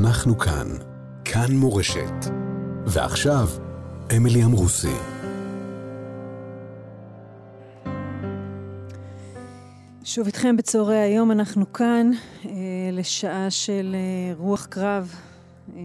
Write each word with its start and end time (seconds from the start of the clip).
אנחנו 0.00 0.38
כאן. 0.38 0.66
כאן 1.24 1.52
מורשת. 1.52 2.30
ועכשיו, 2.86 3.48
אמילי 4.16 4.44
אמרוסי. 4.44 4.96
שוב 10.04 10.26
איתכם 10.26 10.56
בצהרי 10.56 10.98
היום, 10.98 11.30
אנחנו 11.30 11.72
כאן 11.72 12.10
אה, 12.44 12.50
לשעה 12.92 13.50
של 13.50 13.94
אה, 13.94 14.34
רוח 14.34 14.66
קרב, 14.66 15.14
אה, 15.76 15.82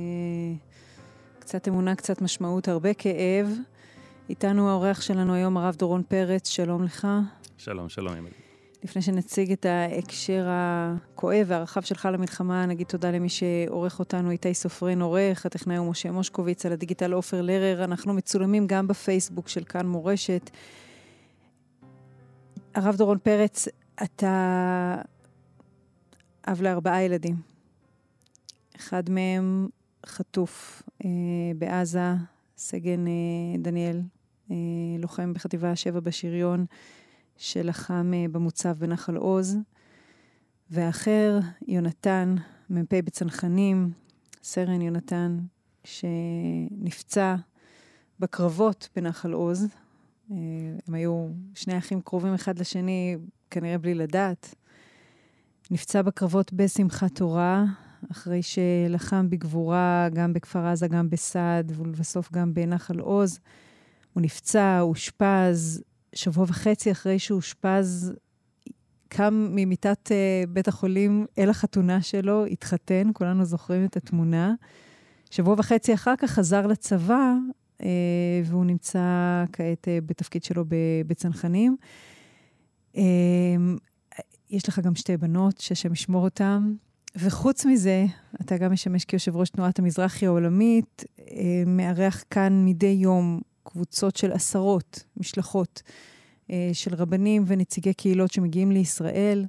קצת 1.39 1.67
אמונה, 1.67 1.95
קצת 1.95 2.21
משמעות, 2.21 2.67
הרבה 2.67 2.93
כאב. 2.93 3.47
איתנו 4.29 4.69
האורח 4.69 5.01
שלנו 5.01 5.33
היום, 5.33 5.57
הרב 5.57 5.75
דורון 5.75 6.03
פרץ, 6.07 6.49
שלום 6.49 6.83
לך. 6.83 7.07
שלום, 7.57 7.89
שלום, 7.89 8.13
אמילי. 8.13 8.50
לפני 8.83 9.01
שנציג 9.01 9.51
את 9.51 9.65
ההקשר 9.65 10.47
הכואב 10.49 11.45
והרחב 11.47 11.81
שלך 11.81 12.09
למלחמה, 12.13 12.65
נגיד 12.65 12.87
תודה 12.87 13.11
למי 13.11 13.29
שעורך 13.29 13.99
אותנו, 13.99 14.31
איתי 14.31 14.53
סופרין 14.53 15.01
עורך, 15.01 15.45
הטכנאי 15.45 15.77
הוא 15.77 15.91
משה 15.91 16.11
מושקוביץ, 16.11 16.65
על 16.65 16.71
הדיגיטל 16.71 17.13
עופר 17.13 17.41
לרר. 17.41 17.83
אנחנו 17.83 18.13
מצולמים 18.13 18.67
גם 18.67 18.87
בפייסבוק 18.87 19.47
של 19.47 19.63
כאן 19.63 19.87
מורשת. 19.87 20.49
הרב 22.75 22.95
דורון 22.95 23.17
פרץ, 23.23 23.67
אתה 24.03 24.95
אב 26.47 26.61
לארבעה 26.61 27.03
ילדים. 27.03 27.35
אחד 28.75 29.09
מהם 29.09 29.67
חטוף 30.05 30.83
אה, 31.05 31.09
בעזה, 31.55 32.13
סגן 32.57 33.07
אה, 33.07 33.11
דניאל, 33.59 34.01
אה, 34.51 34.55
לוחם 34.99 35.33
בחטיבה 35.33 35.75
7 35.75 35.99
בשריון. 35.99 36.65
שלחם 37.41 38.11
אה, 38.13 38.25
במוצב 38.31 38.71
בנחל 38.79 39.15
עוז, 39.15 39.57
והאחר, 40.69 41.39
יונתן, 41.67 42.35
מ"פ 42.69 42.93
בצנחנים, 42.93 43.91
סרן 44.43 44.81
יונתן, 44.81 45.39
שנפצע 45.83 47.35
בקרבות 48.19 48.89
בנחל 48.95 49.31
עוז. 49.31 49.67
אה, 50.31 50.37
הם 50.87 50.93
היו 50.93 51.27
שני 51.55 51.77
אחים 51.77 52.01
קרובים 52.01 52.33
אחד 52.33 52.59
לשני, 52.59 53.17
כנראה 53.49 53.77
בלי 53.77 53.93
לדעת. 53.93 54.55
נפצע 55.71 56.01
בקרבות 56.01 56.53
בשמחת 56.53 57.15
תורה, 57.15 57.65
אחרי 58.11 58.41
שלחם 58.41 59.29
בגבורה 59.29 60.07
גם 60.13 60.33
בכפר 60.33 60.65
עזה, 60.65 60.87
גם 60.87 61.09
בסעד, 61.09 61.71
ולבסוף 61.75 62.31
גם 62.31 62.53
בנחל 62.53 62.99
עוז. 62.99 63.39
הוא 64.13 64.21
נפצע, 64.21 64.79
אושפז, 64.81 65.83
שבוע 66.15 66.45
וחצי 66.47 66.91
אחרי 66.91 67.19
שאושפז, 67.19 68.13
קם 69.07 69.47
ממיטת 69.51 70.11
uh, 70.11 70.49
בית 70.49 70.67
החולים 70.67 71.25
אל 71.37 71.49
החתונה 71.49 72.01
שלו, 72.01 72.45
התחתן, 72.45 73.09
כולנו 73.13 73.45
זוכרים 73.45 73.85
את 73.85 73.97
התמונה. 73.97 74.53
שבוע 75.29 75.55
וחצי 75.57 75.93
אחר 75.93 76.13
כך 76.17 76.31
חזר 76.31 76.67
לצבא, 76.67 77.33
uh, 77.81 77.83
והוא 78.45 78.65
נמצא 78.65 78.99
כעת 79.53 79.87
uh, 79.87 80.05
בתפקיד 80.05 80.43
שלו 80.43 80.65
בצנחנים. 81.07 81.77
Uh, 82.95 82.99
יש 84.49 84.69
לך 84.69 84.79
גם 84.79 84.95
שתי 84.95 85.17
בנות, 85.17 85.57
שהשם 85.57 85.93
ישמור 85.93 86.23
אותן. 86.23 86.73
וחוץ 87.15 87.65
מזה, 87.65 88.05
אתה 88.41 88.57
גם 88.57 88.71
משמש 88.71 89.05
כיושב 89.05 89.35
ראש 89.35 89.49
תנועת 89.49 89.79
המזרחי 89.79 90.25
העולמית, 90.25 91.03
מארח 91.65 92.23
כאן 92.29 92.65
מדי 92.65 92.97
יום 92.99 93.41
קבוצות 93.71 94.15
של 94.15 94.31
עשרות 94.31 95.03
משלחות 95.17 95.81
אה, 96.51 96.69
של 96.73 96.95
רבנים 96.95 97.43
ונציגי 97.47 97.93
קהילות 97.93 98.31
שמגיעים 98.31 98.71
לישראל. 98.71 99.45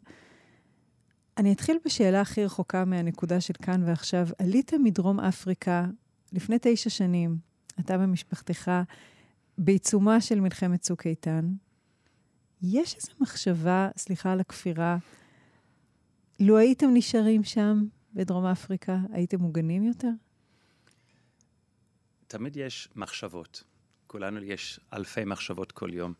אני 1.38 1.52
אתחיל 1.52 1.78
בשאלה 1.84 2.20
הכי 2.20 2.44
רחוקה 2.44 2.84
מהנקודה 2.84 3.40
של 3.40 3.54
כאן 3.62 3.82
ועכשיו. 3.86 4.28
עליתם 4.38 4.82
מדרום 4.82 5.20
אפריקה 5.20 5.86
לפני 6.32 6.56
תשע 6.60 6.90
שנים, 6.90 7.36
אתה 7.80 7.96
ומשפחתך, 8.00 8.70
בעיצומה 9.58 10.20
של 10.20 10.40
מלחמת 10.40 10.80
צוק 10.80 11.06
איתן. 11.06 11.52
יש 12.62 12.96
איזו 12.96 13.12
מחשבה, 13.20 13.88
סליחה 13.96 14.32
על 14.32 14.40
הכפירה, 14.40 14.96
לו 16.40 16.58
הייתם 16.58 16.86
נשארים 16.94 17.44
שם, 17.44 17.84
בדרום 18.14 18.44
אפריקה, 18.46 18.98
הייתם 19.12 19.40
מוגנים 19.40 19.84
יותר? 19.84 20.10
תמיד 22.26 22.56
יש 22.56 22.88
מחשבות. 22.96 23.71
כולנו 24.12 24.42
יש 24.42 24.80
אלפי 24.92 25.24
מחשבות 25.24 25.72
כל 25.72 25.94
יום. 25.94 26.14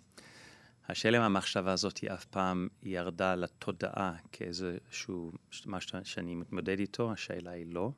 השאלה 0.88 1.18
אם 1.18 1.22
המחשבה 1.22 1.72
הזאת 1.72 1.98
היא 1.98 2.10
אף 2.10 2.24
פעם 2.24 2.68
ירדה 2.82 3.34
לתודעה 3.34 4.14
כאיזשהו 4.32 5.32
משהו 5.66 5.98
שאני 6.04 6.34
מתמודד 6.34 6.78
איתו, 6.78 7.12
השאלה 7.12 7.50
היא 7.50 7.66
לא. 7.74 7.92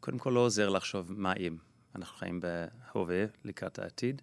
קודם 0.00 0.18
כל 0.18 0.30
לא 0.30 0.40
עוזר 0.40 0.68
לחשוב 0.68 1.12
מה 1.12 1.32
אם. 1.32 1.56
אנחנו 1.94 2.16
חיים 2.16 2.40
בהווה 2.40 3.24
לקראת 3.44 3.78
העתיד, 3.78 4.22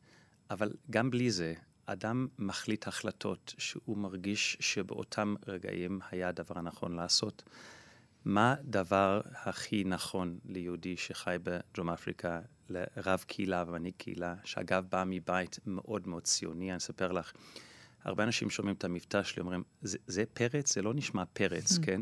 אבל 0.50 0.74
גם 0.90 1.12
בלי 1.12 1.32
זה, 1.32 1.54
אדם 1.86 2.28
מחליט 2.40 2.88
החלטות 2.88 3.54
שהוא 3.58 3.98
מרגיש 3.98 4.58
שבאותם 4.60 5.36
רגעים 5.48 6.00
היה 6.12 6.30
הדבר 6.30 6.60
הנכון 6.60 6.96
לעשות. 6.96 7.44
מה 8.26 8.54
הדבר 8.54 9.22
הכי 9.34 9.84
נכון 9.84 10.40
ליהודי 10.46 10.98
שחי 10.98 11.36
בדרום 11.44 11.90
אפריקה 11.90 12.42
לרב 12.72 13.24
קהילה 13.28 13.64
ומנהיג 13.68 13.94
קהילה, 13.98 14.36
שאגב 14.44 14.86
בא 14.90 15.04
מבית 15.08 15.60
מאוד 15.66 16.08
מאוד 16.08 16.24
ציוני, 16.24 16.72
אני 16.72 16.78
אספר 16.78 17.12
לך. 17.12 17.32
הרבה 18.04 18.24
אנשים 18.24 18.50
שומעים 18.50 18.76
את 18.76 18.84
המבטא 18.84 19.24
שלי, 19.24 19.42
אומרים, 19.42 19.64
זה, 19.82 19.98
זה 20.08 20.24
פרץ? 20.34 20.74
זה 20.74 20.82
לא 20.82 20.94
נשמע 20.94 21.24
פרץ. 21.34 21.78
כן? 21.86 22.02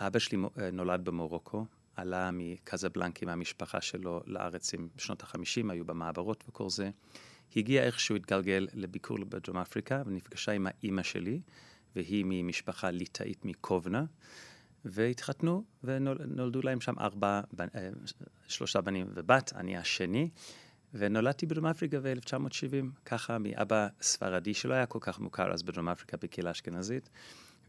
אבא 0.00 0.18
שלי 0.18 0.38
אה, 0.58 0.70
נולד 0.70 1.04
במורוקו, 1.04 1.66
עלה 1.96 2.30
מקזבלנקי 2.32 3.24
מהמשפחה 3.24 3.80
שלו 3.80 4.22
לארץ 4.26 4.74
עם 4.74 4.88
שנות 4.98 5.22
החמישים, 5.22 5.70
היו 5.70 5.84
במעברות 5.84 6.44
וכל 6.48 6.70
זה. 6.70 6.90
הגיע 7.56 7.82
איכשהו, 7.82 8.16
התגלגל 8.16 8.66
לביקור 8.74 9.18
בדרום 9.28 9.58
אפריקה, 9.58 10.02
ונפגשה 10.06 10.52
עם 10.52 10.66
האימא 10.66 11.02
שלי, 11.02 11.40
והיא 11.96 12.24
ממשפחה 12.28 12.90
ליטאית 12.90 13.44
מקובנה. 13.44 14.04
והתחתנו, 14.86 15.64
ונולדו 15.84 16.62
להם 16.62 16.80
שם 16.80 16.94
ארבע, 16.98 17.40
שלושה 18.48 18.80
בנים 18.80 19.06
ובת, 19.14 19.52
אני 19.56 19.76
השני. 19.76 20.30
ונולדתי 20.94 21.46
בדרום 21.46 21.66
אפריקה 21.66 22.00
ב-1970, 22.00 22.86
ככה 23.04 23.38
מאבא 23.38 23.88
ספרדי 24.00 24.54
שלא 24.54 24.74
היה 24.74 24.86
כל 24.86 24.98
כך 25.02 25.20
מוכר 25.20 25.52
אז 25.52 25.62
בדרום 25.62 25.88
אפריקה 25.88 26.16
בקהילה 26.16 26.50
אשכנזית, 26.50 27.10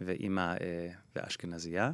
ואימא 0.01 0.55
אה, 0.61 0.89
ואשכנזייה, 1.15 1.91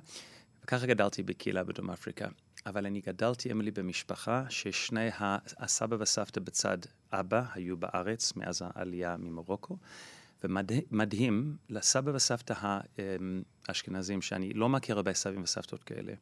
וככה 0.63 0.85
גדלתי 0.85 1.23
בקהילה 1.23 1.63
בדרום 1.63 1.89
אפריקה. 1.89 2.27
אבל 2.65 2.85
אני 2.85 3.01
גדלתי, 3.01 3.51
אמילי, 3.51 3.71
במשפחה 3.71 4.45
ששני 4.49 5.09
הסבא 5.57 5.95
והסבתא 5.99 6.39
בצד 6.41 6.77
אבא 7.11 7.43
היו 7.53 7.77
בארץ 7.77 8.35
מאז 8.35 8.61
העלייה 8.65 9.17
ממרוקו, 9.17 9.77
ומדהים, 10.43 11.57
לסבא 11.69 12.11
וסבתא 12.15 12.53
האשכנזים, 13.67 14.21
שאני 14.21 14.53
לא 14.53 14.69
מכיר 14.69 14.95
הרבה 14.95 15.13
סבים 15.13 15.43
וסבתות 15.43 15.83
כאלה, 15.83 16.13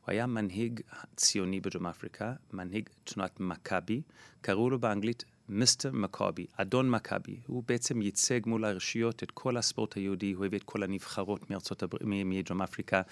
הוא 0.00 0.12
היה 0.12 0.26
מנהיג 0.26 0.80
ציוני 1.16 1.60
בדרום 1.60 1.86
אפריקה, 1.86 2.32
מנהיג 2.52 2.88
תנועת 3.04 3.40
מכבי, 3.40 4.02
קראו 4.40 4.70
לו 4.70 4.78
באנגלית 4.78 5.24
מיסטר 5.48 5.92
מכבי, 5.92 6.46
אדון 6.56 6.90
מכבי. 6.90 7.40
הוא 7.46 7.62
בעצם 7.68 8.02
ייצג 8.02 8.40
מול 8.46 8.64
הרשויות 8.64 9.22
את 9.22 9.30
כל 9.30 9.56
הספורט 9.56 9.96
היהודי, 9.96 10.32
הוא 10.32 10.46
הביא 10.46 10.58
את 10.58 10.64
כל 10.64 10.82
הנבחרות 10.82 11.50
מארצות 11.50 11.82
הבר... 11.82 11.98
מדרום 12.04 12.62
אפריקה 12.62 13.02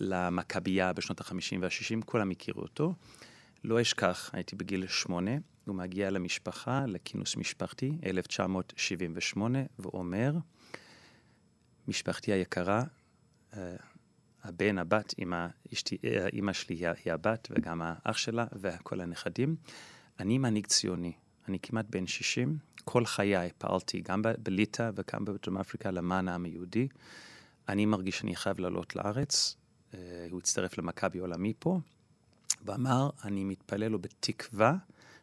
למכבייה 0.00 0.92
בשנות 0.92 1.20
ה-50 1.20 1.58
וה-60, 1.60 2.04
כולם 2.04 2.30
הכירו 2.30 2.62
אותו. 2.62 2.94
לא 3.64 3.80
אשכח, 3.80 4.30
הייתי 4.32 4.56
בגיל 4.56 4.86
שמונה, 4.86 5.30
הוא 5.66 5.74
מגיע 5.74 6.10
למשפחה, 6.10 6.86
לכינוס 6.86 7.36
משפחתי, 7.36 7.98
1978, 8.06 9.58
ואומר, 9.78 10.32
משפחתי 11.88 12.32
היקרה, 12.32 12.84
אה, 13.56 13.76
הבן, 14.44 14.78
הבת, 14.78 15.14
אשתי, 15.72 15.96
אה, 16.04 16.54
שלי 16.54 16.86
היא 17.04 17.12
הבת 17.12 17.48
וגם 17.50 17.82
האח 17.84 18.16
שלה 18.16 18.46
וכל 18.52 19.00
הנכדים. 19.00 19.56
אני 20.20 20.38
מנהיג 20.38 20.66
ציוני, 20.66 21.12
אני 21.48 21.58
כמעט 21.58 21.86
בן 21.90 22.06
60, 22.06 22.58
כל 22.84 23.06
חיי 23.06 23.50
פעלתי 23.58 24.00
גם 24.00 24.22
בליטא 24.38 24.90
וגם 24.94 25.24
בדרום 25.24 25.58
אפריקה 25.58 25.90
למען 25.90 26.28
העם 26.28 26.44
היהודי. 26.44 26.88
אני 27.68 27.86
מרגיש 27.86 28.18
שאני 28.18 28.36
חייב 28.36 28.60
לעלות 28.60 28.96
לארץ, 28.96 29.56
אה, 29.94 30.26
הוא 30.30 30.38
הצטרף 30.38 30.78
למכבי 30.78 31.18
עולמי 31.18 31.52
פה, 31.58 31.80
ואמר, 32.64 33.10
אני 33.24 33.44
מתפלל 33.44 33.88
לו 33.88 33.98
בתקווה 33.98 34.76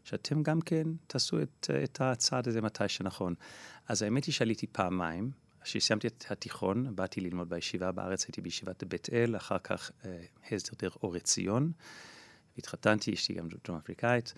שאתם 0.04 0.44
גם 0.44 0.62
כן 0.62 0.88
תעשו 1.08 1.42
את, 1.42 1.70
את 1.84 2.02
הצעד 2.02 2.48
הזה 2.48 2.62
מתי 2.62 2.88
שנכון. 2.88 3.34
אז 3.88 4.02
האמת 4.02 4.26
היא 4.26 4.34
שעליתי 4.34 4.68
פעמיים. 4.68 5.32
כשסיימתי 5.64 6.08
את 6.08 6.26
התיכון, 6.30 6.96
באתי 6.96 7.22
ללמוד 7.22 7.50
בישיבה 7.50 7.92
בארץ, 7.92 8.26
הייתי 8.26 8.42
בישיבת 8.42 8.84
בית 8.84 9.10
אל, 9.14 9.36
אחר 9.36 9.58
כך 9.58 9.92
אה, 10.06 10.24
הסדר 10.52 10.90
אור 11.04 11.16
עציון. 11.16 11.72
התחתנתי, 12.58 13.14
אשתי 13.14 13.34
גם 13.34 13.48
דרום 13.66 13.78
אפריקאית, 13.78 14.34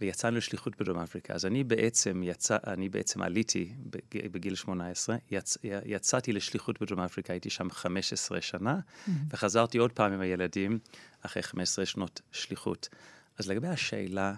ויצאנו 0.00 0.36
לשליחות 0.36 0.80
בדרום 0.80 0.98
אפריקה. 0.98 1.34
אז 1.34 1.46
אני 1.46 1.64
בעצם, 1.64 2.22
יצא, 2.24 2.56
אני 2.66 2.88
בעצם 2.88 3.22
עליתי 3.22 3.74
בגיל 4.10 4.54
18, 4.54 5.16
יצ, 5.30 5.58
יצאתי 5.84 6.32
לשליחות 6.32 6.82
בדרום 6.82 7.00
אפריקה, 7.00 7.32
הייתי 7.32 7.50
שם 7.50 7.70
15 7.70 8.40
שנה, 8.40 8.78
mm-hmm. 8.78 9.10
וחזרתי 9.30 9.78
עוד 9.78 9.92
פעם 9.92 10.12
עם 10.12 10.20
הילדים 10.20 10.78
אחרי 11.22 11.42
15 11.42 11.86
שנות 11.86 12.20
שליחות. 12.32 12.88
אז 13.38 13.48
לגבי 13.48 13.68
השאלה, 13.68 14.34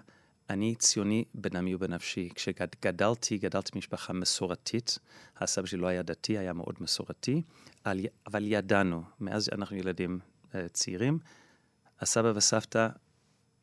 אני 0.49 0.75
ציוני 0.75 1.23
בנמי 1.33 1.75
ובנפשי. 1.75 2.29
כשגדלתי, 2.35 3.37
גדלתי 3.37 3.71
במשפחה 3.73 4.13
מסורתית. 4.13 4.99
הסבא 5.37 5.67
שלי 5.67 5.79
לא 5.79 5.87
היה 5.87 6.03
דתי, 6.03 6.37
היה 6.37 6.53
מאוד 6.53 6.75
מסורתי, 6.79 7.41
אבל 8.27 8.43
ידענו, 8.45 9.03
מאז 9.19 9.49
אנחנו 9.51 9.75
ילדים 9.75 10.19
אה, 10.55 10.69
צעירים, 10.69 11.19
הסבא 11.99 12.31
וסבתא 12.35 12.87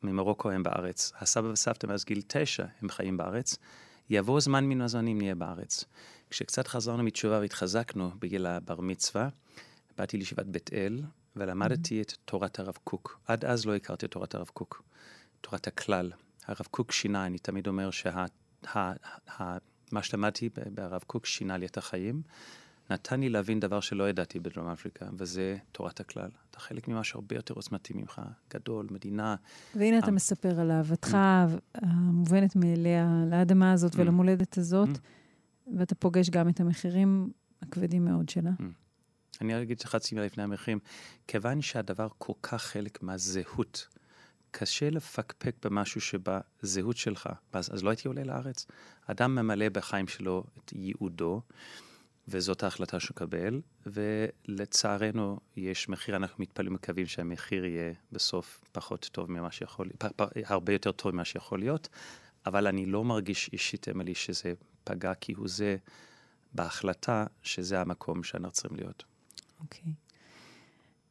ממרוקו 0.03 0.51
הם 0.51 0.63
בארץ. 0.63 1.11
הסבא 1.19 1.47
וסבתא 1.47 1.87
מאז 1.87 2.05
גיל 2.05 2.21
תשע 2.27 2.65
הם 2.81 2.89
חיים 2.89 3.17
בארץ. 3.17 3.57
יבוא 4.09 4.39
זמן 4.39 4.65
מן 4.65 4.81
הזמנים 4.81 5.17
נהיה 5.17 5.35
בארץ. 5.35 5.85
כשקצת 6.29 6.67
חזרנו 6.67 7.03
מתשובה 7.03 7.39
והתחזקנו 7.39 8.11
בגיל 8.19 8.45
הבר 8.45 8.81
מצווה, 8.81 9.29
באתי 9.97 10.17
לישיבת 10.17 10.45
בית 10.45 10.73
אל 10.73 11.01
ולמדתי 11.35 12.01
mm-hmm. 12.01 12.03
את 12.03 12.13
תורת 12.25 12.59
הרב 12.59 12.77
קוק. 12.83 13.19
עד 13.27 13.45
אז 13.45 13.65
לא 13.65 13.75
הכרתי 13.75 14.05
את 14.05 14.11
תורת 14.11 14.35
הרב 14.35 14.49
קוק, 14.53 14.83
תורת 15.41 15.67
הכלל. 15.67 16.11
הרב 16.47 16.67
קוק 16.71 16.91
שינה, 16.91 17.25
אני 17.25 17.37
תמיד 17.37 17.67
אומר 17.67 17.89
שמה 17.91 18.25
שלמדתי 20.01 20.49
ברב 20.73 21.03
קוק 21.07 21.25
שינה 21.25 21.57
לי 21.57 21.65
את 21.65 21.77
החיים. 21.77 22.21
נתן 22.89 23.19
לי 23.19 23.29
להבין 23.29 23.59
דבר 23.59 23.79
שלא 23.79 24.09
ידעתי 24.09 24.39
בדרום 24.39 24.67
אפריקה, 24.67 25.05
וזה 25.17 25.57
תורת 25.71 25.99
הכלל. 25.99 26.29
אתה 26.51 26.59
חלק 26.59 26.87
ממשהו 26.87 27.19
הרבה 27.19 27.35
יותר 27.35 27.53
עוצמתי 27.53 27.93
ממך, 27.95 28.21
גדול, 28.53 28.87
מדינה. 28.91 29.35
והנה 29.75 29.99
אתה 29.99 30.11
מספר 30.11 30.59
על 30.59 30.71
אהבתך 30.71 31.17
המובנת 31.73 32.55
מאליה 32.55 33.23
לאדמה 33.29 33.71
הזאת 33.71 33.95
ולמולדת 33.95 34.57
הזאת, 34.57 34.89
ואתה 35.77 35.95
פוגש 35.95 36.29
גם 36.29 36.49
את 36.49 36.59
המחירים 36.59 37.31
הכבדים 37.61 38.05
מאוד 38.05 38.29
שלה. 38.29 38.51
אני 39.41 39.61
אגיד 39.61 39.83
חצי 39.83 40.15
מילה 40.15 40.25
לפני 40.27 40.43
המחירים. 40.43 40.79
כיוון 41.27 41.61
שהדבר 41.61 42.07
כל 42.17 42.33
כך 42.41 42.63
חלק 42.63 43.03
מהזהות, 43.03 43.87
קשה 44.57 44.89
לפקפק 44.89 45.55
במשהו 45.65 46.01
שבזהות 46.01 46.97
שלך, 46.97 47.29
אז, 47.53 47.73
אז 47.73 47.83
לא 47.83 47.89
הייתי 47.89 48.07
עולה 48.07 48.23
לארץ. 48.23 48.65
אדם 49.05 49.35
ממלא 49.35 49.69
בחיים 49.69 50.07
שלו 50.07 50.43
את 50.57 50.73
ייעודו. 50.75 51.41
וזאת 52.27 52.63
ההחלטה 52.63 52.99
שהוא 52.99 53.15
קבל, 53.15 53.61
ולצערנו 53.85 55.39
יש 55.55 55.89
מחיר, 55.89 56.15
אנחנו 56.15 56.41
מתפלאים 56.43 56.71
ומקווים 56.71 57.05
שהמחיר 57.05 57.65
יהיה 57.65 57.93
בסוף 58.11 58.63
פחות 58.71 59.09
טוב 59.11 59.31
ממה 59.31 59.51
שיכול, 59.51 59.89
פ, 59.97 60.05
פ, 60.15 60.21
הרבה 60.45 60.73
יותר 60.73 60.91
טוב 60.91 61.11
ממה 61.11 61.25
שיכול 61.25 61.59
להיות, 61.59 61.89
אבל 62.45 62.67
אני 62.67 62.85
לא 62.85 63.03
מרגיש 63.03 63.49
אישית, 63.53 63.89
אמילי, 63.89 64.15
שזה 64.15 64.53
פגע 64.83 65.13
כהוא 65.21 65.47
זה 65.47 65.77
בהחלטה 66.53 67.25
שזה 67.43 67.81
המקום 67.81 68.23
שאנחנו 68.23 68.51
צריכים 68.51 68.77
להיות. 68.77 69.03
אוקיי. 69.59 69.81
Okay. 69.83 69.89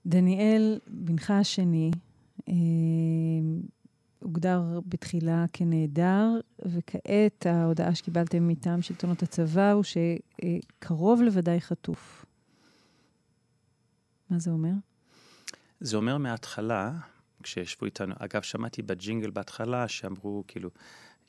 דניאל, 0.06 0.80
בנך 0.86 1.30
השני, 1.30 1.90
הוגדר 4.18 4.80
בתחילה 4.86 5.44
כנעדר, 5.52 6.28
וכעת 6.64 7.46
ההודעה 7.46 7.94
שקיבלתם 7.94 8.48
מטעם 8.48 8.82
שלטונות 8.82 9.22
הצבא 9.22 9.72
הוא 9.72 9.82
שקרוב 9.84 11.22
לוודאי 11.22 11.60
חטוף. 11.60 12.24
מה 14.30 14.38
זה 14.38 14.50
אומר? 14.50 14.72
זה 15.80 15.96
אומר 15.96 16.18
מההתחלה, 16.18 16.92
כשישבו 17.42 17.86
איתנו, 17.86 18.14
אגב, 18.18 18.42
שמעתי 18.42 18.82
בג'ינגל 18.82 19.30
בהתחלה 19.30 19.88
שאמרו, 19.88 20.44
כאילו, 20.48 20.70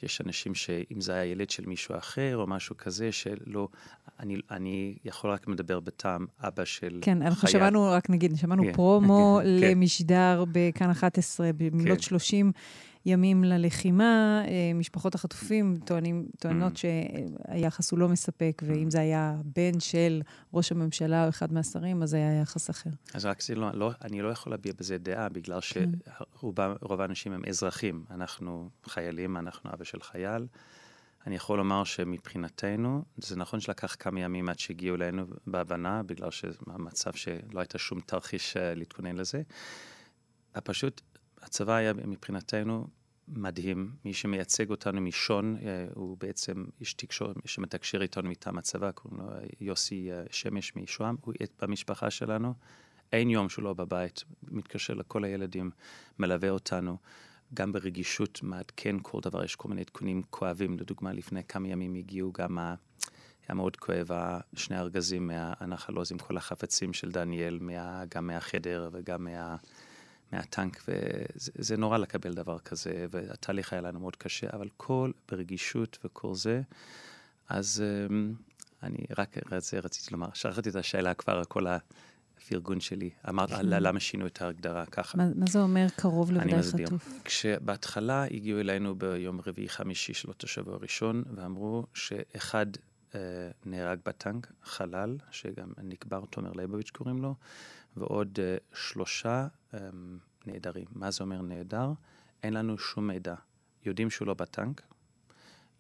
יש 0.06 0.22
אנשים 0.22 0.56
שאם 0.56 1.02
זה 1.02 1.14
היה 1.14 1.26
ילד 1.26 1.50
של 1.50 1.66
מישהו 1.66 1.98
אחר 1.98 2.38
או 2.38 2.48
משהו 2.48 2.78
כזה, 2.78 3.12
שלא, 3.12 3.68
אני, 4.20 4.38
אני 4.52 4.96
יכול 5.06 5.30
רק 5.30 5.48
לדבר 5.48 5.80
בטעם 5.80 6.26
אבא 6.40 6.66
של 6.66 7.00
כן, 7.02 7.18
חייל. 7.18 7.28
אנחנו 7.28 7.48
שמענו, 7.48 7.86
רק 7.92 8.10
נגיד, 8.10 8.38
שמענו 8.38 8.64
כן. 8.64 8.74
פרומו 8.74 9.40
כן. 9.44 9.48
למשדר 9.50 10.46
בכאן 10.52 10.90
11, 10.90 11.50
במילות 11.58 11.98
כן. 11.98 12.04
30 12.04 12.52
ימים 13.06 13.44
ללחימה. 13.44 14.42
אה, 14.48 14.72
משפחות 14.76 15.16
החטופים 15.16 15.78
טוענים, 15.86 16.26
טוענות 16.40 16.74
mm. 16.74 16.80
שהיחס 16.80 17.92
הוא 17.92 18.00
לא 18.00 18.10
מספק, 18.10 18.62
mm. 18.62 18.66
ואם 18.68 18.90
זה 18.90 19.00
היה 19.00 19.36
בן 19.44 19.80
של 19.80 20.22
ראש 20.54 20.72
הממשלה 20.72 21.24
או 21.24 21.30
אחד 21.30 21.54
מהשרים, 21.54 22.04
אז 22.04 22.14
היה 22.14 22.42
יחס 22.42 22.70
אחר. 22.70 22.90
אז 23.14 23.26
רק 23.26 23.42
זה 23.42 23.56
לא, 23.56 23.72
לא, 23.74 23.92
אני 24.02 24.22
לא 24.22 24.28
יכול 24.28 24.54
להביע 24.54 24.74
בזה 24.80 24.98
דעה, 24.98 25.30
בגלל 25.30 25.60
כן. 25.62 25.90
שרוב 26.02 27.02
האנשים 27.02 27.34
הם 27.34 27.42
אזרחים. 27.48 28.06
אנחנו 28.12 28.70
חיילים, 28.86 29.38
אנחנו 29.38 29.70
אבא 29.74 29.84
של 29.84 30.02
חייל. 30.02 30.48
אני 31.28 31.36
יכול 31.36 31.58
לומר 31.58 31.84
שמבחינתנו, 31.84 33.04
זה 33.18 33.36
נכון 33.36 33.60
שלקח 33.60 33.96
כמה 34.00 34.20
ימים 34.20 34.50
עד 34.50 34.60
שהגיעו 34.60 34.96
אלינו 34.96 35.26
בהבנה, 35.48 36.04
בגלל 36.04 36.32
שהמצב 36.32 37.14
שלא 37.14 37.60
הייתה 37.60 37.78
שום 37.78 38.00
תרחיש 38.00 38.58
אה, 38.58 38.76
להתכונן 38.76 39.16
לזה. 39.16 39.42
פשוט 40.64 41.02
הצבא 41.46 41.74
היה 41.74 41.94
מבחינתנו 41.94 42.88
מדהים. 43.28 43.92
מי 44.06 44.14
שמייצג 44.14 44.70
אותנו 44.70 45.02
משון, 45.02 45.58
אה, 45.66 45.88
הוא 45.94 46.18
בעצם 46.20 46.66
איש 46.80 46.94
תקשורת 46.94 47.36
שמתקשר 47.46 48.02
איתנו 48.02 48.30
מטעם 48.30 48.58
הצבא, 48.58 48.92
קוראים 48.92 49.20
לו 49.20 49.28
יוסי 49.62 50.12
אה, 50.12 50.24
שמש 50.32 50.76
משוהם, 50.76 51.16
הוא 51.22 51.34
במשפחה 51.62 52.10
שלנו. 52.10 52.54
אין 53.12 53.30
יום 53.30 53.50
שהוא 53.50 53.64
לא 53.64 53.74
בבית, 53.74 54.24
מתקשר 54.44 54.94
לכל 54.94 55.24
הילדים, 55.24 55.72
מלווה 56.20 56.50
אותנו. 56.50 56.98
גם 57.54 57.72
ברגישות 57.72 58.40
מעדכן 58.44 58.96
כל 59.02 59.20
דבר, 59.22 59.44
יש 59.44 59.56
כל 59.56 59.70
מיני 59.70 59.82
עדכונים 59.82 60.24
כואבים. 60.30 60.80
לדוגמה, 60.80 61.14
לפני 61.14 61.44
כמה 61.44 61.68
ימים 61.68 61.96
הגיעו 61.96 62.32
גם 62.32 62.58
ה... 62.58 62.76
היה 63.48 63.56
מאוד 63.56 63.76
כואב, 63.76 64.10
שני 64.56 64.78
ארגזים 64.78 65.28
מהנחל 65.28 65.96
עוז 65.96 66.12
עם 66.12 66.18
כל 66.18 66.38
החפצים 66.38 66.94
של 66.94 67.12
דניאל, 67.12 67.60
מה, 67.62 68.04
גם 68.16 68.28
מהחדר 68.28 68.90
וגם 68.94 69.24
מה... 69.24 69.56
מהטנק, 70.36 70.84
וזה 70.88 71.78
נורא 71.78 71.98
לקבל 71.98 72.34
דבר 72.34 72.60
כזה, 72.60 73.06
והתהליך 73.12 73.74
היה 73.74 73.82
לנו 73.82 74.00
מאוד 74.00 74.16
קשה, 74.16 74.48
אבל 74.54 74.70
כל 74.78 75.12
ברגישות 75.32 75.98
וכל 76.04 76.36
זה, 76.36 76.62
אז 77.50 77.84
אמ, 78.10 78.34
אני 78.84 78.98
רק 79.18 79.38
רצ, 79.52 79.74
רציתי 79.74 80.14
לומר, 80.14 80.28
שכחתי 80.34 80.70
את 80.70 80.76
השאלה 80.76 81.14
כבר, 81.14 81.44
כל 81.48 81.66
הפרגון 81.68 82.80
שלי. 82.80 83.10
אמרת, 83.30 83.50
כן. 83.50 83.66
למה 83.66 84.00
שינו 84.00 84.28
את 84.28 84.42
ההגדרה 84.42 84.86
ככה? 84.86 85.18
מה, 85.18 85.28
מה 85.36 85.46
זה 85.50 85.60
אומר 85.62 85.88
קרוב 85.96 86.32
לוודאי 86.32 86.64
חטוף? 86.64 87.20
כשבהתחלה 87.26 88.24
הגיעו 88.24 88.60
אלינו 88.60 88.96
ביום 88.96 89.40
רביעי-חמישי 89.46 90.14
של 90.14 90.28
אותו 90.28 90.48
שבוע 90.48 90.78
ראשון, 90.78 91.24
ואמרו 91.36 91.86
שאחד 91.94 92.66
אה, 93.16 93.20
נהרג 93.66 94.00
בטנק, 94.06 94.52
חלל, 94.64 95.18
שגם 95.32 95.68
נקבר, 95.84 96.26
תומר 96.30 96.52
ליבוביץ' 96.52 96.90
קוראים 96.90 97.22
לו, 97.22 97.36
ועוד 97.98 98.40
אה, 98.42 98.58
שלושה 98.74 99.48
אה, 99.74 99.80
נעדרים. 100.46 100.86
מה 100.92 101.12
זה 101.12 101.24
אומר 101.24 101.42
נעדר? 101.42 101.92
אין 102.44 102.54
לנו 102.54 102.78
שום 102.78 103.08
מידע. 103.08 103.36
יודעים 103.86 104.10
שהוא 104.10 104.28
לא 104.28 104.34
בטנק, 104.34 104.82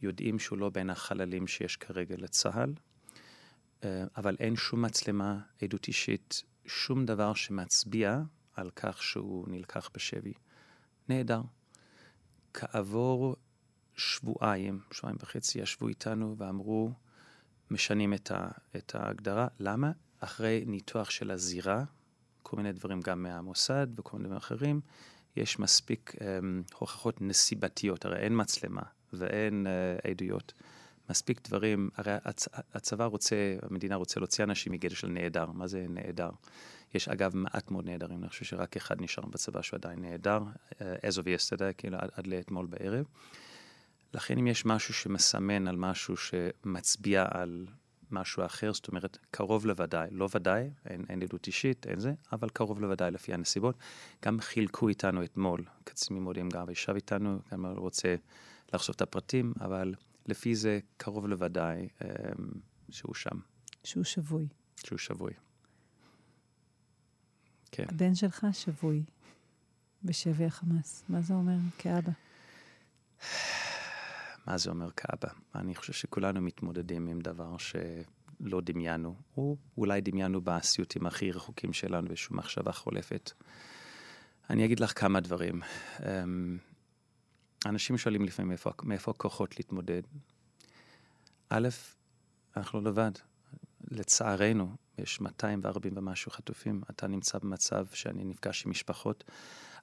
יודעים 0.01 0.39
שהוא 0.39 0.57
לא 0.57 0.69
בין 0.69 0.89
החללים 0.89 1.47
שיש 1.47 1.77
כרגע 1.77 2.15
לצה"ל, 2.17 2.73
אה, 3.83 4.03
אבל 4.17 4.35
אין 4.39 4.55
שום 4.55 4.81
מצלמה, 4.81 5.39
עדות 5.61 5.87
אישית, 5.87 6.43
שום 6.65 7.05
דבר 7.05 7.33
שמצביע 7.33 8.21
על 8.53 8.69
כך 8.75 9.03
שהוא 9.03 9.45
נלקח 9.49 9.89
בשבי. 9.93 10.33
נהדר. 11.09 11.41
כעבור 12.53 13.35
שבועיים, 13.95 14.79
שבועיים 14.91 15.17
וחצי, 15.21 15.59
ישבו 15.59 15.87
איתנו 15.87 16.35
ואמרו, 16.37 16.91
משנים 17.71 18.13
את, 18.13 18.31
ה, 18.31 18.47
את 18.75 18.95
ההגדרה. 18.95 19.47
למה? 19.59 19.91
אחרי 20.19 20.63
ניתוח 20.67 21.09
של 21.09 21.31
הזירה, 21.31 21.83
כל 22.45 22.57
מיני 22.57 22.71
דברים 22.71 23.01
גם 23.01 23.23
מהמוסד 23.23 23.87
וכל 23.99 24.17
מיני 24.17 24.27
דברים 24.27 24.37
אחרים, 24.37 24.81
יש 25.35 25.59
מספיק 25.59 26.15
um, 26.15 26.19
הוכחות 26.77 27.21
נסיבתיות, 27.21 28.05
הרי 28.05 28.17
אין 28.17 28.41
מצלמה 28.41 28.81
ואין 29.13 29.67
uh, 29.67 30.09
עדויות. 30.09 30.53
מספיק 31.09 31.47
דברים, 31.47 31.89
הרי 31.95 32.13
הצ, 32.25 32.47
הצבא 32.73 33.05
רוצה, 33.05 33.35
המדינה 33.61 33.95
רוצה 33.95 34.19
להוציא 34.19 34.43
אנשים 34.43 34.73
מגדר 34.73 34.95
של 34.95 35.07
נעדר. 35.07 35.45
מה 35.51 35.67
זה 35.67 35.85
נעדר? 35.89 36.29
יש 36.93 37.09
אגב 37.09 37.35
מעט 37.35 37.71
מאוד 37.71 37.85
נעדרים, 37.85 38.19
אני 38.19 38.29
חושב 38.29 38.45
שרק 38.45 38.77
אחד 38.77 39.01
נשאר 39.01 39.25
בצבא 39.25 39.61
שהוא 39.61 39.77
עדיין 39.77 40.01
נעדר, 40.01 40.39
uh, 40.71 40.75
as 40.77 41.17
of 41.17 41.23
yesterday, 41.23 41.73
כאילו 41.77 41.97
עד, 41.97 42.09
עד 42.15 42.27
לאתמול 42.27 42.65
בערב. 42.65 43.05
לכן 44.13 44.37
אם 44.37 44.47
יש 44.47 44.65
משהו 44.65 44.93
שמסמן 44.93 45.67
על 45.67 45.75
משהו 45.75 46.15
שמצביע 46.17 47.25
על 47.31 47.65
משהו 48.11 48.45
אחר, 48.45 48.73
זאת 48.73 48.87
אומרת, 48.87 49.17
קרוב 49.31 49.65
לוודאי, 49.65 50.07
לא 50.11 50.29
ודאי, 50.35 50.69
אין, 50.85 51.05
אין 51.09 51.21
עדות 51.21 51.47
אישית, 51.47 51.87
אין 51.87 51.99
זה, 51.99 52.13
אבל 52.31 52.49
קרוב 52.49 52.81
לוודאי 52.81 53.11
לפי 53.11 53.33
הנסיבות. 53.33 53.75
גם 54.25 54.41
חילקו 54.41 54.89
איתנו 54.89 55.23
אתמול, 55.23 55.63
קצין 55.83 56.17
ממודיעין 56.17 56.49
גם 56.49 56.69
ישב 56.69 56.95
איתנו, 56.95 57.39
גם 57.51 57.65
רוצה 57.65 58.15
לחשוף 58.73 58.95
את 58.95 59.01
הפרטים, 59.01 59.53
אבל 59.61 59.95
לפי 60.25 60.55
זה 60.55 60.79
קרוב 60.97 61.27
לוודאי 61.27 61.87
אה, 62.01 62.09
שהוא 62.89 63.13
שם. 63.13 63.39
שהוא 63.83 64.03
שבוי. 64.03 64.47
שהוא 64.85 64.99
שבוי. 64.99 65.33
כן. 67.71 67.85
הבן 67.89 68.15
שלך 68.15 68.47
שבוי 68.51 69.03
בשבי 70.03 70.45
החמאס. 70.45 71.03
מה 71.09 71.21
זה 71.21 71.33
אומר 71.33 71.57
כאבא? 71.77 72.11
מה 74.47 74.57
זה 74.57 74.69
אומר 74.69 74.91
כאבא? 74.91 75.33
אני 75.55 75.75
חושב 75.75 75.93
שכולנו 75.93 76.41
מתמודדים 76.41 77.07
עם 77.07 77.21
דבר 77.21 77.55
שלא 77.57 78.61
דמיינו, 78.61 79.15
או 79.37 79.57
אולי 79.77 80.01
דמיינו 80.01 80.41
בסיוטים 80.41 81.05
הכי 81.05 81.31
רחוקים 81.31 81.73
שלנו 81.73 82.07
באיזושהי 82.07 82.35
מחשבה 82.35 82.71
חולפת. 82.71 83.31
אני 84.49 84.65
אגיד 84.65 84.79
לך 84.79 84.99
כמה 84.99 85.19
דברים. 85.19 85.61
אמ, 85.99 86.57
אנשים 87.65 87.97
שואלים 87.97 88.25
לפעמים 88.25 88.57
מאיפה, 88.83 89.11
הכוחות 89.11 89.57
להתמודד. 89.57 90.01
א', 91.49 91.69
אנחנו 92.57 92.81
לבד. 92.81 93.11
לצערנו, 93.91 94.75
יש 94.97 95.21
240 95.21 95.97
ומשהו 95.97 96.31
חטופים. 96.31 96.81
אתה 96.89 97.07
נמצא 97.07 97.37
במצב 97.37 97.85
שאני 97.93 98.23
נפגש 98.23 98.65
עם 98.65 98.71
משפחות. 98.71 99.23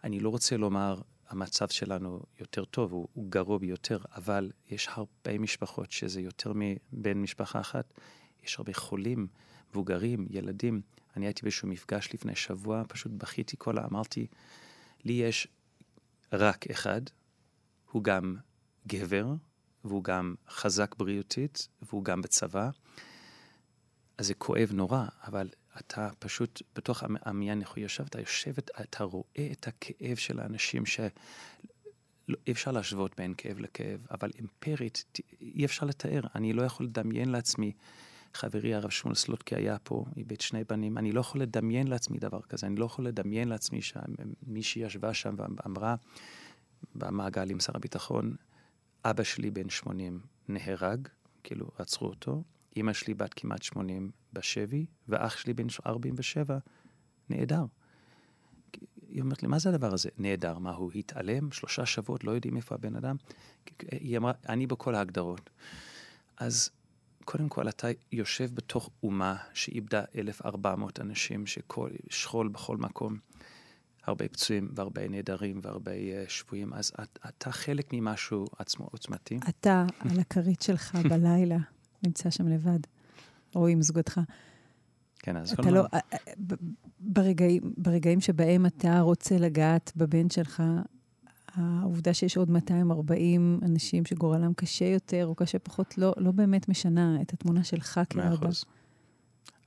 אני 0.05 0.21
לא 0.21 0.29
רוצה 0.29 0.57
לומר, 0.57 1.01
המצב 1.33 1.69
שלנו 1.69 2.23
יותר 2.41 2.65
טוב, 2.65 2.93
הוא, 2.93 3.09
הוא 3.13 3.31
גרוע 3.31 3.59
ביותר, 3.59 3.99
אבל 4.17 4.51
יש 4.69 4.89
הרבה 4.91 5.39
משפחות 5.39 5.93
שזה 5.93 6.21
יותר 6.21 6.53
מבן 6.55 7.19
משפחה 7.19 7.61
אחת. 7.61 7.95
יש 8.43 8.59
הרבה 8.59 8.75
חולים, 8.75 9.27
מבוגרים, 9.71 10.27
ילדים. 10.31 10.81
אני 11.17 11.27
הייתי 11.27 11.43
באיזשהו 11.43 11.69
מפגש 11.69 12.09
לפני 12.15 12.37
שבוע, 12.37 12.83
פשוט 12.89 13.13
בכיתי 13.13 13.57
כל 13.59 13.79
ה... 13.79 13.85
אמרתי, 13.85 14.27
לי 15.05 15.13
יש 15.13 15.49
רק 16.33 16.71
אחד, 16.71 17.01
הוא 17.91 18.05
גם 18.05 18.37
גבר, 18.87 19.27
והוא 19.85 20.05
גם 20.05 20.35
חזק 20.49 20.95
בריאותית, 20.95 21.69
והוא 21.83 22.05
גם 22.05 22.23
בצבא. 22.23 22.71
אז 24.19 24.27
זה 24.27 24.35
כואב 24.35 24.71
נורא, 24.73 25.07
אבל 25.27 25.49
אתה 25.79 26.09
פשוט 26.19 26.63
בתוך 26.77 27.03
הוא 27.03 27.79
יושב, 27.83 28.05
אתה 28.05 28.21
יושב, 28.21 28.53
אתה 28.81 29.05
רואה 29.05 29.49
את 29.53 29.69
הכאב 29.69 30.17
של 30.17 30.41
האנשים 30.41 30.87
ש... 30.87 31.01
לא, 32.29 32.37
אי 32.47 32.53
אפשר 32.53 32.71
להשוות 32.71 33.17
בין 33.17 33.35
כאב 33.39 33.59
לכאב, 33.59 34.07
אבל 34.11 34.31
אמפירית 34.41 35.05
אי 35.41 35.65
אפשר 35.65 35.87
לתאר. 35.87 36.21
אני 36.35 36.53
לא 36.53 36.63
יכול 36.63 36.87
לדמיין 36.87 37.29
לעצמי, 37.29 37.73
חברי 38.35 38.75
הרב 38.75 38.91
שמואל 38.91 39.15
סלוטקי 39.15 39.57
היה 39.57 39.79
פה, 39.79 40.05
איבד 40.17 40.41
שני 40.41 40.65
בנים, 40.65 40.99
אני 40.99 41.13
לא 41.13 41.21
יכול 41.21 41.41
לדמיין 41.41 41.87
לעצמי 41.87 42.19
דבר 42.19 42.41
כזה, 42.41 42.67
אני 42.67 42.77
לא 42.77 42.85
יכול 42.85 43.07
לדמיין 43.07 43.49
לעצמי 43.49 43.81
שמישהי 43.83 44.83
ישבה 44.83 45.15
שם 45.15 45.35
ואמרה 45.39 45.95
במעגל 46.95 47.51
עם 47.51 47.61
שר 47.61 47.73
הביטחון, 47.77 48.37
אבא 49.05 49.23
שלי 49.23 49.51
בן 49.51 49.69
80 49.69 50.21
נהרג, 50.49 51.09
כאילו 51.43 51.71
עצרו 51.79 52.09
אותו, 52.09 52.43
אימא 52.77 52.93
שלי 52.93 53.15
בת 53.15 53.35
כמעט 53.35 53.63
80 53.63 54.11
בשבי, 54.33 54.87
ואח 55.09 55.37
שלי 55.37 55.55
בן 55.55 55.67
47 55.87 56.59
נעדר. 57.31 57.65
היא 59.09 59.23
אומרת 59.23 59.43
לי, 59.43 59.49
מה 59.49 59.59
זה 59.59 59.69
הדבר 59.69 59.95
הזה? 59.95 60.09
נהדר. 60.19 60.59
מה, 60.59 60.71
הוא 60.71 60.93
התעלם? 60.95 61.53
שלושה 61.53 61.87
שבועות, 61.87 62.25
לא 62.25 62.31
יודעים 62.31 62.57
איפה 62.57 62.75
הבן 62.75 62.97
אדם? 62.97 63.17
היא 63.91 64.19
אמרה, 64.19 64.33
אני 64.49 64.67
בכל 64.67 64.95
ההגדרות. 64.95 65.51
אז 66.37 66.71
קודם 67.25 67.49
כל, 67.49 67.69
אתה 67.69 67.89
יושב 68.13 68.55
בתוך 68.55 68.91
אומה 69.03 69.37
שאיבדה 69.55 70.05
1,400 70.17 71.01
אנשים, 71.01 71.47
שכל, 71.47 71.91
שכול 72.11 72.49
בכל 72.49 72.77
מקום. 72.77 73.19
הרבה 74.05 74.29
פצועים 74.29 74.69
והרבה 74.75 75.09
נעדרים 75.09 75.61
והרבה 75.63 75.93
uh, 75.93 76.31
שבויים, 76.31 76.75
אז 76.75 76.93
את, 77.03 77.19
אתה 77.29 77.53
חלק 77.53 77.89
ממשהו 77.93 78.47
עצמו 78.59 78.89
עוצמתי. 78.91 79.39
אתה 79.49 79.85
על 79.99 80.21
הכרית 80.21 80.63
שלך 80.63 80.95
בלילה. 80.95 81.59
נמצא 82.03 82.31
שם 82.31 82.49
לבד, 82.49 82.79
או 83.55 83.67
עם 83.67 83.83
זוגתך. 83.83 84.21
כן, 85.19 85.37
אז 85.37 85.53
אתה 85.53 85.71
לא... 85.71 85.85
אה, 85.95 85.99
אה, 86.13 86.19
ברגעים, 87.01 87.75
ברגעים 87.77 88.21
שבהם 88.21 88.67
אתה 88.67 89.01
רוצה 89.01 89.39
לגעת 89.39 89.93
בבן 89.97 90.31
שלך, 90.31 90.63
העובדה 91.55 92.15
שיש 92.15 92.37
עוד 92.37 92.51
240 92.51 93.61
אנשים 93.63 94.05
שגורלם 94.05 94.55
קשה 94.55 94.85
יותר 94.85 95.27
או 95.27 95.35
קשה 95.35 95.59
פחות, 95.59 95.99
לא, 95.99 96.15
לא 96.17 96.33
באמת 96.33 96.69
משנה 96.69 97.23
את 97.23 97.33
התמונה 97.33 97.65
שלך 97.65 98.01
כאבא. 98.11 98.25
מאה 98.25 98.35
אחוז. 98.35 98.65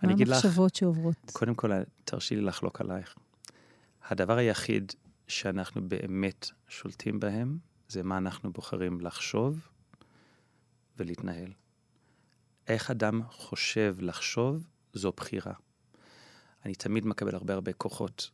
מה 0.04 0.12
המחשבות 0.12 0.76
שעוברות? 0.76 1.32
קודם 1.34 1.56
כל, 1.56 1.72
תרשי 2.06 2.36
לי 2.36 2.42
לחלוק 2.42 2.82
עלייך. 2.82 3.16
הדבר 4.10 4.38
היחיד 4.38 4.92
שאנחנו 5.28 5.90
באמת 5.90 6.50
שולטים 6.68 7.20
בהם, 7.20 7.58
זה 7.88 8.04
מה 8.04 8.18
אנחנו 8.18 8.54
בוחרים 8.54 9.02
לחשוב 9.02 9.68
ולהתנהל. 10.98 11.52
איך 12.68 12.92
אדם 12.92 13.22
חושב 13.30 13.96
לחשוב, 14.00 14.68
זו 14.94 15.12
בחירה. 15.18 15.54
אני 16.66 16.76
תמיד 16.76 17.06
מקבל 17.06 17.36
הרבה 17.36 17.54
הרבה 17.54 17.74
כוחות 17.74 18.32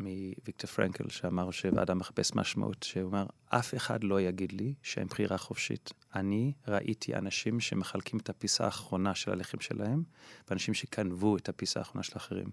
מוויקטור 0.00 0.70
פרנקל, 0.70 1.08
שאמר 1.08 1.50
שאדם 1.50 1.98
מחפש 1.98 2.34
משמעות, 2.34 2.82
שהוא 2.82 3.02
אומר, 3.02 3.26
אף 3.46 3.74
אחד 3.74 4.04
לא 4.04 4.20
יגיד 4.20 4.52
לי 4.52 4.74
שהם 4.82 5.06
בחירה 5.06 5.38
חופשית. 5.38 5.92
אני 6.14 6.52
ראיתי 6.68 7.14
אנשים 7.14 7.60
שמחלקים 7.60 8.18
את 8.18 8.28
הפיסה 8.28 8.64
האחרונה 8.64 9.14
של 9.14 9.30
הלחם 9.30 9.60
שלהם, 9.60 10.02
ואנשים 10.48 10.74
שגנבו 10.74 11.36
את 11.36 11.48
הפיסה 11.48 11.80
האחרונה 11.80 12.02
של 12.02 12.12
האחרים. 12.14 12.50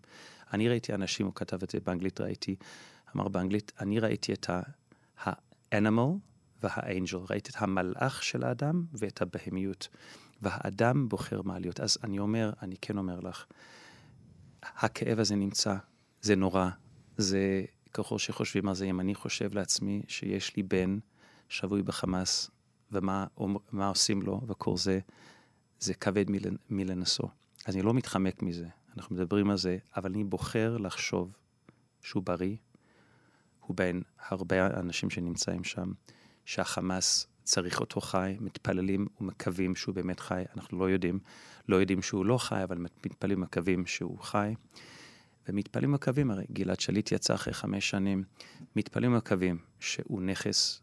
אני 0.53 0.69
ראיתי 0.69 0.93
אנשים, 0.93 1.25
הוא 1.25 1.35
כתב 1.35 1.63
את 1.63 1.69
זה 1.69 1.79
באנגלית, 1.79 2.21
ראיתי, 2.21 2.55
אמר 3.15 3.27
באנגלית, 3.27 3.71
אני 3.79 3.99
ראיתי 3.99 4.33
את 4.33 4.49
ה-animal 4.49 6.17
וה-angel, 6.63 7.17
ראיתי 7.29 7.51
את 7.51 7.55
המלאך 7.57 8.23
של 8.23 8.43
האדם 8.43 8.85
ואת 8.93 9.21
הבהמיות. 9.21 9.87
והאדם 10.41 11.09
בוחר 11.09 11.41
מה 11.41 11.59
להיות. 11.59 11.79
אז 11.79 11.97
אני 12.03 12.19
אומר, 12.19 12.51
אני 12.61 12.75
כן 12.81 12.97
אומר 12.97 13.19
לך, 13.19 13.45
הכאב 14.63 15.19
הזה 15.19 15.35
נמצא, 15.35 15.75
זה 16.21 16.35
נורא, 16.35 16.69
זה 17.17 17.63
ככל 17.93 18.17
שחושבים 18.17 18.67
על 18.67 18.75
זה, 18.75 18.85
אם 18.85 18.99
אני 18.99 19.15
חושב 19.15 19.53
לעצמי 19.53 20.01
שיש 20.07 20.55
לי 20.55 20.63
בן 20.63 20.99
שבוי 21.49 21.83
בחמאס, 21.83 22.51
ומה 22.91 23.87
עושים 23.87 24.21
לו 24.21 24.41
וכל 24.47 24.77
זה, 24.77 24.99
זה 25.79 25.93
כבד 25.93 26.25
מלנשוא. 26.69 27.29
אז 27.65 27.75
אני 27.75 27.83
לא 27.83 27.93
מתחמק 27.93 28.41
מזה, 28.41 28.67
אנחנו 28.97 29.15
מדברים 29.15 29.49
על 29.49 29.57
זה, 29.57 29.77
אבל 29.97 30.11
אני 30.11 30.23
בוחר 30.23 30.77
לחשוב 30.77 31.37
שהוא 32.01 32.23
בריא, 32.23 32.55
הוא 33.59 33.77
בין 33.77 34.01
הרבה 34.27 34.67
אנשים 34.67 35.09
שנמצאים 35.09 35.63
שם, 35.63 35.91
שהחמאס 36.45 37.27
צריך 37.49 37.79
אותו 37.79 38.01
חי, 38.01 38.35
מתפללים 38.39 39.07
ומקווים 39.21 39.75
שהוא 39.75 39.95
באמת 39.95 40.19
חי. 40.19 40.43
אנחנו 40.55 40.79
לא 40.79 40.89
יודעים, 40.89 41.19
לא 41.69 41.75
יודעים 41.75 42.01
שהוא 42.01 42.25
לא 42.25 42.37
חי, 42.37 42.63
אבל 42.63 42.77
מתפללים 42.77 43.37
ומקווים 43.37 43.85
שהוא 43.85 44.19
חי. 44.19 44.53
ומתפללים 45.47 45.89
ומקווים, 45.89 46.31
הרי 46.31 46.45
גלעד 46.51 46.79
שליט 46.79 47.11
יצא 47.11 47.33
אחרי 47.33 47.53
חמש 47.53 47.89
שנים, 47.89 48.23
מתפללים 48.75 49.13
ומקווים 49.13 49.57
שהוא 49.79 50.21
נכס 50.21 50.81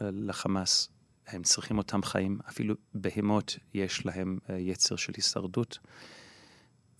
לחמאס. 0.00 0.88
הם 1.26 1.42
צריכים 1.42 1.78
אותם 1.78 2.02
חיים, 2.02 2.38
אפילו 2.48 2.74
בהמות 2.94 3.56
יש 3.74 4.06
להם 4.06 4.38
אה, 4.50 4.58
יצר 4.58 4.96
של 4.96 5.12
הישרדות. 5.16 5.78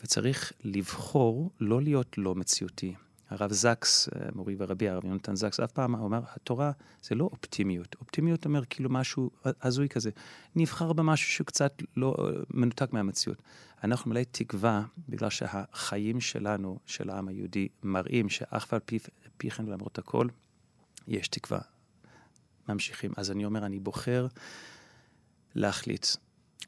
וצריך 0.02 0.52
לבחור 0.64 1.50
לא 1.60 1.82
להיות 1.82 2.18
לא 2.18 2.34
מציאותי. 2.34 2.94
הרב 3.30 3.52
זקס, 3.52 4.08
אה, 4.08 4.28
מורי 4.34 4.56
ורבי, 4.58 4.88
הרב 4.88 5.04
יונתן 5.04 5.36
זקס, 5.36 5.60
אף 5.60 5.72
פעם 5.72 5.94
אומר, 5.94 6.20
התורה 6.34 6.72
זה 7.02 7.14
לא 7.14 7.24
אופטימיות. 7.32 7.96
אופטימיות 8.00 8.44
אומר 8.44 8.64
כאילו 8.70 8.90
משהו 8.90 9.30
הזוי 9.62 9.88
כזה. 9.88 10.10
נבחר 10.56 10.92
במשהו 10.92 11.30
שהוא 11.30 11.46
קצת 11.46 11.82
לא 11.96 12.16
מנותק 12.54 12.92
מהמציאות. 12.92 13.42
אנחנו 13.84 14.10
מלאי 14.10 14.24
תקווה, 14.24 14.82
בגלל 15.08 15.30
שהחיים 15.30 16.20
שלנו, 16.20 16.78
של 16.86 17.10
העם 17.10 17.28
היהודי, 17.28 17.68
מראים 17.82 18.28
שאך 18.28 18.66
ועל 18.72 18.80
פי, 18.84 18.98
פי 19.36 19.50
כן 19.50 19.66
למרות 19.66 19.98
הכל, 19.98 20.28
יש 21.08 21.28
תקווה. 21.28 21.60
ממשיכים. 22.68 23.12
אז 23.16 23.30
אני 23.30 23.44
אומר, 23.44 23.66
אני 23.66 23.78
בוחר 23.78 24.26
להחליט 25.54 26.06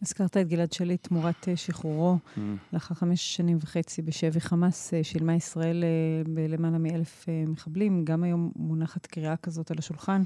הזכרת 0.02 0.36
את 0.36 0.48
גלעד 0.48 0.72
שליט 0.72 1.06
תמורת 1.06 1.48
אה, 1.48 1.56
שחרורו. 1.56 2.16
Mm. 2.16 2.40
לאחר 2.72 2.94
חמש 2.94 3.36
שנים 3.36 3.58
וחצי 3.60 4.02
בשבי 4.02 4.40
חמאס 4.40 4.94
אה, 4.94 5.04
שילמה 5.04 5.34
ישראל 5.34 5.84
אה, 5.84 6.32
בלמעלה 6.34 6.78
מאלף 6.78 7.26
מחבלים. 7.46 8.04
גם 8.04 8.22
היום 8.22 8.52
מונחת 8.56 9.06
קריאה 9.06 9.36
כזאת 9.36 9.70
על 9.70 9.78
השולחן. 9.78 10.22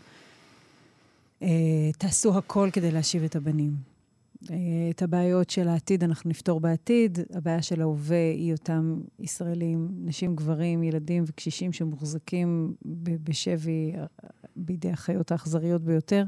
תעשו 1.99 2.39
הכל 2.39 2.69
כדי 2.73 2.91
להשיב 2.91 3.23
את 3.23 3.37
הבנים. 3.37 3.77
את 4.91 5.03
הבעיות 5.03 5.51
של 5.51 5.69
העתיד 5.69 6.05
אנחנו 6.05 6.31
נפתור 6.31 6.61
בעתיד. 6.61 7.19
הבעיה 7.31 7.63
של 7.63 7.81
ההווה 7.81 8.33
היא 8.35 8.53
אותם 8.53 9.01
ישראלים, 9.19 9.89
נשים, 10.05 10.37
גברים, 10.37 10.83
ילדים 10.83 11.25
וקשישים 11.27 11.73
שמוחזקים 11.73 12.75
בשבי 13.25 13.93
בידי 14.57 14.91
החיות 14.91 15.33
האכזריות 15.33 15.83
ביותר. 15.83 16.25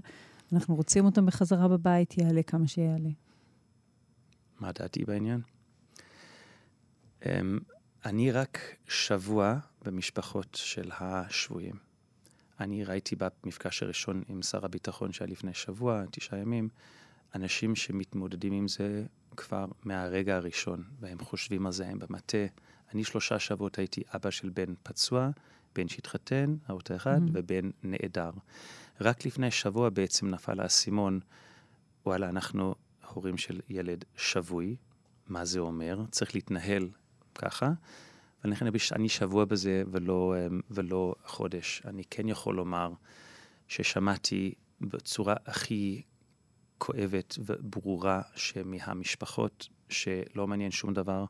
אנחנו 0.53 0.75
רוצים 0.75 1.05
אותם 1.05 1.27
בחזרה 1.27 1.69
בבית, 1.69 2.19
יעלה 2.19 2.43
כמה 2.43 2.67
שיעלה. 2.67 3.11
מה 4.65 4.73
דעתי 4.73 5.05
בעניין? 5.05 5.41
Um, 7.23 7.27
אני 8.05 8.33
רק 8.33 8.59
שבוע 8.89 9.59
במשפחות 9.83 10.55
של 10.55 10.91
השבויים. 11.01 11.75
אני 12.61 12.85
ראיתי 12.85 13.17
במפגש 13.17 13.83
הראשון 13.83 14.23
עם 14.29 14.43
שר 14.43 14.65
הביטחון 14.65 15.13
שהיה 15.13 15.31
לפני 15.31 15.55
שבוע, 15.55 16.05
תשעה 16.11 16.39
ימים, 16.39 16.69
אנשים 17.35 17.77
שמתמודדים 17.77 18.53
עם 18.53 18.69
זה 18.69 19.05
כבר 19.37 19.67
מהרגע 19.83 20.37
הראשון, 20.37 20.85
והם 21.01 21.19
חושבים 21.19 21.67
על 21.67 21.73
זה, 21.73 21.89
הם 21.89 21.99
במטה. 21.99 22.47
אני 22.95 23.05
שלושה 23.05 23.39
שבועות 23.39 23.79
הייתי 23.79 24.03
אבא 24.15 24.31
של 24.31 24.49
בן 24.49 24.75
פצוע, 24.83 25.31
בן 25.75 25.89
שהתחתן, 25.89 26.57
האוטו 26.67 26.97
אחד, 26.97 27.19
mm-hmm. 27.19 27.31
ובן 27.33 27.71
נעדר. 27.83 28.31
רק 29.01 29.27
לפני 29.27 29.51
שבוע 29.51 29.91
בעצם 29.91 30.29
נפל 30.29 30.61
האסימון 30.61 31.21
וואלה, 32.07 32.29
אנחנו 32.29 32.75
הורים 33.15 33.39
של 33.39 33.61
ילד 33.69 34.05
שבוי, 34.17 34.77
מה 35.27 35.45
זה 35.45 35.59
אומר? 35.59 36.05
צריך 36.11 36.35
להתנהל 36.35 36.89
ככה. 37.35 37.73
ולכן 38.45 38.67
אני 38.93 39.09
שבוע 39.09 39.45
בזה 39.45 39.83
ולא, 39.93 40.35
אמ, 40.39 40.61
ולא 40.71 41.15
חודש. 41.25 41.83
אני 41.85 42.05
כן 42.11 42.29
יכול 42.29 42.55
לומר 42.55 42.93
ששמעתי 43.69 44.55
בצורה 44.81 45.35
הכי 45.47 46.03
כואבת 46.79 47.39
וברורה 47.39 48.23
שמהמשפחות 48.35 49.69
שלא 49.89 50.47
מעניין 50.47 50.71
שום 50.71 50.95
דבר, 50.95 51.25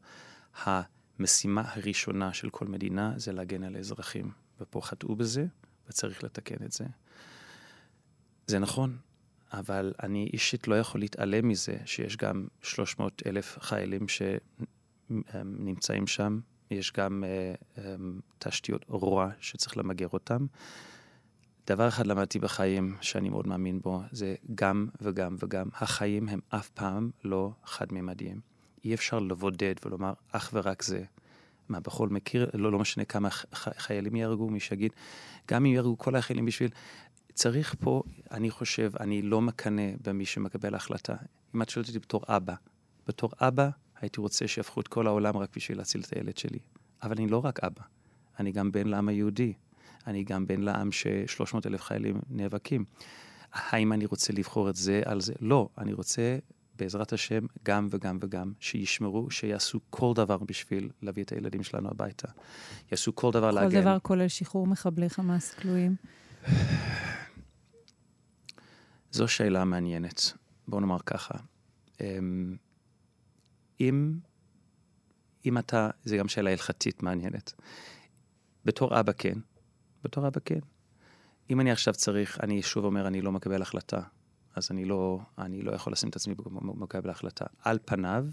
המשימה 0.55 1.63
הראשונה 1.67 2.33
של 2.33 2.51
כל 2.51 2.67
מדינה 2.67 3.13
זה 3.17 3.33
להגן 3.33 3.65
על 3.65 3.77
האזרחים. 3.77 4.31
ופה 4.61 4.81
חטאו 4.81 5.17
בזה, 5.17 5.47
וצריך 5.89 6.25
לתקן 6.25 6.65
את 6.65 6.73
זה. 6.73 6.85
זה 8.47 8.59
נכון, 8.59 8.97
אבל 9.59 9.93
אני 10.03 10.31
אישית 10.33 10.69
לא 10.69 10.79
יכול 10.79 11.01
להתעלם 11.01 11.49
מזה 11.49 11.77
שיש 11.85 12.17
גם 12.17 12.47
300 12.63 13.23
אלף 13.27 13.59
חיילים 13.61 14.07
שנמצאים 15.11 16.07
שם, 16.07 16.41
יש 16.71 16.93
גם 16.93 17.25
uh, 17.25 17.79
um, 17.79 17.81
תשתיות 18.39 18.85
רוע 18.89 19.31
שצריך 19.41 19.77
למגר 19.77 20.09
אותם. 20.13 20.47
דבר 21.67 21.89
אחד 21.89 22.07
למדתי 22.07 22.39
בחיים 22.39 22.97
שאני 23.01 23.29
מאוד 23.29 23.47
מאמין 23.47 23.81
בו, 23.81 24.03
זה 24.11 24.35
גם 24.55 24.89
וגם 25.01 25.37
וגם. 25.39 25.69
החיים 25.75 26.29
הם 26.29 26.41
אף 26.49 26.69
פעם 26.69 27.11
לא 27.25 27.51
חד-ממדיים. 27.65 28.41
אי 28.85 28.95
אפשר 28.95 29.19
לבודד 29.19 29.75
ולומר 29.85 30.13
אך 30.33 30.51
ורק 30.55 30.83
זה. 30.83 31.05
מה, 31.69 31.81
בכל 31.81 32.09
מכיר, 32.09 32.51
לא, 32.55 32.73
לא 32.73 32.79
משנה 32.79 33.05
כמה 33.05 33.29
חיילים 33.55 34.17
יהרגו, 34.17 34.51
מי 34.51 34.61
שיגיד, 34.61 34.93
גם 35.49 35.67
אם 35.67 35.73
יהרגו 35.73 35.99
כל 35.99 36.17
החיילים 36.17 36.47
בשביל... 36.47 36.71
צריך 37.35 37.75
פה, 37.81 38.03
אני 38.31 38.51
חושב, 38.51 38.91
אני 39.01 39.23
לא 39.23 39.41
מקנא 39.41 39.83
במי 40.05 40.27
שמקבל 40.27 40.75
החלטה. 40.75 41.15
אם 41.55 41.63
את 41.63 41.69
שואלת 41.69 41.89
אותי 41.89 41.99
בתור 41.99 42.23
אבא, 42.29 42.55
בתור 43.07 43.31
אבא 43.41 43.69
הייתי 44.01 44.21
רוצה 44.21 44.49
שיהפכו 44.49 44.81
את 44.81 44.89
כל 44.89 45.07
העולם 45.07 45.37
רק 45.37 45.57
בשביל 45.57 45.79
להציל 45.79 46.01
את 46.01 46.17
הילד 46.17 46.37
שלי. 46.39 46.59
אבל 47.03 47.15
אני 47.19 47.29
לא 47.29 47.45
רק 47.45 47.65
אבא, 47.65 47.83
אני 48.39 48.53
גם 48.53 48.73
בן 48.73 48.87
לעם 48.87 49.09
היהודי. 49.09 49.53
אני 50.07 50.25
גם 50.25 50.47
בן 50.47 50.61
לעם 50.61 50.93
ש-300 50.93 51.59
אלף 51.67 51.83
חיילים 51.83 52.21
נאבקים. 52.31 52.85
האם 53.53 53.93
אני 53.93 54.07
רוצה 54.07 54.33
לבחור 54.33 54.71
את 54.71 54.77
זה 54.77 55.03
על 55.05 55.21
זה? 55.21 55.33
לא, 55.41 55.69
אני 55.79 55.93
רוצה 55.93 56.39
בעזרת 56.79 57.13
השם, 57.13 57.47
גם 57.65 57.89
וגם 57.91 58.19
וגם, 58.21 58.53
שישמרו, 58.61 59.31
שיעשו 59.31 59.81
כל 59.91 60.13
דבר 60.15 60.39
בשביל 60.39 60.91
להביא 61.03 61.25
את 61.25 61.33
הילדים 61.33 61.63
שלנו 61.63 61.89
הביתה. 61.89 62.29
יעשו 62.93 63.15
כל 63.15 63.31
דבר 63.31 63.51
כל 63.51 63.55
להגן. 63.55 63.71
כל 63.71 63.81
דבר 63.81 63.99
כולל 63.99 64.29
שחרור 64.29 64.67
מחבלי 64.67 65.11
חמאס 65.11 65.55
כלואים? 65.55 65.97
זו 69.15 69.29
שאלה 69.29 69.65
מעניינת. 69.65 70.33
בואו 70.69 70.81
נאמר 70.81 70.99
ככה. 71.07 71.35
אמ, 72.01 72.57
אם, 73.81 74.19
אם 75.47 75.59
אתה, 75.59 75.91
זו 76.05 76.17
גם 76.19 76.29
שאלה 76.29 76.51
הלכתית 76.51 77.03
מעניינת. 77.03 77.53
בתור 78.65 79.01
אבא 79.01 79.13
כן, 79.19 79.39
בתור 80.05 80.29
אבא 80.29 80.41
כן. 80.45 80.59
אם 81.51 81.61
אני 81.61 81.71
עכשיו 81.71 81.95
צריך, 81.95 82.41
אני 82.43 82.63
שוב 82.63 82.85
אומר, 82.85 83.07
אני 83.07 83.21
לא 83.21 83.33
מקבל 83.33 83.63
החלטה. 83.63 84.01
אז 84.55 84.71
אני 84.71 84.85
לא, 84.85 85.21
אני 85.39 85.63
לא 85.63 85.73
יכול 85.73 85.93
לשים 85.93 86.09
את 86.09 86.17
עצמי 86.17 86.35
במקבל 86.35 87.09
ההחלטה. 87.09 87.45
על 87.59 87.79
פניו, 87.85 88.27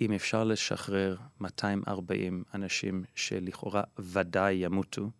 אם 0.00 0.12
אפשר 0.12 0.44
לשחרר 0.44 1.16
240 1.40 2.44
אנשים 2.54 3.04
שלכאורה 3.14 3.82
ודאי 3.98 4.54
ימותו, 4.54 5.10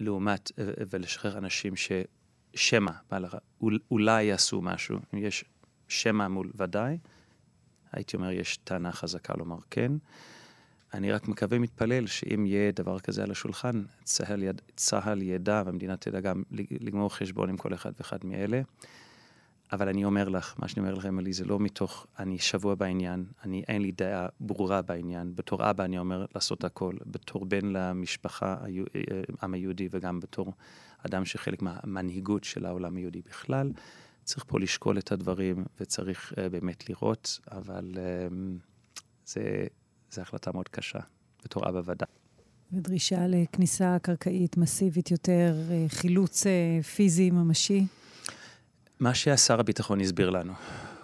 לעומת, 0.00 0.52
ולשחרר 0.90 1.38
אנשים 1.38 1.76
ששמא, 2.54 2.92
אולי 3.90 4.24
יעשו 4.24 4.60
משהו, 4.60 4.98
אם 5.14 5.18
יש 5.18 5.44
שמא 5.88 6.28
מול 6.28 6.50
ודאי, 6.54 6.98
הייתי 7.92 8.16
אומר, 8.16 8.30
יש 8.30 8.56
טענה 8.56 8.92
חזקה 8.92 9.34
לומר 9.38 9.58
כן. 9.70 9.92
אני 10.94 11.12
רק 11.12 11.28
מקווה, 11.28 11.58
מתפלל, 11.58 12.06
שאם 12.06 12.46
יהיה 12.46 12.72
דבר 12.72 13.00
כזה 13.00 13.22
על 13.22 13.30
השולחן, 13.30 13.82
צה"ל, 14.04 14.42
יד, 14.42 14.62
צה"ל 14.76 15.22
ידע 15.22 15.62
והמדינה 15.66 15.96
תדע 15.96 16.20
גם 16.20 16.42
לגמור 16.50 17.14
חשבון 17.14 17.48
עם 17.48 17.56
כל 17.56 17.74
אחד 17.74 17.92
ואחד 17.98 18.18
מאלה. 18.24 18.60
אבל 19.72 19.88
אני 19.88 20.04
אומר 20.04 20.28
לך, 20.28 20.54
מה 20.58 20.68
שאני 20.68 20.86
אומר 20.86 20.98
לכם, 20.98 21.18
אלי, 21.18 21.32
זה 21.32 21.44
לא 21.44 21.58
מתוך, 21.58 22.06
אני 22.18 22.38
שבוע 22.38 22.74
בעניין, 22.74 23.24
אני, 23.44 23.62
אין 23.68 23.82
לי 23.82 23.92
דעה 23.92 24.26
ברורה 24.40 24.82
בעניין. 24.82 25.32
בתור 25.34 25.70
אבא 25.70 25.84
אני 25.84 25.98
אומר 25.98 26.26
לעשות 26.34 26.64
הכל. 26.64 26.94
בתור 27.06 27.44
בן 27.44 27.66
למשפחה, 27.66 28.56
העם 29.40 29.54
היהודי, 29.54 29.88
וגם 29.90 30.20
בתור 30.20 30.52
אדם 31.06 31.24
שחלק 31.24 31.62
מהמנהיגות 31.62 32.44
של 32.44 32.66
העולם 32.66 32.96
היהודי 32.96 33.22
בכלל, 33.28 33.72
צריך 34.24 34.44
פה 34.48 34.60
לשקול 34.60 34.98
את 34.98 35.12
הדברים, 35.12 35.64
וצריך 35.80 36.32
uh, 36.32 36.48
באמת 36.50 36.88
לראות, 36.88 37.40
אבל 37.52 37.92
uh, 37.94 38.34
זה... 39.26 39.66
זו 40.12 40.20
החלטה 40.20 40.52
מאוד 40.52 40.68
קשה, 40.68 40.98
בתור 41.44 41.68
אבא 41.68 41.80
ודאי. 41.84 42.08
ודרישה 42.72 43.26
לכניסה 43.26 43.96
קרקעית 44.02 44.56
מסיבית 44.56 45.10
יותר, 45.10 45.54
אה, 45.70 45.84
חילוץ 45.88 46.46
אה, 46.46 46.82
פיזי 46.82 47.30
ממשי? 47.30 47.86
מה 49.02 49.14
שהשר 49.14 49.60
הביטחון 49.60 50.00
הסביר 50.00 50.30
לנו, 50.30 50.52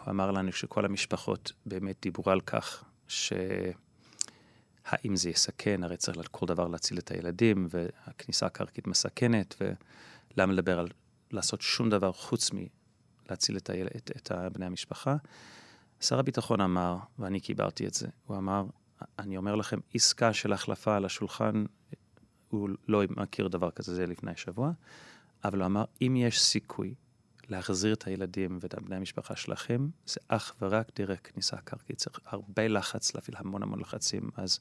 הוא 0.05 0.11
אמר 0.11 0.31
לנו 0.31 0.53
שכל 0.53 0.85
המשפחות 0.85 1.53
באמת 1.67 1.97
דיברו 2.03 2.33
על 2.33 2.41
כך 2.41 2.85
שהאם 3.09 3.37
זה 5.15 5.31
יסכן, 5.31 5.85
הרי 5.85 5.97
צריך 5.97 6.29
כל 6.31 6.47
דבר 6.47 6.69
להציל 6.69 6.99
את 6.99 7.11
הילדים, 7.11 7.69
והכניסה 7.71 8.47
הקרקעית 8.47 8.87
מסכנת, 8.87 9.55
ולמה 10.37 10.53
לדבר 10.53 10.79
על 10.79 10.89
לעשות 11.31 11.61
שום 11.61 11.91
דבר 11.91 12.13
חוץ 12.13 12.51
מלהציל 12.53 13.57
את, 13.57 13.71
היל... 13.71 13.87
את, 13.87 14.11
את 14.17 14.33
בני 14.53 14.67
המשפחה. 14.67 15.17
שר 16.01 16.19
הביטחון 16.19 16.61
אמר, 16.61 16.97
ואני 17.19 17.41
קיבלתי 17.41 17.87
את 17.87 17.95
זה, 17.95 18.07
הוא 18.27 18.37
אמר, 18.37 18.65
אני 19.19 19.37
אומר 19.37 19.55
לכם, 19.55 19.79
עסקה 19.95 20.33
של 20.33 20.53
החלפה 20.53 20.97
על 20.97 21.05
השולחן, 21.05 21.65
הוא 22.49 22.69
לא 22.89 23.03
מכיר 23.17 23.49
דבר 23.49 23.71
כזה, 23.71 23.95
זה 23.95 24.07
לפני 24.07 24.33
שבוע, 24.37 24.71
אבל 25.45 25.59
הוא 25.59 25.67
אמר, 25.67 25.85
אם 26.03 26.17
יש 26.17 26.43
סיכוי 26.43 26.95
להחזיר 27.49 27.93
את 27.93 28.07
הילדים 28.07 28.59
ואת 28.61 28.75
בני 28.75 28.97
המשפחה 28.97 29.37
שלכם, 29.37 29.89
זה 30.07 30.21
אך 30.29 30.55
ורק 30.63 30.91
דרך 30.97 31.19
כניסה 31.25 31.57
קרקעית. 31.57 31.99
צריך 31.99 32.21
הרבה 32.27 32.69
לחץ, 32.69 33.15
להפעיל 33.15 33.37
המון 33.39 33.63
המון 33.63 33.81
לחצים. 33.81 34.31
אז 34.37 34.61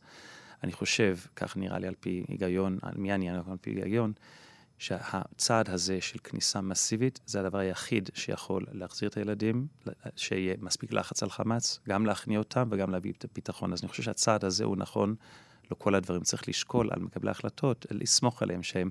אני 0.63 0.71
חושב, 0.71 1.17
כך 1.36 1.58
נראה 1.58 1.80
לי 1.80 1.88
על 1.88 1.95
פי 2.00 2.26
היגיון, 2.28 2.80
על 2.82 2.93
מי 2.97 3.13
אני 3.13 3.30
על 3.30 3.41
פי 3.62 3.69
היגיון, 3.69 4.13
שהצעד 4.78 5.69
הזה 5.69 6.02
של 6.02 6.19
כניסה 6.23 6.62
מסיבית 6.62 7.19
זה 7.26 7.39
הדבר 7.39 7.58
היחיד 7.58 8.10
שיכול 8.13 8.65
להחזיר 8.71 9.10
את 9.10 9.17
הילדים, 9.17 9.67
שיהיה 10.15 10.56
מספיק 10.62 10.93
לחץ 10.93 11.23
על 11.23 11.30
חמאס, 11.30 11.80
גם 11.88 12.06
להכניע 12.06 12.39
אותם 12.39 12.67
וגם 12.71 12.91
להביא 12.91 13.13
את 13.17 13.26
הביטחון. 13.32 13.73
אז 13.73 13.82
אני 13.82 13.89
חושב 13.89 14.04
שהצעד 14.04 14.45
הזה 14.45 14.63
הוא 14.63 14.78
נכון 14.78 15.15
לכל 15.71 15.95
הדברים. 15.95 16.21
צריך 16.21 16.50
לשקול 16.50 16.89
על 16.91 17.00
מקבלי 17.00 17.30
ההחלטות, 17.30 17.86
לסמוך 17.91 18.43
עליהם 18.43 18.63
שהם 18.63 18.89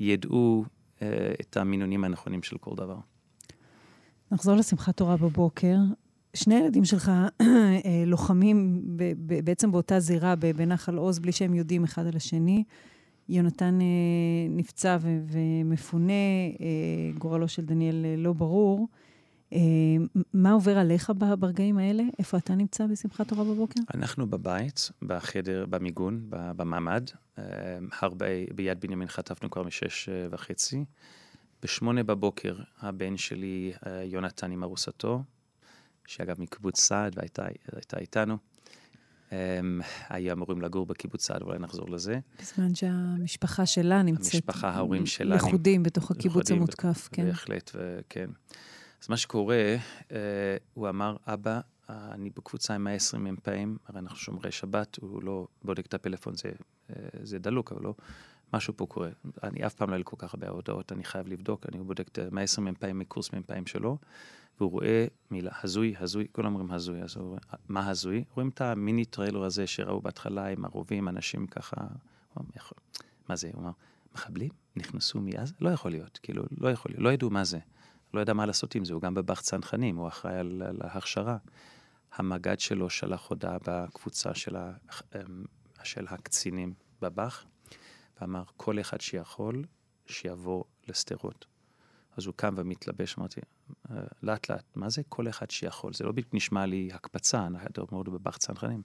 ידעו 0.00 0.64
אה, 1.02 1.34
את 1.40 1.56
המינונים 1.56 2.04
הנכונים 2.04 2.42
של 2.42 2.58
כל 2.58 2.74
דבר. 2.76 2.96
נחזור 4.32 4.54
לשמחת 4.56 4.96
תורה 4.96 5.16
בבוקר. 5.16 5.76
שני 6.34 6.54
ילדים 6.54 6.84
שלך 6.84 7.12
אה, 7.40 8.04
לוחמים 8.06 8.82
בעצם 9.44 9.72
באותה 9.72 10.00
זירה 10.00 10.34
בנחל 10.36 10.96
עוז, 10.96 11.18
בלי 11.18 11.32
שהם 11.32 11.54
יודעים 11.54 11.84
אחד 11.84 12.06
על 12.06 12.16
השני. 12.16 12.64
יונתן 13.28 13.78
אה, 13.80 13.86
נפצע 14.50 14.96
ו- 15.00 15.18
ומפונה, 15.30 16.12
אה, 16.60 17.18
גורלו 17.18 17.48
של 17.48 17.64
דניאל 17.64 18.04
אה, 18.04 18.14
לא 18.16 18.32
ברור. 18.32 18.88
אה, 19.52 19.58
מה 20.32 20.52
עובר 20.52 20.78
עליך 20.78 21.12
ברגעים 21.38 21.78
האלה? 21.78 22.02
איפה 22.18 22.36
אתה 22.36 22.54
נמצא 22.54 22.86
בשמחת 22.86 23.28
תורה 23.28 23.44
בבוקר? 23.44 23.80
אנחנו 23.94 24.26
בבית, 24.26 24.90
בחדר, 25.02 25.66
במיגון, 25.66 26.20
בממ"ד. 26.28 27.10
אה, 27.38 27.44
הרבה, 28.00 28.26
ביד 28.54 28.80
בנימין 28.80 29.08
חטפנו 29.08 29.50
כבר 29.50 29.62
משש 29.62 30.08
אה, 30.08 30.26
וחצי. 30.30 30.84
בשמונה 31.62 32.02
בבוקר 32.02 32.56
הבן 32.80 33.16
שלי, 33.16 33.72
אה, 33.86 34.02
יונתן 34.04 34.50
עם 34.50 34.62
ארוסתו, 34.62 35.22
שאגב 36.06 36.40
מקיבוץ 36.40 36.80
סעד 36.80 37.18
והייתה 37.18 37.98
איתנו, 37.98 38.38
הם 39.30 39.80
היו 40.08 40.32
אמורים 40.32 40.62
לגור 40.62 40.86
בקיבוץ 40.86 41.26
סעד, 41.26 41.42
אולי 41.42 41.58
נחזור 41.58 41.90
לזה. 41.90 42.18
בזמן 42.40 42.74
שהמשפחה 42.74 43.66
שלה 43.66 44.02
נמצאת... 44.02 44.34
המשפחה, 44.34 44.70
ההורים 44.70 45.06
שלה... 45.06 45.36
לכודים 45.36 45.82
בתוך 45.82 46.10
הקיבוץ 46.10 46.50
המותקף, 46.50 47.08
כן. 47.12 47.24
בהחלט, 47.26 47.70
כן. 48.08 48.30
אז 49.02 49.08
מה 49.08 49.16
שקורה, 49.16 49.76
אה, 50.12 50.56
הוא 50.74 50.88
אמר, 50.88 51.16
אבא, 51.26 51.60
אני 51.88 52.30
בקבוצה 52.30 52.74
עם 52.74 52.84
120 52.84 53.24
מ"פים, 53.24 53.76
הרי 53.86 53.98
אנחנו 53.98 54.16
שומרי 54.16 54.52
שבת, 54.52 54.96
הוא 55.00 55.22
לא 55.22 55.46
בודק 55.64 55.86
את 55.86 55.94
הפלאפון, 55.94 56.34
זה, 56.34 56.48
אה, 56.90 56.94
זה 57.22 57.38
דלוק, 57.38 57.72
אבל 57.72 57.82
לא, 57.82 57.94
משהו 58.52 58.76
פה 58.76 58.86
קורה. 58.86 59.08
אני 59.42 59.66
אף 59.66 59.74
פעם 59.74 59.90
לא 59.90 59.94
היה 59.94 60.04
כל 60.04 60.16
כך 60.18 60.34
הרבה 60.34 60.48
הודעות, 60.48 60.92
אני 60.92 61.04
חייב 61.04 61.28
לבדוק, 61.28 61.66
אני 61.68 61.78
בודק 61.78 62.08
את 62.08 62.18
120 62.32 62.66
מ"פים 62.68 62.98
מקורס 62.98 63.32
מ"פים 63.32 63.66
שלו. 63.66 63.98
והוא 64.60 64.70
רואה 64.70 65.06
מילה, 65.30 65.50
הזוי, 65.62 65.94
הזוי, 65.98 66.26
כולם 66.32 66.54
אומרים 66.54 66.72
הזוי, 66.72 67.02
אז 67.02 67.16
הוא 67.16 67.28
רואה, 67.28 67.38
מה 67.68 67.88
הזוי? 67.88 68.24
רואים 68.34 68.48
את 68.48 68.60
המיני 68.60 69.04
טריילר 69.04 69.44
הזה 69.44 69.66
שראו 69.66 70.00
בהתחלה 70.00 70.46
עם 70.46 70.64
רובים, 70.64 71.08
אנשים 71.08 71.46
ככה, 71.46 71.76
מה 73.28 73.36
זה? 73.36 73.50
הוא 73.52 73.62
אמר, 73.62 73.70
מחבלים 74.14 74.50
נכנסו 74.76 75.20
מעזה? 75.20 75.54
לא 75.60 75.70
יכול 75.70 75.90
להיות, 75.90 76.18
כאילו, 76.22 76.44
לא 76.58 76.68
יכול 76.68 76.92
להיות, 76.92 77.02
לא 77.02 77.12
ידעו 77.12 77.30
מה 77.30 77.44
זה. 77.44 77.58
לא 78.14 78.20
ידע 78.20 78.32
מה 78.32 78.46
לעשות 78.46 78.74
עם 78.74 78.84
זה, 78.84 78.94
הוא 78.94 79.02
גם 79.02 79.14
בבא"ח 79.14 79.40
צנחנים, 79.40 79.96
הוא 79.96 80.08
אחראי 80.08 80.38
על, 80.38 80.62
על 80.66 80.76
ההכשרה. 80.80 81.36
המג"ד 82.14 82.60
שלו 82.60 82.90
שלח 82.90 83.26
הודעה 83.26 83.56
בקבוצה 83.66 84.34
של, 84.34 84.56
ה, 84.56 84.72
אמ, 85.14 85.44
של 85.82 86.06
הקצינים 86.08 86.74
בבאח, 87.02 87.44
ואמר, 88.20 88.42
כל 88.56 88.80
אחד 88.80 89.00
שיכול, 89.00 89.64
שיבוא 90.06 90.64
לשדרות. 90.88 91.46
אז 92.16 92.26
הוא 92.26 92.34
קם 92.36 92.54
ומתלבש, 92.56 93.18
אמרתי, 93.18 93.40
אה, 93.90 93.96
לאט 94.22 94.50
לאט, 94.50 94.64
מה 94.74 94.88
זה 94.88 95.02
כל 95.08 95.28
אחד 95.28 95.50
שיכול? 95.50 95.94
זה 95.94 96.04
לא 96.04 96.12
בדיוק 96.12 96.34
נשמע 96.34 96.66
לי 96.66 96.90
הקפצה, 96.92 97.46
אנחנו 97.46 97.86
מאוד 97.92 98.08
בבאח 98.08 98.36
צנחנים. 98.36 98.82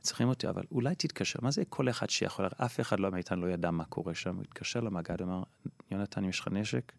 צריכים 0.00 0.28
אותי, 0.28 0.48
אבל 0.48 0.62
אולי 0.72 0.94
תתקשר, 0.94 1.38
מה 1.42 1.50
זה 1.50 1.62
כל 1.68 1.88
אחד 1.88 2.10
שיכול? 2.10 2.46
אף 2.56 2.80
אחד 2.80 3.00
לא 3.00 3.10
מאיתנו 3.10 3.46
לא 3.46 3.52
ידע 3.52 3.70
מה 3.70 3.84
קורה 3.84 4.14
שם. 4.14 4.34
הוא 4.34 4.42
התקשר 4.42 4.80
למג"ד, 4.80 5.22
אמר, 5.22 5.42
יונתן, 5.90 6.24
אם 6.24 6.30
יש 6.30 6.40
לך 6.40 6.48
נשק, 6.48 6.92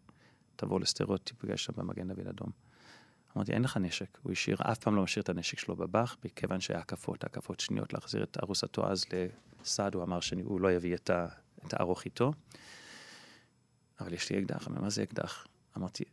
תבוא 0.56 0.80
לשדרות, 0.80 1.24
תיפגש 1.24 1.64
שם 1.64 1.72
במגן 1.76 2.08
דוד 2.08 2.26
אדום. 2.26 2.50
אמרתי, 3.36 3.52
אין 3.52 3.62
לך 3.62 3.76
נשק. 3.76 4.18
הוא 4.22 4.32
השאיר, 4.32 4.56
אף 4.60 4.78
פעם 4.78 4.96
לא 4.96 5.02
משאיר 5.02 5.22
את 5.22 5.28
הנשק 5.28 5.58
שלו 5.58 5.76
בבאח, 5.76 6.16
מכיוון 6.24 6.60
שהיה 6.60 6.80
הקפות, 6.80 7.24
הקפות 7.24 7.60
שניות 7.60 7.92
להחזיר 7.92 8.22
את 8.22 8.36
ארוסתו 8.42 8.90
אז 8.90 9.04
לסעד, 9.64 9.94
הוא 9.94 10.02
אמר 10.02 10.20
שהוא 10.20 10.60
לא 10.60 10.72
יביא 10.72 10.94
את, 10.94 11.10
ה, 11.10 11.26
את 11.66 11.74
הארוך 11.74 12.04
איתו. 12.04 12.32
אבל 14.00 14.12
יש 14.12 14.30
לי 14.30 14.38
אקדח, 14.38 14.68
מה 14.68 14.90
זה 14.90 15.02
אקדח? 15.02 15.46
אמרתי, 15.76 16.04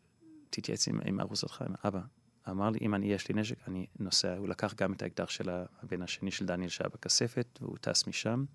תתייעץ 0.50 0.88
עם, 0.88 1.00
עם 1.06 1.20
ארוסתך, 1.20 1.62
עם 1.62 1.74
אבא. 1.86 2.02
אמר 2.50 2.70
לי, 2.70 2.80
אם 2.82 2.96
אני, 2.96 3.14
יש 3.14 3.30
לי 3.30 3.42
נשק, 3.42 3.68
אני 3.68 3.86
נוסע. 4.00 4.38
הוא 4.38 4.48
לקח 4.48 4.74
גם 4.74 4.94
את 4.94 5.02
האקדח 5.02 5.30
של 5.30 5.50
הבן 5.84 6.02
השני 6.02 6.32
של 6.32 6.46
דניאל 6.46 6.70
שהיה 6.70 6.90
בכספת, 6.90 7.60
והוא 7.62 7.78
טס 7.82 8.08
משם. 8.08 8.46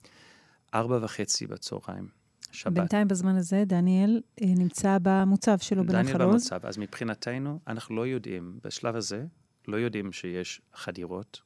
ארבע 0.74 0.98
וחצי 1.02 1.46
בצהריים, 1.46 2.08
שבת. 2.52 2.72
בינתיים 2.72 3.08
בזמן 3.08 3.36
הזה 3.36 3.64
דניאל 3.66 4.20
אה, 4.42 4.46
נמצא 4.56 4.98
במוצב 5.02 5.58
שלו 5.58 5.84
בנחל 5.84 5.98
עוז. 5.98 6.12
דניאל 6.12 6.28
במוצב. 6.28 6.66
אז 6.66 6.78
מבחינתנו, 6.78 7.60
אנחנו 7.66 7.96
לא 7.96 8.06
יודעים, 8.06 8.58
בשלב 8.64 8.96
הזה, 8.96 9.26
לא 9.68 9.76
יודעים 9.76 10.12
שיש 10.12 10.60
חדירות. 10.74 11.40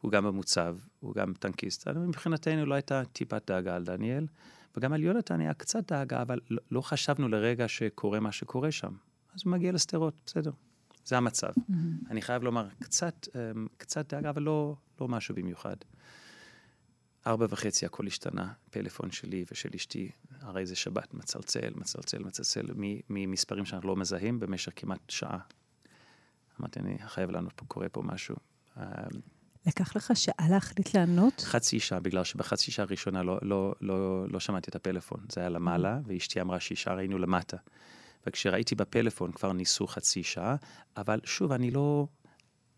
הוא 0.00 0.12
גם 0.12 0.24
במוצב, 0.24 0.76
הוא 1.00 1.14
גם 1.14 1.32
טנקיסט. 1.34 1.88
מבחינתנו 1.88 2.66
לא 2.66 2.74
הייתה 2.74 3.02
טיפת 3.04 3.50
דאגה 3.50 3.76
על 3.76 3.84
דניאל, 3.84 4.26
וגם 4.76 4.92
על 4.92 5.02
יונתן 5.02 5.40
היה 5.40 5.54
קצת 5.54 5.92
דאגה, 5.92 6.22
אבל 6.22 6.40
לא, 6.50 6.60
לא 6.70 6.80
חשבנו 6.80 7.28
לרגע 7.28 7.68
שקורה 7.68 8.20
מה 8.20 8.32
שקורה 8.32 8.72
שם. 8.72 8.92
אז 9.34 9.40
הוא 9.44 9.52
מגיע 9.52 9.72
לשדרות, 9.72 10.14
בסדר. 10.26 10.50
זה 11.04 11.16
המצב. 11.16 11.48
Mm-hmm. 11.48 12.10
אני 12.10 12.22
חייב 12.22 12.42
לומר, 12.42 12.68
קצת, 12.78 13.28
אמ, 13.34 13.66
קצת 13.76 14.14
דאגה, 14.14 14.30
אבל 14.30 14.42
לא, 14.42 14.76
לא 15.00 15.08
משהו 15.08 15.34
במיוחד. 15.34 15.76
ארבע 17.26 17.46
וחצי 17.50 17.86
הכל 17.86 18.06
השתנה, 18.06 18.52
פלאפון 18.70 19.10
שלי 19.10 19.44
ושל 19.52 19.68
אשתי, 19.74 20.10
הרי 20.40 20.66
זה 20.66 20.76
שבת, 20.76 21.14
מצלצל, 21.14 21.72
מצלצל, 21.74 22.22
מצלצל, 22.22 22.66
ממספרים 23.10 23.66
שאנחנו 23.66 23.88
לא 23.88 23.96
מזהים 23.96 24.40
במשך 24.40 24.72
כמעט 24.76 25.10
שעה. 25.10 25.38
אמרתי, 26.60 26.80
אני 26.80 26.98
חייב 27.06 27.30
לענות 27.30 27.52
פה, 27.56 27.64
קורה 27.64 27.88
פה 27.88 28.02
משהו. 28.02 28.36
לקח 29.66 29.96
לך 29.96 30.12
שעה 30.14 30.48
להחליט 30.50 30.96
לענות? 30.96 31.40
חצי 31.40 31.80
שעה, 31.80 32.00
בגלל 32.00 32.24
שבחצי 32.24 32.70
שעה 32.70 32.84
הראשונה 32.84 33.22
לא, 33.22 33.38
לא, 33.42 33.74
לא, 33.80 34.28
לא 34.28 34.40
שמעתי 34.40 34.70
את 34.70 34.76
הפלאפון. 34.76 35.20
זה 35.32 35.40
היה 35.40 35.48
למעלה, 35.48 35.96
mm-hmm. 35.96 36.12
ואשתי 36.12 36.40
אמרה 36.40 36.60
שהיא 36.60 36.78
שעה 36.78 36.94
ראינו 36.94 37.18
למטה. 37.18 37.56
וכשראיתי 38.26 38.74
בפלאפון 38.74 39.32
כבר 39.32 39.52
ניסו 39.52 39.86
חצי 39.86 40.22
שעה, 40.22 40.56
אבל 40.96 41.20
שוב, 41.24 41.52
אני 41.52 41.70
לא... 41.70 42.06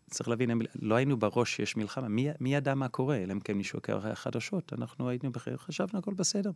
צריך 0.09 0.29
להבין, 0.29 0.61
לא 0.81 0.95
היינו 0.95 1.17
בראש 1.17 1.55
שיש 1.55 1.77
מלחמה, 1.77 2.07
מי, 2.07 2.29
מי 2.39 2.55
ידע 2.55 2.75
מה 2.75 2.87
קורה, 2.87 3.15
אלא 3.17 3.33
אם 3.33 3.39
כן 3.39 3.53
מישהו 3.53 3.77
עוקר 3.77 3.97
אחרי 3.97 4.11
החדשות, 4.11 4.73
אנחנו 4.73 5.09
היינו 5.09 5.31
בחיר, 5.31 5.57
חשבנו 5.57 5.99
הכל 5.99 6.13
בסדר. 6.13 6.51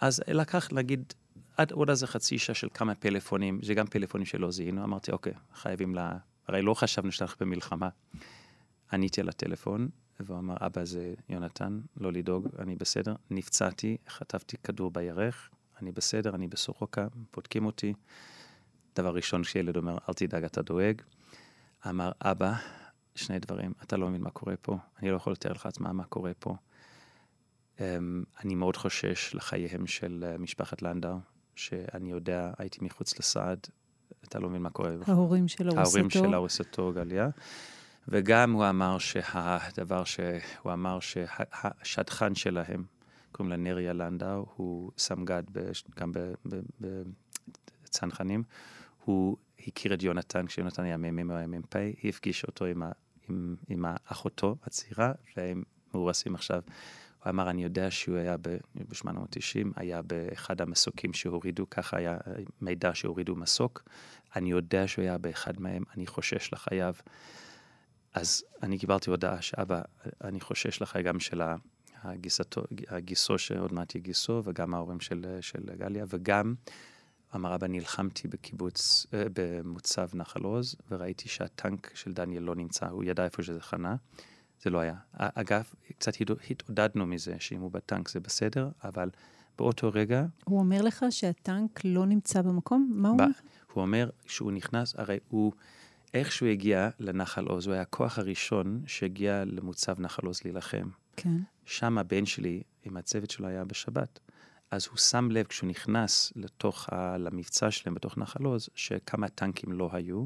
אז 0.00 0.22
לקח, 0.28 0.68
נגיד, 0.72 1.14
עד 1.56 1.72
עוד 1.72 1.90
איזה 1.90 2.06
חצי 2.06 2.38
שעה 2.38 2.54
של 2.54 2.68
כמה 2.74 2.94
פלאפונים, 2.94 3.60
זה 3.62 3.74
גם 3.74 3.86
פלאפונים 3.86 4.26
שלא 4.26 4.50
זיהינו, 4.50 4.84
אמרתי, 4.84 5.12
אוקיי, 5.12 5.32
חייבים 5.54 5.94
לה... 5.94 6.16
הרי 6.48 6.62
לא 6.62 6.74
חשבנו 6.74 7.12
שאנחנו 7.12 7.46
במלחמה. 7.46 7.88
עניתי 8.92 9.20
על 9.20 9.28
הטלפון, 9.28 9.88
והוא 10.20 10.38
אמר, 10.38 10.54
אבא 10.60 10.84
זה 10.84 11.14
יונתן, 11.28 11.80
לא 11.96 12.12
לדאוג, 12.12 12.48
אני 12.58 12.76
בסדר. 12.76 13.14
נפצעתי, 13.30 13.96
חטפתי 14.08 14.56
כדור 14.56 14.90
בירך, 14.90 15.50
אני 15.82 15.92
בסדר, 15.92 16.34
אני 16.34 16.46
בסורוקה, 16.46 17.06
בודקים 17.34 17.66
אותי. 17.66 17.94
דבר 18.96 19.14
ראשון 19.14 19.44
שילד 19.44 19.76
אומר, 19.76 19.98
אל 20.08 20.14
תדאג, 20.14 20.44
אתה 20.44 20.62
דואג. 20.62 21.02
אמר, 21.88 22.12
אבא, 22.20 22.54
שני 23.14 23.38
דברים, 23.38 23.72
אתה 23.82 23.96
לא 23.96 24.08
מבין 24.08 24.22
מה 24.22 24.30
קורה 24.30 24.56
פה, 24.56 24.78
אני 24.98 25.10
לא 25.10 25.16
יכול 25.16 25.32
לתאר 25.32 25.52
לך 25.52 25.66
עצמה 25.66 25.92
מה 25.92 26.04
קורה 26.04 26.32
פה. 26.38 26.56
Um, 27.76 27.82
אני 28.44 28.54
מאוד 28.54 28.76
חושש 28.76 29.34
לחייהם 29.34 29.86
של 29.86 30.34
uh, 30.34 30.38
משפחת 30.38 30.82
לנדאו, 30.82 31.16
שאני 31.56 32.10
יודע, 32.10 32.52
הייתי 32.58 32.78
מחוץ 32.82 33.18
לסעד, 33.18 33.58
אתה 34.24 34.38
לא 34.38 34.48
מבין 34.48 34.62
מה 34.62 34.70
קורה. 34.70 34.90
ההורים 35.06 35.48
של. 35.48 35.68
ההורים 35.78 36.10
של 36.10 36.34
ארוסתו, 36.34 36.92
גליה. 36.92 37.28
וגם 38.10 38.52
הוא 38.52 38.68
אמר 38.68 38.98
שהדבר 38.98 40.04
שהוא 40.04 40.72
אמר 40.72 40.98
שהשדכן 41.00 42.34
שלהם, 42.34 42.84
קוראים 43.32 43.50
לה 43.50 43.56
נריה 43.56 43.92
לנדאו, 43.92 44.46
הוא 44.56 44.90
סמג"ד 44.98 45.42
גם 45.96 46.12
בצנחנים. 47.84 48.42
הוא 49.04 49.36
הכיר 49.66 49.94
את 49.94 50.02
יונתן, 50.02 50.46
כשיונתן 50.46 50.82
היה 50.82 50.96
מ"מ 50.96 51.30
או 51.30 51.36
היה 51.36 51.46
מ"פ, 51.46 51.76
היא 51.76 52.08
הפגישה 52.08 52.46
אותו 52.46 52.64
עם, 52.64 52.82
ה, 52.82 52.90
עם, 53.28 53.56
עם 53.68 53.84
אחותו 54.04 54.56
הצעירה, 54.64 55.12
והם 55.36 55.62
מאורסים 55.94 56.34
עכשיו. 56.34 56.62
הוא 57.24 57.30
אמר, 57.30 57.50
אני 57.50 57.62
יודע 57.62 57.90
שהוא 57.90 58.16
היה 58.16 58.36
ב-890, 58.36 59.68
היה 59.76 60.02
באחד 60.02 60.60
המסוקים 60.60 61.12
שהורידו, 61.12 61.70
ככה 61.70 61.96
היה 61.96 62.16
מידע 62.60 62.90
שהורידו 62.94 63.36
מסוק. 63.36 63.82
אני 64.36 64.50
יודע 64.50 64.88
שהוא 64.88 65.02
היה 65.02 65.18
באחד 65.18 65.60
מהם, 65.60 65.82
אני 65.94 66.06
חושש 66.06 66.52
לחייו. 66.52 66.94
אז 68.14 68.44
אני 68.62 68.78
קיבלתי 68.78 69.10
הודעה 69.10 69.42
שאבא, 69.42 69.82
אני 70.24 70.40
חושש 70.40 70.82
לחייגם 70.82 71.20
של 71.20 71.42
הגיסתו, 72.02 72.62
הגיסו 72.88 73.38
שעוד 73.38 73.72
מעט 73.72 73.94
יהיה 73.94 74.02
גיסו, 74.02 74.42
וגם 74.44 74.74
ההורים 74.74 75.00
של, 75.00 75.38
של 75.40 75.60
גליה, 75.78 76.04
וגם 76.08 76.54
אמר 77.34 77.54
אבא, 77.54 77.66
נלחמתי 77.66 78.28
בקיבוץ, 78.28 79.06
אה, 79.14 79.24
במוצב 79.32 80.08
נחל 80.14 80.42
עוז, 80.42 80.76
וראיתי 80.90 81.28
שהטנק 81.28 81.90
של 81.94 82.12
דניאל 82.12 82.42
לא 82.42 82.54
נמצא, 82.54 82.86
הוא 82.86 83.04
ידע 83.04 83.24
איפה 83.24 83.42
שזה 83.42 83.60
חנה, 83.60 83.96
זה 84.62 84.70
לא 84.70 84.78
היה. 84.78 84.94
אגב, 85.12 85.64
קצת 85.98 86.12
התעודדנו 86.50 87.06
מזה 87.06 87.36
שאם 87.38 87.60
הוא 87.60 87.70
בטנק 87.70 88.08
זה 88.08 88.20
בסדר, 88.20 88.70
אבל 88.84 89.10
באותו 89.58 89.90
רגע... 89.94 90.24
הוא 90.44 90.58
אומר 90.58 90.82
לך 90.82 91.04
שהטנק 91.10 91.80
לא 91.84 92.06
נמצא 92.06 92.42
במקום? 92.42 92.92
מה 92.94 93.08
הוא 93.08 93.18
אומר? 93.18 93.30
הוא 93.72 93.82
אומר 93.82 94.10
שהוא 94.26 94.52
נכנס, 94.52 94.94
הרי 94.96 95.18
הוא... 95.28 95.52
איך 96.14 96.32
שהוא 96.32 96.48
הגיע 96.48 96.88
לנחל 96.98 97.44
עוז, 97.46 97.66
הוא 97.66 97.72
היה 97.72 97.82
הכוח 97.82 98.18
הראשון 98.18 98.82
שהגיע 98.86 99.44
למוצב 99.46 100.00
נחל 100.00 100.26
עוז 100.26 100.40
להילחם. 100.44 100.88
כן. 101.16 101.36
שם 101.64 101.98
הבן 101.98 102.26
שלי, 102.26 102.62
עם 102.84 102.96
הצוות 102.96 103.30
שלו, 103.30 103.48
היה 103.48 103.64
בשבת. 103.64 104.20
אז 104.70 104.86
הוא 104.86 104.98
שם 104.98 105.30
לב, 105.30 105.46
כשהוא 105.46 105.68
נכנס 105.68 106.32
לתוך, 106.36 106.88
ה, 106.92 107.16
למבצע 107.18 107.70
שלהם 107.70 107.94
בתוך 107.94 108.18
נחל 108.18 108.44
עוז, 108.44 108.68
שכמה 108.74 109.28
טנקים 109.28 109.72
לא 109.72 109.88
היו. 109.92 110.16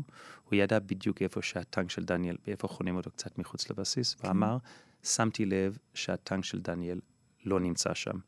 הוא 0.44 0.52
ידע 0.52 0.78
בדיוק 0.78 1.22
איפה 1.22 1.42
שהטנק 1.42 1.90
של 1.90 2.04
דניאל, 2.04 2.36
איפה 2.46 2.68
חונים 2.68 2.96
אותו 2.96 3.10
קצת 3.10 3.38
מחוץ 3.38 3.70
לבסיס, 3.70 4.14
כן. 4.14 4.28
ואמר, 4.28 4.56
שמתי 5.02 5.44
לב 5.44 5.78
שהטנק 5.94 6.44
של 6.44 6.60
דניאל 6.60 7.00
לא 7.44 7.60
נמצא 7.60 7.94
שם. 7.94 8.18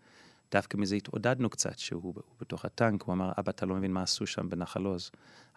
דווקא 0.56 0.76
מזה 0.76 0.96
התעודדנו 0.96 1.50
קצת 1.50 1.78
שהוא 1.78 2.14
בתוך 2.40 2.64
הטנק, 2.64 3.02
הוא 3.02 3.12
אמר, 3.12 3.32
אבא, 3.38 3.50
אתה 3.50 3.66
לא 3.66 3.74
מבין 3.74 3.92
מה 3.92 4.02
עשו 4.02 4.26
שם 4.26 4.48
בנחל 4.48 4.84
עוז. 4.84 5.10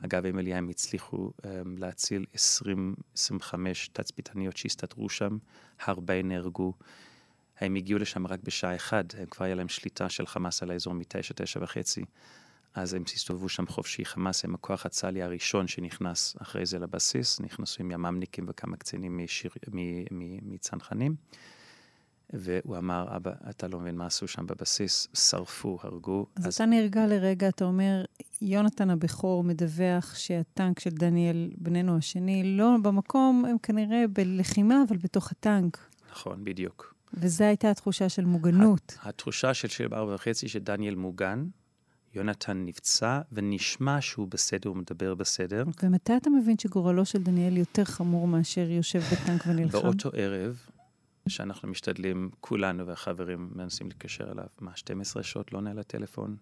אגב, 0.05 0.25
הם 0.25 0.69
הצליחו 0.69 1.31
um, 1.41 1.45
להציל 1.77 2.25
20-25 3.15 3.55
תצפיתניות 3.93 4.57
שהסתתרו 4.57 5.09
שם, 5.09 5.37
הרבה 5.81 6.21
נהרגו. 6.21 6.73
הם 7.59 7.75
הגיעו 7.75 7.99
לשם 7.99 8.27
רק 8.27 8.39
בשעה 8.43 8.75
אחת, 8.75 9.15
הם 9.17 9.25
כבר 9.25 9.45
היה 9.45 9.55
להם 9.55 9.69
שליטה 9.69 10.09
של 10.09 10.27
חמאס 10.27 10.63
על 10.63 10.71
האזור 10.71 10.93
מתשע, 10.93 11.33
תשע 11.35 11.59
וחצי. 11.63 12.05
אז 12.73 12.93
הם 12.93 13.03
הסתובבו 13.13 13.49
שם 13.49 13.67
חופשי. 13.67 14.05
חמאס 14.05 14.45
הם 14.45 14.55
הכוח 14.55 14.85
הצה"לי 14.85 15.23
הראשון 15.23 15.67
שנכנס 15.67 16.35
אחרי 16.41 16.65
זה 16.65 16.79
לבסיס, 16.79 17.39
נכנסו 17.39 17.83
עם 17.83 17.91
ימ"מניקים 17.91 18.45
וכמה 18.47 18.77
קצינים 18.77 19.19
מצנחנים. 20.41 21.15
והוא 22.33 22.77
אמר, 22.77 23.15
אבא, 23.15 23.31
אתה 23.49 23.67
לא 23.67 23.79
מבין 23.79 23.95
מה 23.95 24.05
עשו 24.05 24.27
שם 24.27 24.45
בבסיס, 24.45 25.07
שרפו, 25.13 25.77
הרגו. 25.81 26.25
אז, 26.35 26.47
אז 26.47 26.53
אתה 26.53 26.65
נרגע 26.65 27.07
לרגע, 27.07 27.49
אתה 27.49 27.65
אומר, 27.65 28.05
יונתן 28.41 28.89
הבכור 28.89 29.43
מדווח 29.43 30.15
שהטנק 30.15 30.79
של 30.79 30.89
דניאל, 30.89 31.51
בננו 31.57 31.97
השני, 31.97 32.57
לא 32.57 32.75
במקום, 32.81 33.45
הם 33.45 33.57
כנראה 33.63 34.05
בלחימה, 34.13 34.83
אבל 34.87 34.97
בתוך 34.97 35.31
הטנק. 35.31 35.77
נכון, 36.11 36.43
בדיוק. 36.43 36.95
וזו 37.13 37.43
הייתה 37.43 37.71
התחושה 37.71 38.09
של 38.09 38.25
מוגנות. 38.25 38.97
התחושה 39.03 39.53
של 39.53 39.67
שבע 39.67 39.97
ארבע 39.97 40.15
וחצי 40.15 40.47
שדניאל 40.47 40.95
מוגן, 40.95 41.45
יונתן 42.15 42.65
נפצע, 42.65 43.21
ונשמע 43.31 44.01
שהוא 44.01 44.27
בסדר, 44.27 44.69
הוא 44.69 44.77
מדבר 44.77 45.15
בסדר. 45.15 45.63
ומתי 45.83 46.17
אתה 46.17 46.29
מבין 46.29 46.57
שגורלו 46.57 47.05
של 47.05 47.23
דניאל 47.23 47.57
יותר 47.57 47.85
חמור 47.85 48.27
מאשר 48.27 48.69
יושב 48.69 48.99
בטנק 48.99 49.43
ונלחם? 49.47 49.81
באותו 49.81 50.09
ערב, 50.13 50.59
שאנחנו 51.29 51.67
משתדלים, 51.67 52.29
כולנו 52.39 52.87
והחברים 52.87 53.49
מנסים 53.55 53.87
להתקשר 53.87 54.31
אליו, 54.31 54.47
מה, 54.59 54.75
12 54.75 55.23
שעות 55.23 55.53
לא 55.53 55.57
עונה 55.57 55.73
לטלפון? 55.73 56.37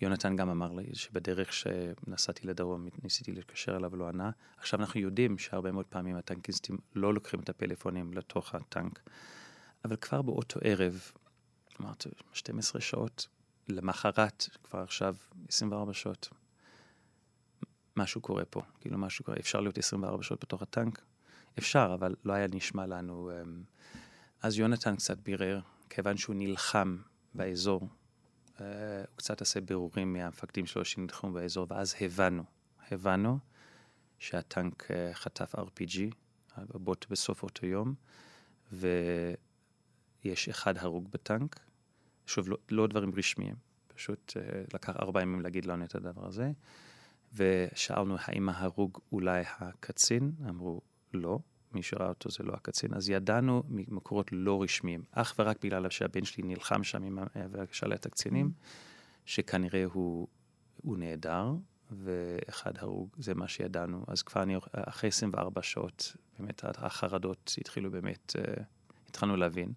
יונתן 0.00 0.36
גם 0.36 0.50
אמר 0.50 0.72
לי 0.72 0.94
שבדרך 0.94 1.52
שנסעתי 1.52 2.46
לדרום 2.46 2.88
ניסיתי 3.02 3.32
להתקשר 3.32 3.76
אליו 3.76 3.92
ולא 3.92 4.08
ענה. 4.08 4.30
עכשיו 4.56 4.80
אנחנו 4.80 5.00
יודעים 5.00 5.38
שהרבה 5.38 5.72
מאוד 5.72 5.86
פעמים 5.86 6.16
הטנקיסטים 6.16 6.78
לא 6.94 7.14
לוקחים 7.14 7.40
את 7.40 7.48
הפלאפונים 7.48 8.14
לתוך 8.14 8.54
הטנק, 8.54 9.02
אבל 9.84 9.96
כבר 9.96 10.22
באותו 10.22 10.60
ערב, 10.62 11.00
אמרת 11.80 12.06
12 12.32 12.80
שעות, 12.80 13.26
למחרת, 13.68 14.48
כבר 14.62 14.78
עכשיו 14.80 15.16
24 15.48 15.92
שעות, 15.92 16.28
משהו 17.96 18.20
קורה 18.20 18.44
פה, 18.44 18.62
כאילו 18.80 18.98
משהו 18.98 19.24
קורה, 19.24 19.36
אפשר 19.40 19.60
להיות 19.60 19.78
24 19.78 20.22
שעות 20.22 20.44
בתוך 20.44 20.62
הטנק? 20.62 21.02
אפשר, 21.58 21.90
אבל 21.94 22.14
לא 22.24 22.32
היה 22.32 22.46
נשמע 22.52 22.86
לנו. 22.86 23.30
אמ, 23.30 23.62
אז 24.42 24.58
יונתן 24.58 24.96
קצת 24.96 25.18
בירר, 25.18 25.60
כיוון 25.90 26.16
שהוא 26.16 26.36
נלחם 26.36 26.96
באזור, 27.34 27.88
אה, 28.60 28.66
הוא 28.98 29.16
קצת 29.16 29.42
עשה 29.42 29.60
בירורים 29.60 30.12
מהמפקדים 30.12 30.66
שלו 30.66 30.84
שנלחמו 30.84 31.32
באזור, 31.32 31.66
ואז 31.70 31.94
הבנו, 32.00 32.44
הבנו 32.90 33.38
שהטנק 34.18 34.90
אה, 34.90 35.14
חטף 35.14 35.54
RPG, 35.54 36.00
הבוט 36.56 37.06
בסוף 37.10 37.42
אותו 37.42 37.66
יום, 37.66 37.94
ויש 38.72 40.48
אחד 40.48 40.78
הרוג 40.78 41.10
בטנק. 41.10 41.60
שוב, 42.26 42.48
לא, 42.48 42.56
לא 42.70 42.86
דברים 42.86 43.12
רשמיים, 43.16 43.54
פשוט 43.94 44.32
אה, 44.36 44.62
לקח 44.74 44.96
ארבעה 44.96 45.22
ימים 45.22 45.40
להגיד 45.40 45.64
לנו 45.64 45.84
את 45.84 45.94
הדבר 45.94 46.26
הזה. 46.26 46.52
ושאלנו 47.34 48.16
האם 48.20 48.48
ההרוג 48.48 48.98
אולי 49.12 49.42
הקצין, 49.58 50.32
אמרו 50.48 50.80
לא, 51.14 51.38
מי 51.72 51.82
שראה 51.82 52.08
אותו 52.08 52.30
זה 52.30 52.44
לא 52.44 52.52
הקצין, 52.52 52.94
אז 52.94 53.10
ידענו 53.10 53.62
ממקורות 53.68 54.28
לא 54.32 54.62
רשמיים, 54.62 55.02
אך 55.12 55.34
ורק 55.38 55.64
בגלל 55.64 55.90
שהבן 55.90 56.24
שלי 56.24 56.44
נלחם 56.44 56.84
שם 56.84 57.02
עם 57.02 57.18
שלט 57.72 58.06
הקצינים, 58.06 58.52
שכנראה 59.26 59.84
הוא, 59.84 60.28
הוא 60.82 60.98
נהדר, 60.98 61.54
ואחד 61.90 62.72
הרוג, 62.78 63.08
זה 63.18 63.34
מה 63.34 63.48
שידענו. 63.48 64.04
אז 64.08 64.22
כבר 64.22 64.42
אני, 64.42 64.56
אחרי 64.72 65.08
24 65.08 65.62
שעות, 65.62 66.16
באמת 66.38 66.64
החרדות 66.64 67.54
התחילו 67.58 67.90
באמת, 67.90 68.36
uh, 68.38 68.62
התחלנו 69.08 69.36
להבין. 69.36 69.72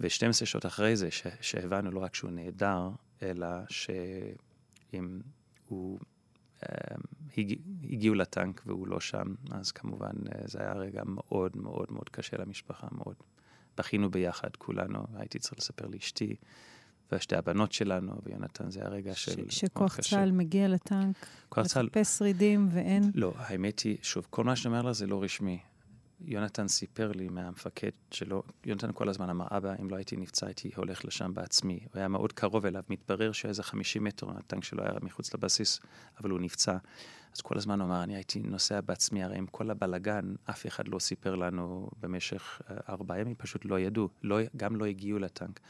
ו-12 0.00 0.44
שעות 0.44 0.66
אחרי 0.66 0.96
זה, 0.96 1.08
שהבנו 1.40 1.90
לא 1.90 2.00
רק 2.00 2.14
שהוא 2.14 2.30
נהדר, 2.30 2.88
אלא 3.22 3.48
שאם 3.68 5.20
הוא 5.68 5.98
הגיעו 7.90 8.14
לטנק 8.14 8.62
והוא 8.66 8.88
לא 8.88 9.00
שם, 9.00 9.34
אז 9.50 9.72
כמובן 9.72 10.12
אה, 10.32 10.40
זה 10.44 10.58
היה 10.60 10.72
רגע 10.72 11.02
מאוד 11.06 11.56
מאוד 11.56 11.86
מאוד 11.90 12.08
קשה 12.08 12.36
למשפחה, 12.36 12.86
מאוד. 12.92 13.14
בכינו 13.78 14.10
ביחד 14.10 14.56
כולנו, 14.58 15.06
הייתי 15.14 15.38
צריך 15.38 15.58
לספר 15.58 15.86
לאשתי 15.86 16.36
ושתי 17.12 17.36
הבנות 17.36 17.72
שלנו, 17.72 18.12
ויונתן 18.24 18.70
זה 18.70 18.84
הרגע 18.84 19.14
ש- 19.14 19.24
של... 19.24 19.50
שכוח 19.50 20.00
צה"ל 20.00 20.32
מגיע 20.32 20.68
לטנק, 20.68 21.26
לחפש 21.56 22.18
שרידים 22.18 22.68
ואין... 22.70 23.10
לא, 23.14 23.32
האמת 23.36 23.80
היא, 23.80 23.96
שוב, 24.02 24.26
כל 24.30 24.44
מה 24.44 24.56
שאני 24.56 24.74
אומר 24.74 24.82
לה 24.86 24.92
זה 24.92 25.06
לא 25.06 25.22
רשמי. 25.22 25.58
יונתן 26.20 26.68
סיפר 26.68 27.12
לי 27.12 27.28
מהמפקד 27.28 27.90
שלו, 28.10 28.42
יונתן 28.64 28.90
כל 28.94 29.08
הזמן 29.08 29.30
אמר, 29.30 29.46
אבא, 29.50 29.74
אם 29.80 29.90
לא 29.90 29.96
הייתי 29.96 30.16
נפצע, 30.16 30.46
הייתי 30.46 30.70
הולך 30.76 31.04
לשם 31.04 31.34
בעצמי. 31.34 31.80
הוא 31.82 31.98
היה 31.98 32.08
מאוד 32.08 32.32
קרוב 32.32 32.66
אליו, 32.66 32.82
מתברר 32.88 33.32
שהיה 33.32 33.50
איזה 33.50 33.62
50 33.62 34.04
מטר, 34.04 34.30
הטנק 34.30 34.64
שלו 34.64 34.82
היה 34.82 34.92
מחוץ 35.02 35.34
לבסיס, 35.34 35.80
אבל 36.20 36.30
הוא 36.30 36.40
נפצע. 36.40 36.76
אז 37.34 37.40
כל 37.40 37.58
הזמן 37.58 37.80
הוא 37.80 37.86
אמר, 37.88 38.02
אני 38.02 38.14
הייתי 38.14 38.40
נוסע 38.40 38.80
בעצמי, 38.80 39.24
הרי 39.24 39.38
עם 39.38 39.46
כל 39.46 39.70
הבלגן, 39.70 40.34
אף 40.50 40.66
אחד 40.66 40.88
לא 40.88 40.98
סיפר 40.98 41.34
לנו 41.34 41.90
במשך 42.00 42.60
אה, 42.70 42.76
ארבעה 42.88 43.20
ימים, 43.20 43.34
פשוט 43.38 43.64
לא 43.64 43.80
ידעו, 43.80 44.08
לא, 44.22 44.38
גם 44.56 44.76
לא 44.76 44.84
הגיעו 44.84 45.18
לטנק. 45.18 45.60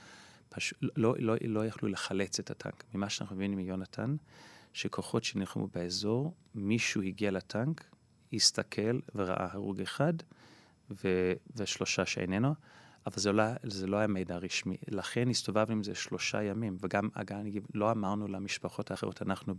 פשוט 0.48 0.78
לא, 0.82 1.14
לא, 1.18 1.34
לא, 1.40 1.66
יכלו 1.66 1.88
לחלץ 1.88 2.38
את 2.38 2.50
הטנק. 2.50 2.84
ממה 2.94 3.08
שאנחנו 3.08 3.36
מבינים 3.36 3.58
מיונתן, 3.58 4.16
שכוחות 4.72 5.24
שנלחמו 5.24 5.68
באזור, 5.74 6.34
מישהו 6.54 7.02
הגיע 7.02 7.30
לטנק, 7.30 7.84
הסתכל 8.32 9.00
וראה 9.14 9.48
הרוג 9.52 9.80
אחד 9.80 10.12
ו, 10.90 11.32
ושלושה 11.56 12.06
שאיננו, 12.06 12.54
אבל 13.06 13.16
זה 13.16 13.32
לא, 13.32 13.44
זה 13.62 13.86
לא 13.86 13.96
היה 13.96 14.06
מידע 14.06 14.36
רשמי. 14.36 14.76
לכן 14.88 15.28
הסתובבנו 15.30 15.72
עם 15.72 15.82
זה 15.82 15.94
שלושה 15.94 16.42
ימים, 16.42 16.76
וגם, 16.80 17.08
אגב, 17.14 17.36
לא 17.74 17.90
אמרנו 17.90 18.28
למשפחות 18.28 18.90
האחרות, 18.90 19.22
אנחנו 19.22 19.54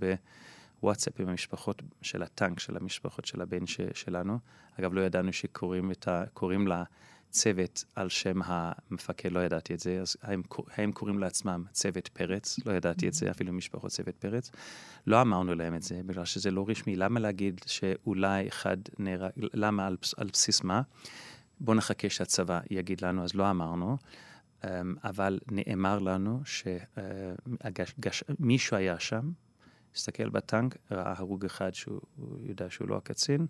בוואטסאפ 0.82 1.19
עם 1.19 1.30
המשפחות 1.30 1.82
של 2.01 2.23
הטנק, 2.23 2.60
של 2.60 2.77
המשפחות 2.77 3.25
של 3.25 3.41
הבן 3.41 3.67
ש, 3.67 3.82
שלנו. 3.93 4.39
אגב, 4.80 4.93
לא 4.93 5.01
ידענו 5.01 5.34
שקוראים 5.34 5.91
ה, 6.08 6.23
לה 6.67 6.84
צוות 7.38 7.84
על 7.95 8.10
שם 8.10 8.39
המפקד, 8.45 9.32
לא 9.32 9.39
ידעתי 9.39 9.73
את 9.73 9.80
זה, 9.80 10.00
אז 10.02 10.17
הם, 10.21 10.41
הם 10.76 10.91
קוראים 10.91 11.19
לעצמם 11.19 11.63
צוות 11.71 12.08
פרץ, 12.08 12.60
לא 12.65 12.73
ידעתי 12.73 13.08
את 13.08 13.13
זה, 13.13 13.32
אפילו 13.32 13.54
משפחות 13.54 13.91
צוות 13.91 14.15
פרץ. 14.15 14.52
לא 15.08 15.21
אמרנו 15.21 15.56
להם 15.56 15.76
את 15.76 15.84
זה, 15.84 16.02
בגלל 16.06 16.26
שזה 16.26 16.52
לא 16.52 16.65
רשמי. 16.67 16.95
למה 16.95 17.19
להגיד 17.19 17.62
שאולי 17.65 18.47
אחד 18.47 18.78
נהרג, 19.00 19.32
למה 19.38 19.88
על, 19.88 19.97
על 20.17 20.28
בסיס 20.34 20.63
מה? 20.63 20.82
בואו 21.60 21.78
נחכה 21.78 22.10
שהצבא 22.10 22.60
יגיד 22.71 23.02
לנו, 23.02 23.23
אז 23.23 23.36
לא 23.36 23.50
אמרנו. 23.50 23.97
אמ, 24.63 24.95
אבל 25.04 25.39
נאמר 25.52 26.00
לנו 26.00 26.41
שמישהו 26.45 28.76
אה, 28.76 28.80
היה 28.80 29.00
שם, 29.00 29.32
הסתכל 29.95 30.30
בטנק, 30.30 30.78
ראה 30.91 31.13
הרוג 31.17 31.45
אחד 31.45 31.73
שהוא 31.73 32.02
יודע 32.43 32.69
שהוא 32.69 32.89
לא 32.89 32.97
הקצין, 32.97 33.47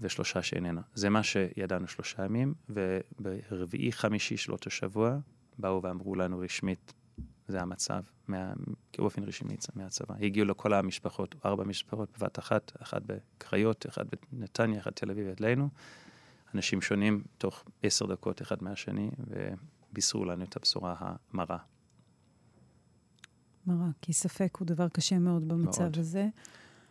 ושלושה 0.00 0.42
שאיננו. 0.42 0.80
זה 0.94 1.10
מה 1.10 1.22
שידענו 1.22 1.88
שלושה 1.88 2.24
ימים, 2.24 2.54
וברביעי, 2.68 3.92
חמישי 3.92 4.36
של 4.36 4.52
אותו 4.52 4.70
שבוע, 4.70 5.18
באו 5.58 5.82
ואמרו 5.82 6.14
לנו 6.14 6.38
רשמית, 6.38 6.92
זה 7.48 7.60
המצב, 7.60 8.02
מה, 8.28 8.52
באופן 8.98 9.22
רשמי 9.22 9.56
מהצבא. 9.74 10.14
הגיעו 10.20 10.46
לכל 10.46 10.74
המשפחות, 10.74 11.34
ארבע 11.44 11.64
משפחות 11.64 12.18
בבת 12.18 12.38
אחת, 12.38 12.72
אחת 12.82 13.02
בקריות, 13.06 13.86
אחת 13.88 14.06
בנתניה, 14.32 14.80
אחת 14.80 14.92
בתל 14.92 15.10
אביב 15.10 15.26
אלינו. 15.40 15.68
אנשים 16.54 16.80
שונים, 16.80 17.24
תוך 17.38 17.64
עשר 17.82 18.06
דקות 18.06 18.42
אחד 18.42 18.62
מהשני, 18.62 19.10
ובישרו 19.92 20.24
לנו 20.24 20.44
את 20.44 20.56
הבשורה 20.56 20.94
המרה. 20.98 21.58
מרה, 23.66 23.88
כי 24.02 24.12
ספק 24.12 24.56
הוא 24.58 24.66
דבר 24.66 24.88
קשה 24.88 25.18
מאוד 25.18 25.48
במצב 25.48 25.82
מאוד. 25.82 25.98
הזה. 25.98 26.28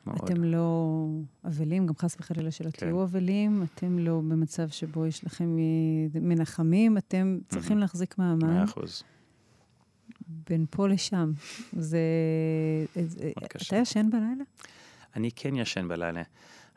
מאוד. 0.08 0.20
אתם 0.24 0.44
לא 0.44 1.08
אבלים, 1.46 1.88
גם 1.88 1.94
חס 1.98 2.16
וחלילה 2.20 2.52
שלא 2.52 2.70
כן. 2.70 2.80
תהיו 2.80 3.04
אבלים, 3.04 3.64
אתם 3.64 4.00
לא 4.00 4.16
במצב 4.16 4.70
שבו 4.70 5.06
יש 5.06 5.24
לכם 5.24 5.58
מנחמים, 6.14 6.98
אתם 6.98 7.40
צריכים 7.50 7.78
להחזיק 7.78 8.18
מעמד. 8.18 8.44
מאה 8.44 8.64
אחוז. 8.64 9.04
בין 10.50 10.66
פה 10.70 10.88
לשם. 10.88 11.32
זה... 11.74 12.00
אתה 13.68 13.76
ישן 13.76 14.10
בלילה? 14.12 14.44
אני 15.16 15.32
כן 15.36 15.56
ישן 15.56 15.88
בלילה. 15.88 16.22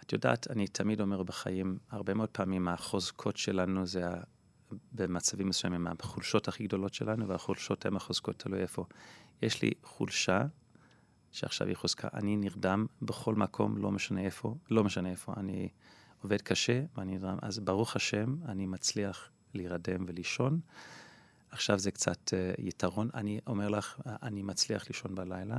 את 0.03 0.13
יודעת, 0.13 0.51
אני 0.51 0.67
תמיד 0.67 1.01
אומר 1.01 1.23
בחיים, 1.23 1.79
הרבה 1.91 2.15
מאוד 2.15 2.29
פעמים 2.29 2.69
החוזקות 2.69 3.37
שלנו 3.37 3.87
זה 3.87 4.05
במצבים 4.93 5.49
מסוימים 5.49 5.87
החולשות 5.87 6.49
הכי 6.49 6.65
גדולות 6.65 6.95
שלנו, 6.95 7.29
והחולשות 7.29 7.87
הן 7.87 7.97
החוזקות, 7.97 8.39
תלוי 8.39 8.61
איפה. 8.61 8.85
יש 9.43 9.63
לי 9.63 9.71
חולשה 9.83 10.43
שעכשיו 11.37 11.69
היא 11.69 11.77
חוזקה. 11.77 12.09
אני 12.15 12.37
נרדם 12.37 12.87
בכל 13.03 13.35
מקום, 13.35 13.77
לא 13.77 13.91
משנה 13.91 14.21
איפה, 14.21 14.55
לא 14.71 14.85
משנה 14.85 15.11
איפה. 15.11 15.35
אני 15.37 15.69
עובד 16.23 16.43
קשה 16.43 16.83
ואני 16.97 17.13
נרדם, 17.13 17.39
אז 17.43 17.59
ברוך 17.59 17.97
השם, 17.97 18.37
אני 18.49 18.67
מצליח 18.67 19.31
להירדם 19.55 20.05
ולישון. 20.07 20.61
עכשיו 21.51 21.79
זה 21.79 21.91
קצת 21.91 22.29
uh, 22.29 22.61
יתרון. 22.63 23.09
אני 23.15 23.41
אומר 23.47 23.69
לך, 23.69 24.01
אני 24.07 24.43
מצליח 24.43 24.87
לישון 24.89 25.15
בלילה. 25.15 25.59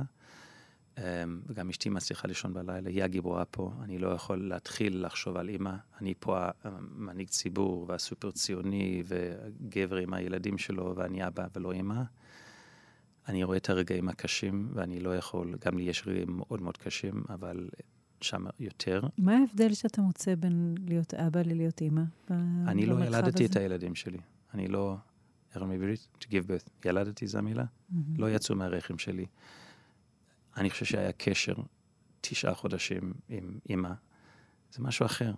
Um, 0.96 1.00
וגם 1.46 1.68
אשתי 1.68 1.88
מצליחה 1.88 2.28
לישון 2.28 2.54
בלילה, 2.54 2.90
היא 2.90 3.04
הגיבורה 3.04 3.44
פה, 3.44 3.72
אני 3.82 3.98
לא 3.98 4.08
יכול 4.08 4.48
להתחיל 4.48 5.06
לחשוב 5.06 5.36
על 5.36 5.48
אימא. 5.48 5.74
אני 6.00 6.14
פה 6.20 6.48
המנהיג 6.64 7.28
ציבור 7.28 7.84
והסופר 7.88 8.30
ציוני 8.30 9.02
וגבר 9.06 9.96
עם 9.96 10.14
הילדים 10.14 10.58
שלו 10.58 10.94
ואני 10.96 11.26
אבא 11.26 11.46
ולא 11.56 11.72
אימא. 11.72 12.02
אני 13.28 13.44
רואה 13.44 13.56
את 13.56 13.70
הרגעים 13.70 14.08
הקשים, 14.08 14.70
ואני 14.74 15.00
לא 15.00 15.16
יכול, 15.16 15.56
גם 15.64 15.78
לי 15.78 15.84
יש 15.84 16.06
רגעים 16.06 16.36
מאוד 16.36 16.62
מאוד 16.62 16.76
קשים, 16.76 17.22
אבל 17.28 17.68
שם 18.20 18.44
יותר. 18.60 19.00
מה 19.18 19.36
ההבדל 19.36 19.72
שאתה 19.74 20.02
מוצא 20.02 20.34
בין 20.34 20.74
להיות 20.86 21.14
אבא 21.14 21.40
ללהיות 21.42 21.80
אימא? 21.80 22.02
אני 22.66 22.86
לא 22.86 23.04
ילדתי 23.04 23.46
את 23.46 23.56
הילדים 23.56 23.94
שלי. 23.94 24.18
אני 24.54 24.68
לא, 24.68 24.96
איך 25.54 25.62
אומרים 25.62 25.80
בעברית? 25.80 26.08
To 26.20 26.24
give 26.24 26.48
birth. 26.48 26.88
ילדתי 26.88 27.26
זו 27.26 27.38
המילה? 27.38 27.64
Mm-hmm. 27.64 27.94
לא 28.18 28.30
יצאו 28.30 28.56
מהרחם 28.56 28.98
שלי. 28.98 29.26
אני 30.56 30.70
חושב 30.70 30.84
שהיה 30.84 31.12
קשר 31.12 31.54
תשעה 32.20 32.54
חודשים 32.54 33.12
עם 33.28 33.58
אימא. 33.68 33.92
זה 34.72 34.82
משהו 34.82 35.06
אחר. 35.06 35.34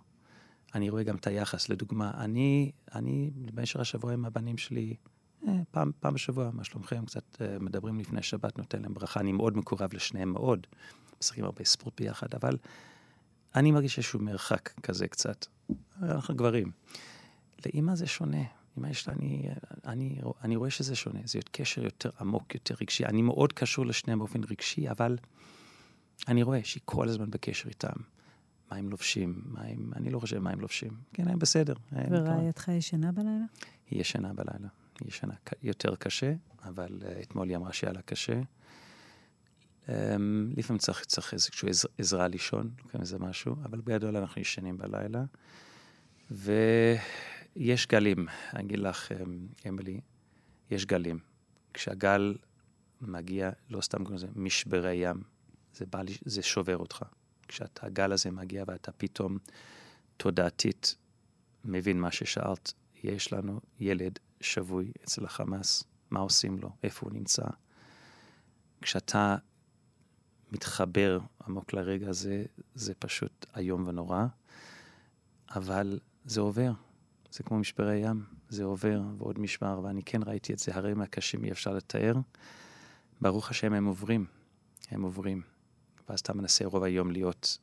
אני 0.74 0.90
רואה 0.90 1.03
גם 1.03 1.16
את 1.16 1.26
היחס. 1.26 1.68
לדוגמה, 1.68 2.11
אני, 2.14 2.72
אני 2.94 3.31
במשך 3.35 3.81
השבוע 3.81 4.12
עם 4.12 4.24
הבנים 4.24 4.59
שלי, 4.59 4.96
פעם, 5.70 5.90
פעם 6.00 6.14
בשבוע, 6.14 6.50
מה 6.53 6.64
שלומכם? 6.64 7.05
קצת 7.07 7.42
אה, 7.42 7.59
מדברים 7.61 8.00
לפני 8.00 8.22
שבת, 8.22 8.59
נותן 8.59 8.83
להם 8.83 8.94
ברכה. 8.94 9.20
אני 9.20 9.33
מאוד 9.33 9.57
מקורב 9.57 9.94
לשניהם 9.94 10.33
מאוד. 10.33 10.66
משחקים 11.20 11.44
הרבה 11.44 11.64
ספורט 11.64 12.00
ביחד, 12.00 12.35
אבל 12.35 12.57
אני 13.55 13.70
מרגיש 13.70 13.98
איזשהו 13.98 14.20
מרחק 14.20 14.70
כזה 14.83 15.09
קצת. 15.09 15.46
אנחנו 16.03 16.37
גברים. 16.37 16.70
לאימא 17.66 17.94
זה 17.94 18.07
שונה. 18.07 18.42
אני, 18.79 18.92
אני, 19.09 19.48
אני, 19.87 20.20
אני 20.44 20.57
רואה 20.57 20.70
שזה 20.70 20.96
שונה, 20.96 21.20
זה 21.24 21.38
קשר 21.53 21.85
יותר 21.85 22.11
עמוק, 22.20 22.55
יותר 22.55 22.74
רגשי. 22.81 23.07
אני 23.07 23.22
מאוד 23.22 23.53
קשור 23.53 23.87
לשניהם 23.87 24.18
באופן 24.18 24.40
רגשי, 24.50 24.90
אבל 24.90 25.18
אני 26.29 26.42
רואה 26.42 26.61
שהיא 26.64 26.83
כל 26.85 27.09
הזמן 27.09 27.31
בקשר 27.31 27.68
איתם. 27.68 27.92
מה 28.70 28.76
הם 28.76 28.90
לובשים, 28.90 29.42
מה 29.44 29.62
הם, 29.62 29.90
אני 29.96 30.11
לא 30.11 30.18
חושב 30.18 30.38
מה 30.38 30.50
הם 30.50 30.61
לובשים. 30.61 30.90
כן, 31.12 31.29
הם 31.29 31.38
בסדר. 31.38 31.74
ורעייתך 32.11 32.68
ישנה 32.68 33.12
בלילה? 33.12 33.44
היא 33.90 34.00
ישנה 34.00 34.33
בלילה. 34.33 34.68
היא 35.00 35.08
ישנה 35.08 35.34
יותר 35.62 35.96
קשה, 35.96 36.32
אבל 36.64 37.02
uh, 37.02 37.22
אתמול 37.22 37.48
היא 37.48 37.56
אמרה 37.56 37.72
שהיה 37.72 37.92
לה 37.92 38.02
קשה. 38.02 38.40
Um, 39.86 39.90
לפעמים 40.56 40.78
צריך, 40.78 41.04
צריך 41.04 41.32
איזושהי 41.32 41.68
עז, 41.68 41.86
עזרה 41.98 42.28
לישון, 42.28 42.70
לוקחים 42.78 43.00
איזה 43.00 43.18
משהו, 43.18 43.56
אבל 43.64 43.80
בגדול 43.80 44.16
אנחנו 44.16 44.40
ישנים 44.40 44.78
בלילה. 44.78 45.24
ויש 46.30 47.86
גלים, 47.86 48.26
אני 48.54 48.62
אגיד 48.62 48.78
לך, 48.78 49.12
אמילי, 49.68 50.00
יש 50.70 50.86
גלים. 50.86 51.18
כשהגל 51.74 52.34
מגיע, 53.00 53.50
לא 53.70 53.80
סתם 53.80 53.98
קוראים 53.98 54.16
לזה 54.16 54.26
משברי 54.36 54.94
ים, 54.94 55.22
זה, 55.74 55.86
בא, 55.86 56.02
זה 56.24 56.42
שובר 56.42 56.76
אותך. 56.76 57.02
כשהגל 57.48 58.12
הזה 58.12 58.30
מגיע 58.30 58.64
ואתה 58.66 58.92
פתאום 58.92 59.38
תודעתית 60.16 60.96
מבין 61.64 62.00
מה 62.00 62.12
ששאלת, 62.12 62.72
יש 63.02 63.32
לנו 63.32 63.60
ילד 63.80 64.18
שבוי 64.40 64.92
אצל 65.05 65.24
החמאס, 65.24 65.85
מה 66.11 66.20
עושים 66.20 66.59
לו, 66.59 66.70
איפה 66.83 67.07
הוא 67.07 67.12
נמצא. 67.12 67.42
כשאתה 68.81 69.37
מתחבר 70.53 71.18
עמוק 71.46 71.72
לרגע 71.72 72.09
הזה, 72.09 72.44
זה 72.74 72.94
פשוט 72.94 73.46
איום 73.57 73.88
ונורא, 73.88 74.26
אבל 75.55 75.98
זה 76.24 76.40
עובר. 76.40 76.72
זה 77.31 77.42
כמו 77.42 77.59
משברי 77.59 77.96
ים, 77.96 78.24
זה 78.48 78.64
עובר 78.64 79.00
ועוד 79.18 79.38
משמר, 79.38 79.81
ואני 79.85 80.03
כן 80.03 80.20
ראיתי 80.26 80.53
את 80.53 80.59
זה, 80.59 80.74
הרי 80.74 80.94
מהקשים 80.94 81.44
אי 81.44 81.53
אפשר 81.53 81.74
לתאר. 81.74 82.14
ברוך 83.20 83.50
השם 83.50 83.72
הם 83.72 83.85
עוברים, 83.85 84.26
הם 84.90 85.03
עוברים. 85.03 85.42
ואז 86.09 86.20
אתה 86.20 86.33
מנסה 86.33 86.64
רוב 86.64 86.83
היום 86.83 87.11
להיות 87.11 87.59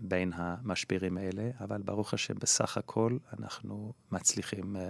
בין 0.00 0.32
המשברים 0.34 1.16
האלה, 1.16 1.50
אבל 1.60 1.82
ברוך 1.82 2.14
השם, 2.14 2.34
בסך 2.34 2.76
הכל 2.76 3.18
אנחנו 3.38 3.92
מצליחים 4.12 4.76
uh, 4.76 4.80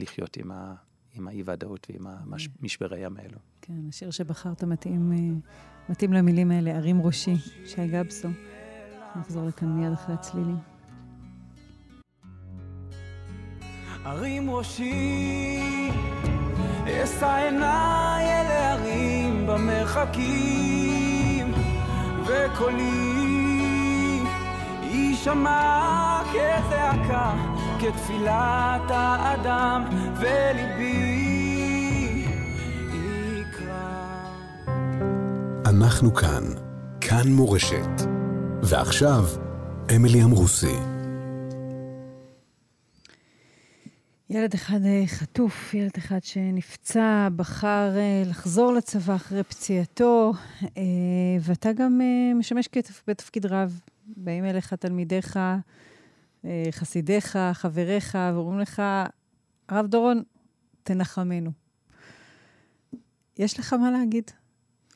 לחיות 0.00 0.36
עם, 0.36 0.50
ה, 0.50 0.74
עם 1.14 1.28
האי-ודאות 1.28 1.86
ועם 1.90 2.06
המשברי 2.06 3.00
ים 3.06 3.16
האלו. 3.16 3.38
כן, 3.62 3.88
השיר 3.88 4.10
שבחרת 4.10 4.64
מתאים, 4.64 5.12
uh, 5.12 5.92
מתאים 5.92 6.12
למילים 6.12 6.50
האלה, 6.50 6.70
ערים 6.70 7.02
ראשי, 7.02 7.36
שי 7.66 7.86
גבסו. 7.88 8.28
נחזור 9.16 9.46
לכאן 9.46 9.68
מיד 9.68 9.92
אחרי 9.92 10.14
הצלילים. 10.14 10.56
ערים 14.04 14.50
ראשי, 14.50 15.60
אשא 16.84 17.26
עיניי 17.26 18.24
אל 18.24 18.46
הערים 18.46 19.46
במרחקים, 19.46 20.72
וקולי 22.26 23.20
יישמע 24.82 26.22
כזעקה, 26.32 27.34
כתפילת 27.80 28.90
האדם, 28.90 29.84
וליבי 30.20 32.24
יקרא. 33.40 34.24
אנחנו 35.66 36.14
כאן, 36.14 36.42
כאן 37.00 37.28
מורשת. 37.28 38.00
ועכשיו, 38.62 39.24
אמילי 39.96 40.24
אמרוסי. 40.24 40.76
ילד 44.30 44.54
אחד 44.54 44.84
אה, 44.84 45.02
חטוף, 45.06 45.74
ילד 45.74 45.92
אחד 45.98 46.22
שנפצע, 46.22 47.28
בחר 47.36 47.92
אה, 47.96 48.22
לחזור 48.26 48.72
לצבא 48.72 49.14
אחרי 49.14 49.42
פציעתו, 49.42 50.32
אה, 50.62 50.82
ואתה 51.40 51.72
גם 51.72 52.00
משמש 52.34 52.68
בתפקיד 53.06 53.46
רב. 53.46 53.80
באים 54.16 54.44
אליך 54.44 54.74
תלמידיך, 54.74 55.38
חסידיך, 56.70 57.38
חבריך, 57.52 58.18
ואומרים 58.34 58.60
לך, 58.60 58.82
הרב 59.68 59.86
דורון, 59.86 60.22
תנחמנו. 60.82 61.50
יש 63.38 63.58
לך 63.58 63.72
מה 63.72 63.90
להגיד? 63.90 64.30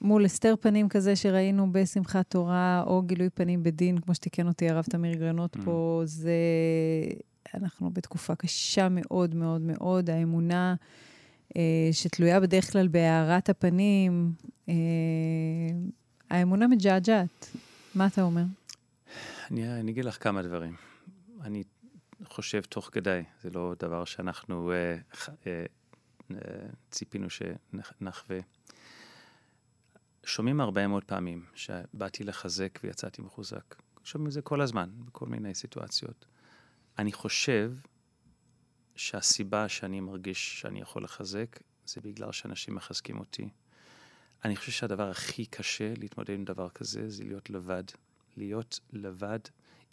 מול 0.01 0.25
הסתר 0.25 0.55
פנים 0.61 0.89
כזה 0.89 1.17
שראינו 1.17 1.73
בשמחת 1.73 2.31
תורה, 2.31 2.83
או 2.87 3.03
גילוי 3.03 3.31
פנים 3.31 3.63
בדין, 3.63 3.99
כמו 3.99 4.15
שתיקן 4.15 4.49
אותי 4.49 4.71
הרב 4.71 4.85
תמיר 4.85 5.15
גרנות 5.15 5.57
mm. 5.57 5.61
פה, 5.65 6.03
זה 6.05 6.35
אנחנו 7.55 7.91
בתקופה 7.91 8.35
קשה 8.35 8.89
מאוד 8.91 9.35
מאוד 9.35 9.61
מאוד. 9.61 10.11
האמונה 10.11 10.75
אה, 11.57 11.89
שתלויה 11.93 12.41
בדרך 12.41 12.73
כלל 12.73 12.89
בהארת 12.89 13.49
הפנים, 13.49 14.33
אה, 14.69 14.75
האמונה 16.31 16.67
מג'עג'עת. 16.67 17.57
מה 17.95 18.07
אתה 18.07 18.23
אומר? 18.23 18.45
אני, 19.51 19.81
אני 19.81 19.91
אגיד 19.91 20.05
לך 20.05 20.23
כמה 20.23 20.43
דברים. 20.43 20.75
אני 21.45 21.63
חושב 22.25 22.63
תוך 22.63 22.91
כדי, 22.93 23.23
זה 23.43 23.51
לא 23.51 23.75
דבר 23.79 24.05
שאנחנו 24.05 24.73
אה, 24.73 24.97
אה, 25.47 25.65
אה, 26.31 26.37
ציפינו 26.91 27.27
שנחווה. 27.31 28.39
שומעים 30.25 30.61
הרבה 30.61 30.87
מאוד 30.87 31.05
פעמים 31.05 31.45
שבאתי 31.55 32.25
לחזק 32.25 32.79
ויצאתי 32.85 33.23
מחוזק. 33.23 33.75
שומעים 34.05 34.27
את 34.29 34.33
זה 34.33 34.43
כל 34.43 34.61
הזמן, 34.61 34.91
בכל 35.05 35.27
מיני 35.27 35.55
סיטואציות. 35.55 36.27
אני 36.99 37.13
חושב 37.13 37.73
שהסיבה 38.97 39.69
שאני 39.69 40.01
מרגיש 40.01 40.61
שאני 40.61 40.81
יכול 40.81 41.05
לחזק, 41.05 41.59
זה 41.87 42.01
בגלל 42.01 42.33
שאנשים 42.33 42.75
מחזקים 42.75 43.19
אותי. 43.19 43.49
אני 44.45 44.57
חושב 44.57 44.73
שהדבר 44.73 45.11
הכי 45.11 45.47
קשה 45.47 45.93
להתמודד 45.97 46.35
עם 46.35 46.45
דבר 46.45 46.69
כזה, 46.69 47.09
זה 47.09 47.25
להיות 47.25 47.51
לבד. 47.51 47.85
להיות 48.37 48.81
לבד. 48.93 49.39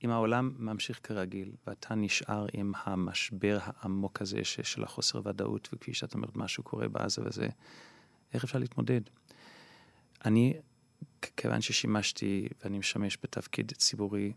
אם 0.04 0.10
העולם 0.10 0.52
ממשיך 0.58 1.00
כרגיל, 1.04 1.52
ואתה 1.68 1.96
נשאר 1.96 2.46
עם 2.54 2.72
המשבר 2.84 3.58
העמוק 3.64 4.22
הזה 4.22 4.44
של 4.44 4.84
החוסר 4.84 5.22
ודאות, 5.26 5.70
וכפי 5.74 5.94
שאת 5.94 6.14
אומרת, 6.14 6.36
משהו 6.36 6.64
קורה 6.64 6.88
בעזה 6.88 7.22
וזה, 7.26 7.48
איך 8.34 8.44
אפשר 8.44 8.60
להתמודד? 8.60 9.02
אני, 10.26 10.54
כיוון 11.38 11.62
ששימשתי 11.62 12.48
ואני 12.64 12.80
משמש 12.80 13.18
בתפקיד 13.24 13.72
ציבורי 13.72 14.34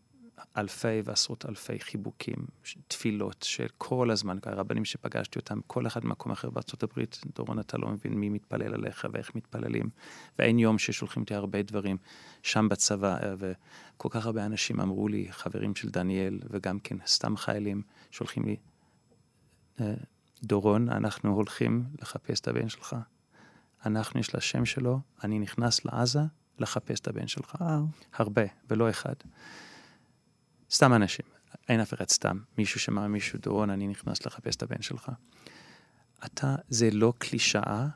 אלפי 0.57 1.01
ועשרות 1.05 1.47
אלפי 1.47 1.81
חיבוקים, 1.81 2.47
תפילות 2.89 3.43
של 3.43 3.67
כל 3.79 4.11
הזמן, 4.11 4.39
הרבנים 4.43 4.85
שפגשתי 4.85 5.39
אותם, 5.39 5.61
כל 5.67 5.87
אחד 5.87 6.03
במקום 6.05 6.33
אחר 6.33 6.51
בארצות 6.51 6.83
הברית, 6.83 7.21
דורון, 7.37 7.59
אתה 7.59 7.79
לא 7.79 7.89
מבין 7.89 8.15
מי 8.15 8.29
מתפלל 8.29 8.75
עליך 8.75 9.07
ואיך 9.13 9.35
מתפללים. 9.35 9.91
ואין 10.39 10.59
יום 10.59 10.79
ששולחים 10.79 11.23
אותי 11.23 11.35
הרבה 11.35 11.63
דברים 11.63 11.97
שם 12.43 12.69
בצבא, 12.69 13.17
וכל 13.39 14.09
כך 14.13 14.27
הרבה 14.27 14.47
אנשים 14.47 14.81
אמרו 14.81 15.09
לי, 15.09 15.27
חברים 15.31 15.75
של 15.75 15.89
דניאל, 15.89 16.39
וגם 16.51 16.79
כן 16.79 16.97
סתם 17.07 17.37
חיילים, 17.37 17.83
שולחים 18.11 18.45
לי, 18.45 18.57
אה, 19.81 19.95
דורון, 20.43 20.89
אנחנו 20.89 21.35
הולכים 21.35 21.85
לחפש 22.03 22.41
את 22.41 22.49
הבן 22.49 22.69
שלך. 22.69 22.97
אנחנו, 23.87 24.21
יש 24.21 24.35
לה 24.35 24.41
שם 24.41 24.65
שלו, 24.65 25.01
אני 25.25 25.39
נכנס 25.39 25.85
לעזה 25.85 26.21
לחפש 26.59 27.01
את 27.01 27.09
הבן 27.09 27.27
שלך. 27.27 27.57
וואו. 27.61 27.85
הרבה, 28.15 28.43
ולא 28.71 28.91
אחד. 28.91 29.15
סתם 30.75 30.93
אנשים, 30.93 31.27
אין 31.69 31.81
אף 31.81 31.95
אחד 31.95 32.09
סתם. 32.09 32.39
מישהו 32.59 32.81
שמע 32.81 33.07
מישהו, 33.07 33.39
דורון, 33.39 33.71
אני 33.71 33.89
נכנס 33.89 34.27
לחפש 34.27 34.57
את 34.57 34.63
הבן 34.63 34.83
שלך. 34.83 35.11
אתה, 36.25 36.57
זה 36.69 36.91
לא 36.91 37.13
קלישאה 37.19 37.87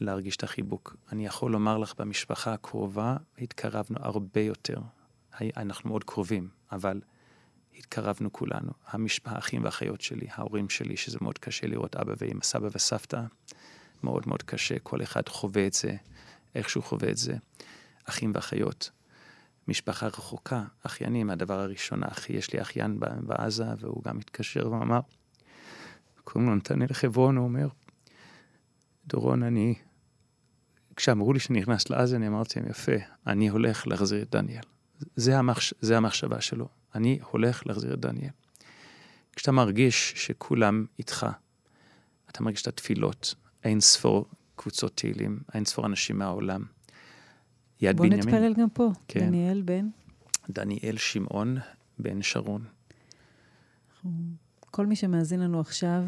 להרגיש 0.00 0.36
את 0.36 0.42
החיבוק. 0.42 0.96
אני 1.12 1.26
יכול 1.26 1.52
לומר 1.52 1.78
לך, 1.78 1.94
במשפחה 1.98 2.52
הקרובה 2.52 3.16
התקרבנו 3.38 3.96
הרבה 4.00 4.40
יותר. 4.40 4.80
אנחנו 5.56 5.90
מאוד 5.90 6.04
קרובים, 6.04 6.48
אבל 6.72 7.00
התקרבנו 7.78 8.32
כולנו. 8.32 8.72
המשפחה, 8.86 9.34
האחים 9.34 9.62
והאחיות 9.62 10.00
שלי, 10.00 10.26
ההורים 10.30 10.68
שלי, 10.68 10.96
שזה 10.96 11.18
מאוד 11.20 11.38
קשה 11.38 11.66
לראות 11.66 11.96
אבא 11.96 12.14
ואמא, 12.18 12.42
סבא 12.42 12.68
וסבתא, 12.72 13.22
מאוד 14.02 14.22
מאוד 14.26 14.42
קשה. 14.42 14.78
כל 14.78 15.02
אחד 15.02 15.28
חווה 15.28 15.66
את 15.66 15.72
זה, 15.72 15.96
איך 16.54 16.70
שהוא 16.70 16.84
חווה 16.84 17.10
את 17.10 17.16
זה. 17.16 17.36
אחים 18.04 18.32
ואחיות. 18.34 18.90
משפחה 19.68 20.06
רחוקה, 20.06 20.64
אחיינים, 20.82 21.30
הדבר 21.30 21.60
הראשון, 21.60 22.04
אחי, 22.04 22.32
יש 22.32 22.52
לי 22.52 22.62
אחיין 22.62 23.00
בעזה, 23.20 23.64
והוא 23.78 24.02
גם 24.04 24.18
התקשר 24.18 24.72
ואמר, 24.72 25.00
קוראים 26.24 26.50
לו 26.50 26.56
נתנאל 26.56 26.92
חברון, 26.92 27.36
הוא 27.36 27.44
אומר, 27.44 27.68
דורון, 29.06 29.42
אני, 29.42 29.74
כשאמרו 30.96 31.32
לי 31.32 31.40
שאני 31.40 31.60
נכנס 31.60 31.90
לעזה, 31.90 32.16
אני 32.16 32.28
אמרתי 32.28 32.60
להם, 32.60 32.68
יפה, 32.70 32.92
אני 33.26 33.48
הולך 33.48 33.86
להחזיר 33.86 34.22
את 34.22 34.30
דניאל. 34.30 34.62
זה, 35.16 35.38
המחש... 35.38 35.74
זה 35.80 35.96
המחשבה 35.96 36.40
שלו, 36.40 36.68
אני 36.94 37.18
הולך 37.30 37.66
להחזיר 37.66 37.94
את 37.94 38.00
דניאל. 38.00 38.30
כשאתה 39.36 39.52
מרגיש 39.52 40.12
שכולם 40.16 40.86
איתך, 40.98 41.26
אתה 42.30 42.42
מרגיש 42.42 42.62
את 42.62 42.66
התפילות, 42.66 43.34
אין 43.64 43.80
ספור 43.80 44.26
קבוצות 44.56 44.96
תהילים, 44.96 45.40
אין 45.54 45.64
ספור 45.64 45.86
אנשים 45.86 46.18
מהעולם. 46.18 46.62
יד 47.80 47.96
בוא 47.96 48.06
בנימין. 48.06 48.24
בוא 48.24 48.32
נתפלל 48.32 48.54
גם 48.54 48.68
פה. 48.68 48.90
כן. 49.08 49.20
דניאל 49.20 49.62
בן? 49.62 49.88
דניאל 50.50 50.96
שמעון 50.96 51.56
בן 51.98 52.22
שרון. 52.22 52.64
כל 54.70 54.86
מי 54.86 54.96
שמאזין 54.96 55.40
לנו 55.40 55.60
עכשיו, 55.60 56.04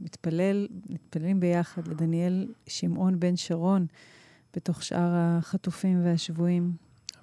מתפלל, 0.00 0.68
מתפללים 0.88 1.40
ביחד 1.40 1.88
לדניאל 1.88 2.48
שמעון 2.66 3.20
בן 3.20 3.36
שרון, 3.36 3.86
בתוך 4.56 4.82
שאר 4.82 5.10
החטופים 5.14 6.04
והשבויים. 6.04 6.72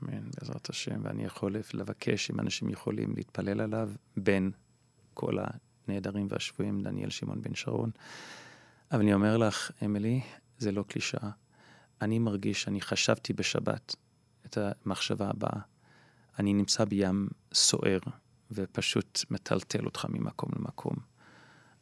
אמן, 0.04 0.30
בעזרת 0.40 0.70
השם. 0.70 1.02
ואני 1.04 1.26
יכול 1.26 1.56
לבקש, 1.74 2.32
אם 2.32 2.40
אנשים 2.40 2.70
יכולים 2.70 3.14
להתפלל 3.16 3.62
עליו, 3.62 3.92
בין 4.18 4.52
כל 5.14 5.38
הנעדרים 5.88 6.28
והשבויים, 6.30 6.82
דניאל 6.82 7.10
שמעון 7.10 7.42
בן 7.42 7.56
שרון. 7.56 7.90
אבל 8.92 9.02
אני 9.02 9.14
אומר 9.14 9.38
לך, 9.38 9.72
אמילי, 9.86 10.22
זה 10.58 10.72
לא 10.72 10.84
קלישאה. 10.88 11.30
אני 12.02 12.20
מרגיש, 12.20 12.68
אני 12.68 12.82
חשבתי 12.82 13.34
בשבת 13.34 13.96
את 14.46 14.58
המחשבה 14.58 15.30
הבאה. 15.30 15.60
אני 16.40 16.54
נמצא 16.54 16.86
בים 16.86 17.28
סוער, 17.54 18.00
ופשוט 18.52 19.20
מטלטל 19.32 19.86
אותך 19.86 20.06
ממקום 20.10 20.50
למקום. 20.56 20.96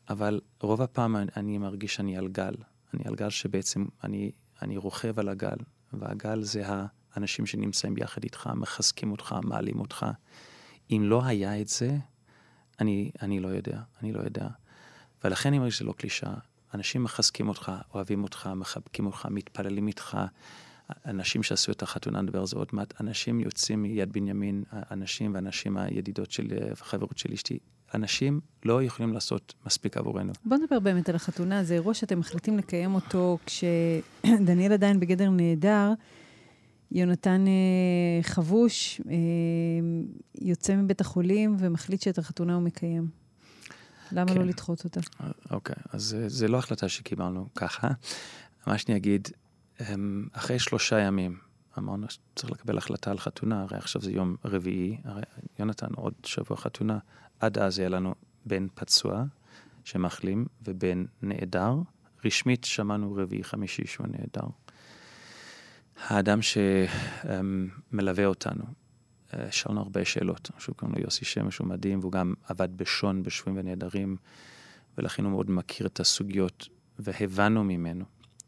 אבל 0.10 0.42
רוב 0.62 0.82
הפעם 0.82 1.16
אני 1.16 1.58
מרגיש 1.58 1.96
שאני 1.96 2.18
על 2.18 2.28
גל. 2.28 2.54
אני 2.94 3.04
על 3.06 3.16
גל 3.16 3.30
שבעצם 3.30 3.86
אני, 4.04 4.32
אני 4.62 4.78
רוכב 4.78 5.20
על 5.20 5.30
הגל, 5.30 5.58
והגל 5.94 6.44
זה 6.44 6.64
האנשים 6.68 7.46
שנמצאים 7.46 7.94
ביחד 7.94 8.24
איתך, 8.24 8.50
מחזקים 8.56 9.12
אותך, 9.12 9.36
מעלים 9.44 9.80
אותך. 9.80 10.06
אם 10.92 11.02
לא 11.06 11.26
היה 11.26 11.62
את 11.62 11.68
זה, 11.68 11.98
אני, 12.80 13.12
אני 13.22 13.40
לא 13.40 13.48
יודע, 13.48 13.82
אני 14.02 14.14
לא 14.14 14.20
יודע. 14.20 14.48
ולכן 15.24 15.50
אני 15.50 15.60
מרגיש 15.60 15.78
שזה 15.78 15.86
לא 15.86 15.94
קלישאה. 15.94 16.34
אנשים 16.74 17.04
מחזקים 17.04 17.50
אותך, 17.50 17.72
אוהבים 17.94 18.24
אותך, 18.24 18.50
מחבקים 18.56 19.06
אותך, 19.06 19.28
מתפללים 19.32 19.88
איתך. 19.88 20.18
אנשים 21.06 21.44
שעשו 21.44 21.72
את 21.72 21.82
החתונה, 21.82 22.22
נדבר 22.22 22.40
על 22.40 22.46
זה 22.46 22.56
עוד 22.56 22.68
מעט, 22.74 23.02
אנשים 23.02 23.40
יוצאים 23.40 23.82
מיד 23.82 24.14
בנימין, 24.14 24.64
אנשים 24.92 25.34
ואנשים 25.34 25.78
הידידות 25.78 26.32
של 26.32 26.48
החברות 26.72 27.18
של 27.18 27.34
אשתי, 27.34 27.60
אנשים 27.94 28.40
לא 28.66 28.84
יכולים 28.84 29.14
לעשות 29.14 29.54
מספיק 29.66 29.98
עבורנו. 29.98 30.34
בוא 30.46 30.58
נדבר 30.58 30.80
באמת 30.80 31.10
על 31.10 31.16
החתונה, 31.16 31.64
זה 31.64 31.74
אירוע 31.74 31.94
שאתם 31.94 32.20
מחליטים 32.20 32.58
לקיים 32.58 32.96
אותו 32.96 33.38
כשדניאל 33.46 34.74
עדיין 34.74 35.00
בגדר 35.00 35.30
נהדר. 35.30 35.94
יונתן 36.92 37.46
אה, 37.48 38.24
חבוש, 38.24 39.02
אה, 39.10 39.16
יוצא 40.42 40.76
מבית 40.76 41.02
החולים 41.02 41.56
ומחליט 41.60 42.02
שאת 42.02 42.18
החתונה 42.18 42.56
הוא 42.56 42.64
מקיים. 42.64 43.23
למה 44.14 44.34
כן. 44.34 44.38
לא 44.38 44.44
לדחות 44.44 44.84
אותה? 44.84 45.00
אוקיי, 45.52 45.76
אז 45.92 46.18
זה 46.28 46.48
לא 46.48 46.58
החלטה 46.58 46.90
שקיבלנו 46.90 47.48
ככה. 47.56 47.88
מה 48.68 48.78
שאני 48.78 48.98
אגיד, 48.98 49.28
אמ, 49.80 50.28
אחרי 50.34 50.60
שלושה 50.60 51.00
ימים, 51.00 51.38
אמרנו 51.78 52.08
שצריך 52.10 52.52
לקבל 52.52 52.78
החלטה 52.78 53.12
על 53.12 53.20
חתונה, 53.20 53.62
הרי 53.62 53.78
עכשיו 53.78 54.02
זה 54.02 54.12
יום 54.12 54.36
רביעי, 54.46 54.98
הרי 55.04 55.22
יונתן 55.60 55.94
עוד 55.96 56.14
שבוע 56.24 56.58
חתונה, 56.58 57.00
עד 57.40 57.58
אז 57.58 57.80
יהיה 57.80 57.90
לנו 57.90 58.16
בן 58.46 58.68
פצוע 58.76 59.24
שמחלים 59.84 60.46
ובן 60.62 61.06
נעדר. 61.22 61.76
רשמית 62.26 62.64
שמענו 62.64 63.16
רביעי 63.16 63.44
חמישי 63.44 63.88
שהוא 63.88 64.08
נעדר. 64.08 64.48
האדם 66.08 66.40
שמלווה 66.42 68.26
אותנו, 68.26 68.64
אה, 68.64 68.70
שאלנו 69.52 69.82
הרבה 69.82 70.06
שאלות, 70.06 70.52
שהוא 70.58 70.76
קוראים 70.76 70.96
לו 70.96 71.02
יוסי 71.04 71.26
שמש, 71.26 71.58
הוא 71.58 71.68
מדהים, 71.68 72.00
והוא 72.00 72.12
גם 72.12 72.34
עבד 72.48 72.78
בשון, 72.78 73.24
בשבויים 73.24 73.60
ונעדרים, 73.60 74.18
ולכן 74.98 75.24
הוא 75.24 75.32
מאוד 75.32 75.52
מכיר 75.52 75.88
את 75.88 76.00
הסוגיות, 76.00 76.68
והבנו 77.00 77.64
ממנו 77.64 78.06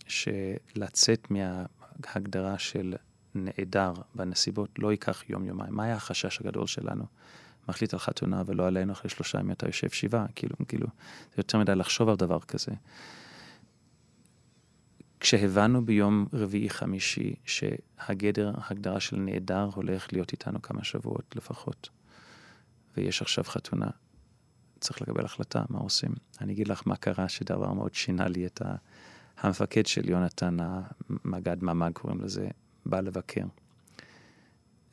שלצאת 0.07 1.27
מההגדרה 1.31 2.57
של 2.59 2.95
נעדר 3.35 3.93
בנסיבות 4.15 4.69
לא 4.79 4.91
ייקח 4.91 5.23
יום-יומיים. 5.29 5.75
מה 5.75 5.83
היה 5.83 5.95
החשש 5.95 6.41
הגדול 6.41 6.67
שלנו? 6.67 7.05
מחליט 7.69 7.93
על 7.93 7.99
חתונה 7.99 8.43
ולא 8.45 8.67
עלינו 8.67 8.93
אחרי 8.93 9.09
שלושה 9.09 9.39
ימים 9.39 9.51
אתה 9.51 9.67
יושב 9.67 9.89
שבעה, 9.89 10.25
כאילו, 10.35 10.55
כאילו, 10.67 10.87
זה 11.29 11.33
יותר 11.37 11.57
מדי 11.57 11.75
לחשוב 11.75 12.09
על 12.09 12.15
דבר 12.15 12.39
כזה. 12.39 12.71
כשהבנו 15.25 15.85
ביום 15.85 16.25
רביעי-חמישי 16.33 17.35
שהגדר, 17.45 18.53
ההגדרה 18.57 18.99
של 18.99 19.15
נעדר 19.17 19.69
הולך 19.75 20.13
להיות 20.13 20.31
איתנו 20.31 20.61
כמה 20.61 20.83
שבועות 20.83 21.35
לפחות, 21.35 21.89
ויש 22.97 23.21
עכשיו 23.21 23.43
חתונה, 23.43 23.87
צריך 24.79 25.01
לקבל 25.01 25.25
החלטה, 25.25 25.63
מה 25.69 25.79
עושים? 25.79 26.11
אני 26.41 26.53
אגיד 26.53 26.67
לך 26.67 26.81
מה 26.85 26.95
קרה, 26.95 27.29
שדבר 27.29 27.73
מאוד 27.73 27.93
שינה 27.93 28.27
לי 28.27 28.45
את 28.45 28.61
ה... 28.61 28.75
המפקד 29.37 29.85
של 29.85 30.09
יונתן, 30.09 30.57
המג"ד 30.59 31.63
ממ"ג 31.63 31.91
קוראים 31.93 32.21
לזה, 32.21 32.47
בא 32.85 32.99
לבקר. 32.99 33.45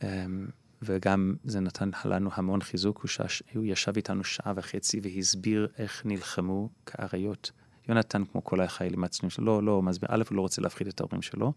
אמ, 0.03 0.47
וגם 0.83 1.35
זה 1.45 1.61
נתן 1.61 1.91
לנו 2.05 2.31
המון 2.35 2.63
חיזוק, 2.63 2.99
הוא, 2.99 3.09
שש, 3.09 3.43
הוא 3.55 3.65
ישב 3.65 3.93
איתנו 3.97 4.25
שעה 4.25 4.53
וחצי 4.57 5.01
והסביר 5.03 5.69
איך 5.79 6.07
נלחמו 6.07 6.69
כאריות. 6.87 7.53
יונתן, 7.89 8.25
כמו 8.25 8.45
כל 8.45 8.61
החיילים 8.61 9.05
הצנועים 9.05 9.31
שלו, 9.31 9.61
לא, 9.61 9.63
לא 9.63 9.83
מסביר, 9.83 10.09
א', 10.13 10.23
הוא 10.31 10.37
לא 10.37 10.41
רוצה 10.41 10.63
להפחיד 10.63 10.87
את 10.87 11.01
ההורים 11.01 11.23
שלו, 11.23 11.53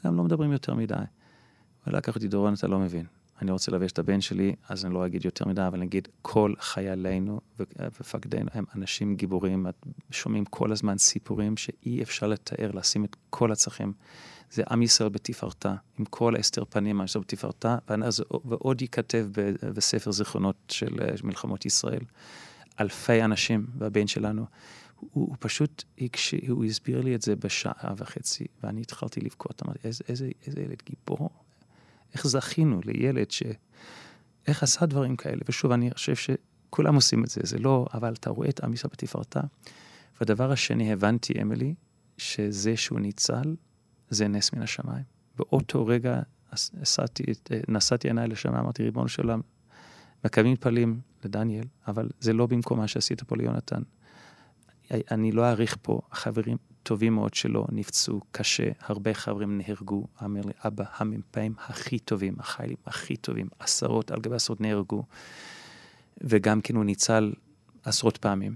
וגם 0.00 0.16
לא 0.16 0.24
מדברים 0.24 0.52
יותר 0.52 0.74
מדי. 0.74 0.94
הוא 1.84 1.94
לקח 1.94 2.14
אותי, 2.14 2.28
דורון, 2.28 2.54
אתה 2.54 2.66
לא 2.66 2.78
מבין. 2.78 3.06
אני 3.42 3.50
רוצה 3.50 3.72
לבש 3.72 3.92
את 3.92 3.98
הבן 3.98 4.20
שלי, 4.20 4.54
אז 4.68 4.84
אני 4.84 4.94
לא 4.94 5.06
אגיד 5.06 5.24
יותר 5.24 5.48
מדי, 5.48 5.66
אבל 5.66 5.76
אני 5.76 5.86
אגיד, 5.86 6.08
כל 6.22 6.54
חיילינו 6.58 7.40
ומפקדינו 7.58 8.48
הם 8.54 8.64
אנשים 8.74 9.16
גיבורים, 9.16 9.66
שומעים 10.10 10.44
כל 10.44 10.72
הזמן 10.72 10.98
סיפורים 10.98 11.56
שאי 11.56 12.02
אפשר 12.02 12.26
לתאר, 12.26 12.70
לשים 12.74 13.04
את 13.04 13.16
כל 13.30 13.52
הצרכים. 13.52 13.92
זה 14.50 14.62
עם 14.70 14.82
ישראל 14.82 15.08
בתפארתה, 15.08 15.74
עם 15.98 16.04
כל 16.04 16.36
הסתר 16.36 16.64
פנים, 16.64 17.00
עם 17.00 17.04
ישראל 17.04 17.24
בתפארתה, 17.24 17.78
ועוד 18.44 18.82
ייכתב 18.82 19.26
בספר 19.74 20.10
זיכרונות 20.10 20.56
של 20.68 20.94
מלחמות 21.24 21.66
ישראל. 21.66 22.02
אלפי 22.80 23.24
אנשים, 23.24 23.66
והבן 23.78 24.06
שלנו, 24.06 24.46
הוא, 25.00 25.08
הוא 25.12 25.36
פשוט, 25.40 25.84
הוא 26.48 26.64
הסביר 26.64 27.00
לי 27.00 27.14
את 27.14 27.22
זה 27.22 27.36
בשעה 27.36 27.94
וחצי, 27.96 28.44
ואני 28.62 28.80
התחלתי 28.80 29.20
לבכות, 29.20 29.62
אמרתי, 29.62 29.78
איזה, 29.84 30.04
איזה, 30.08 30.30
איזה 30.46 30.60
ילד 30.60 30.82
גיבור, 30.86 31.30
איך 32.14 32.26
זכינו 32.26 32.80
לילד 32.84 33.30
ש... 33.30 33.42
איך 34.46 34.62
עשה 34.62 34.86
דברים 34.86 35.16
כאלה? 35.16 35.40
ושוב, 35.48 35.72
אני 35.72 35.90
חושב 35.90 36.14
שכולם 36.16 36.94
עושים 36.94 37.24
את 37.24 37.28
זה, 37.28 37.40
זה 37.44 37.58
לא, 37.58 37.86
אבל 37.94 38.12
אתה 38.12 38.30
רואה 38.30 38.48
את 38.48 38.64
עם 38.64 38.72
ישראל 38.72 38.90
בתפארתה. 38.92 39.40
והדבר 40.20 40.52
השני, 40.52 40.92
הבנתי, 40.92 41.42
אמילי, 41.42 41.74
שזה 42.18 42.76
שהוא 42.76 43.00
ניצל, 43.00 43.56
זה 44.10 44.28
נס 44.28 44.52
מן 44.52 44.62
השמיים. 44.62 45.04
באותו 45.36 45.86
רגע 45.86 46.20
נסעתי, 46.74 47.22
נסעתי 47.68 48.08
עיניי 48.08 48.28
לשמיים, 48.28 48.58
אמרתי, 48.58 48.82
ריבונו 48.82 49.08
של 49.08 49.22
עולם, 49.22 49.40
מקווים 50.24 50.52
מתפללים 50.52 51.00
לדניאל, 51.24 51.64
אבל 51.88 52.08
זה 52.20 52.32
לא 52.32 52.46
במקום 52.46 52.78
מה 52.78 52.88
שעשית 52.88 53.22
פה 53.22 53.36
ליונתן. 53.36 53.82
אני 54.90 55.32
לא 55.32 55.50
אאריך 55.50 55.76
פה, 55.82 56.00
חברים 56.12 56.56
טובים 56.82 57.14
מאוד 57.14 57.34
שלו 57.34 57.66
נפצעו 57.72 58.20
קשה, 58.32 58.70
הרבה 58.80 59.14
חברים 59.14 59.58
נהרגו, 59.58 60.06
אמר 60.24 60.40
לי, 60.40 60.52
אבא, 60.66 60.84
המ"פים 60.96 61.54
הכי 61.58 61.98
טובים, 61.98 62.34
החיילים 62.38 62.76
הכי 62.86 63.16
טובים, 63.16 63.48
עשרות 63.58 64.10
על 64.10 64.20
גבי 64.20 64.34
עשרות 64.34 64.60
נהרגו, 64.60 65.04
וגם 66.20 66.60
כן 66.60 66.76
הוא 66.76 66.84
ניצל 66.84 67.32
עשרות 67.84 68.16
פעמים. 68.16 68.54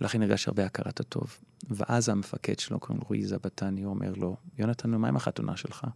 לכן 0.00 0.22
הרגש 0.22 0.48
הרבה 0.48 0.66
הכרת 0.66 1.00
הטוב. 1.00 1.38
ואז 1.70 2.08
המפקד 2.08 2.58
שלו, 2.58 2.80
קוראים 2.80 2.98
לו 2.98 3.04
רועי 3.08 3.26
זבתני, 3.26 3.84
אומר 3.84 4.12
לו, 4.16 4.36
יונתן, 4.58 4.90
מה 4.90 5.08
עם 5.08 5.16
החתונה 5.16 5.56
שלך? 5.56 5.86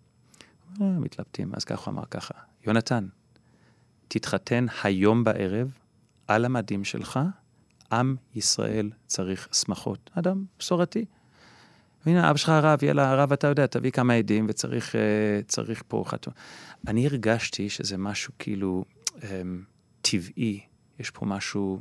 אה, 0.81 0.87
מתלבטים. 0.87 1.55
אז 1.55 1.65
ככה 1.65 1.91
הוא 1.91 1.99
אמר 1.99 2.05
ככה, 2.11 2.35
יונתן, 2.67 3.07
תתחתן 4.09 4.67
היום 4.85 5.25
בערב 5.25 5.69
על 6.27 6.45
המדים 6.45 6.85
שלך, 6.85 7.21
עם 7.93 8.17
ישראל 8.35 8.91
צריך 9.07 9.49
שמחות. 9.53 10.11
אדם 10.15 10.45
מסורתי. 10.61 11.05
והנה, 12.07 12.31
אבא 12.31 12.39
שלך 12.39 12.49
הרב, 12.49 12.83
יאללה, 12.83 13.11
הרב, 13.11 13.33
אתה 13.33 13.47
יודע, 13.47 13.67
תביא 13.67 13.91
כמה 13.91 14.15
עדים 14.15 14.47
וצריך 14.49 14.95
uh, 14.95 15.83
פה 15.89 16.05
חתונה. 16.07 16.37
אני 16.87 17.07
הרגשתי 17.07 17.69
שזה 17.69 17.97
משהו 17.97 18.33
כאילו 18.39 18.85
um, 19.17 19.23
טבעי, 20.01 20.61
יש 20.99 21.11
פה 21.11 21.27
משהו 21.27 21.81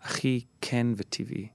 הכי 0.00 0.44
כן 0.60 0.86
וטבעי. 0.96 1.48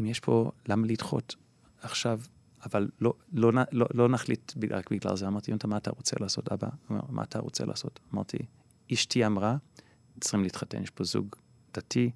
אם 0.00 0.06
יש 0.06 0.20
פה, 0.20 0.50
למה 0.68 0.86
לדחות 0.86 1.36
עכשיו? 1.82 2.20
אבל 2.64 2.88
לא, 3.00 3.14
לא, 3.32 3.52
לא, 3.72 3.86
לא 3.94 4.08
נחליט 4.08 4.52
רק 4.70 4.90
בגלל 4.90 5.16
זה. 5.16 5.26
אמרתי, 5.26 5.52
מה 5.64 5.76
אתה 5.76 5.90
רוצה 5.90 6.16
לעשות, 6.20 6.52
אבא? 6.52 6.68
הוא 6.68 6.98
אומר, 6.98 7.00
מה 7.08 7.22
אתה 7.22 7.38
רוצה 7.38 7.64
לעשות? 7.64 8.00
אמרתי, 8.14 8.38
אשתי 8.92 9.26
אמרה, 9.26 9.56
צריכים 10.20 10.42
להתחתן, 10.42 10.82
יש 10.82 10.90
פה 10.90 11.04
זוג 11.04 11.36
דתי. 11.74 12.10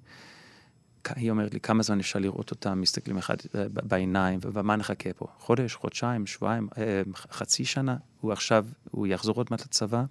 היא 1.15 1.31
אומרת 1.31 1.53
לי, 1.53 1.59
כמה 1.59 1.83
זמן 1.83 1.99
אפשר 1.99 2.19
לראות 2.19 2.51
אותם, 2.51 2.81
מסתכלים 2.81 3.17
אחד 3.17 3.35
אה, 3.55 3.65
בעיניים, 3.69 4.39
ומה 4.41 4.75
נחכה 4.75 5.13
פה? 5.13 5.27
חודש, 5.39 5.75
חודשיים, 5.75 6.25
שבועיים, 6.27 6.67
אה, 6.77 7.01
חצי 7.15 7.65
שנה? 7.65 7.97
הוא 8.21 8.31
עכשיו, 8.31 8.65
הוא 8.91 9.07
יחזור 9.07 9.35
עוד 9.35 9.47
מעט 9.51 9.61
לצבא? 9.61 10.03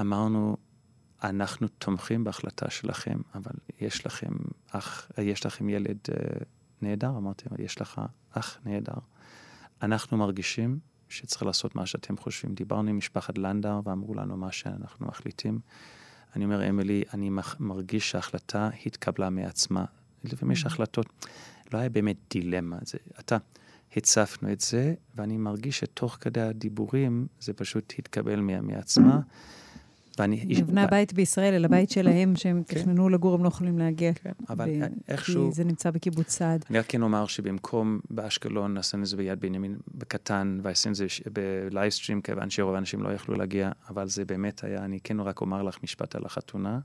אמרנו, 0.00 0.56
אנחנו 1.22 1.68
תומכים 1.68 2.24
בהחלטה 2.24 2.70
שלכם, 2.70 3.18
אבל 3.34 3.52
יש 3.80 4.06
לכם 4.06 4.32
אח, 4.70 5.10
יש 5.18 5.46
לכם 5.46 5.68
ילד 5.68 5.98
אה, 6.10 6.38
נהדר, 6.82 7.08
אמרתי, 7.08 7.44
יש 7.58 7.80
לך 7.80 8.00
אח 8.30 8.58
נהדר. 8.64 8.98
אנחנו 9.82 10.16
מרגישים 10.16 10.78
שצריך 11.08 11.42
לעשות 11.42 11.74
מה 11.74 11.86
שאתם 11.86 12.16
חושבים. 12.16 12.54
דיברנו 12.54 12.90
עם 12.90 12.96
משפחת 12.96 13.38
לנדאו 13.38 13.84
ואמרו 13.84 14.14
לנו 14.14 14.36
מה 14.36 14.52
שאנחנו 14.52 15.06
מחליטים. 15.06 15.58
אני 16.36 16.44
אומר, 16.44 16.68
אמילי, 16.68 17.04
אני 17.14 17.30
מרגיש 17.60 18.10
שההחלטה 18.10 18.70
התקבלה 18.86 19.30
מעצמה. 19.30 19.84
לפעמים 20.24 20.52
יש 20.52 20.66
החלטות, 20.66 21.06
לא 21.72 21.78
היה 21.78 21.88
באמת 21.88 22.16
דילמה. 22.30 22.76
זה, 22.82 22.98
אתה, 23.20 23.36
הצפנו 23.96 24.52
את 24.52 24.60
זה, 24.60 24.94
ואני 25.14 25.36
מרגיש 25.36 25.78
שתוך 25.78 26.18
כדי 26.20 26.40
הדיבורים 26.40 27.26
זה 27.40 27.52
פשוט 27.52 27.94
התקבל 27.98 28.40
מעצמה. 28.40 29.20
ואני... 30.18 30.44
נבנה 30.48 30.84
ו... 30.84 30.90
בית 30.90 31.12
בישראל, 31.12 31.54
אלא 31.54 31.68
בית 31.68 31.90
שלהם, 31.90 32.36
שהם 32.36 32.62
כן. 32.68 32.80
תכננו 32.80 33.08
לגור, 33.08 33.34
הם 33.34 33.42
לא 33.42 33.48
יכולים 33.48 33.78
להגיע. 33.78 34.12
כן, 34.12 34.32
אבל 34.48 34.80
ב... 34.80 34.86
איכשהו... 35.08 35.48
כי 35.48 35.54
זה 35.54 35.64
נמצא 35.64 35.90
בקיבוץ 35.90 36.30
סעד. 36.30 36.64
אני 36.70 36.78
רק 36.78 36.86
כן 36.88 37.02
אומר 37.02 37.26
שבמקום 37.26 38.00
באשקלון, 38.10 38.76
עשינו 38.76 39.02
את 39.02 39.08
זה 39.08 39.16
ביד 39.16 39.40
בנימין 39.40 39.76
בקטן, 39.94 40.58
ועשינו 40.62 40.92
את 40.92 40.96
זה 40.96 41.06
בלייסטרים, 41.32 42.20
כיוון 42.22 42.50
שרוב 42.50 42.74
האנשים 42.74 43.02
לא 43.02 43.12
יכלו 43.12 43.34
להגיע, 43.34 43.70
אבל 43.88 44.08
זה 44.08 44.24
באמת 44.24 44.64
היה, 44.64 44.84
אני 44.84 45.00
כן 45.00 45.20
רק 45.20 45.40
אומר 45.40 45.62
לך 45.62 45.78
משפט 45.82 46.14
על 46.14 46.22
החתונה. 46.24 46.78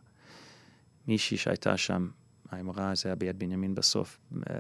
מישהי 1.08 1.38
שהייתה 1.38 1.78
שם, 1.78 2.08
האמרה, 2.52 2.96
זה 2.96 3.10
היה 3.10 3.16
ביד 3.16 3.40
בנימין 3.40 3.76
בסוף, 3.76 4.20
אה, 4.50 4.56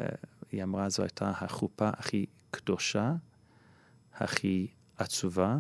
היא 0.51 0.63
אמרה, 0.63 0.89
זו 0.89 1.03
הייתה 1.03 1.32
החופה 1.36 1.89
הכי 1.97 2.26
קדושה, 2.51 3.13
הכי 4.17 4.67
עצובה, 4.97 5.57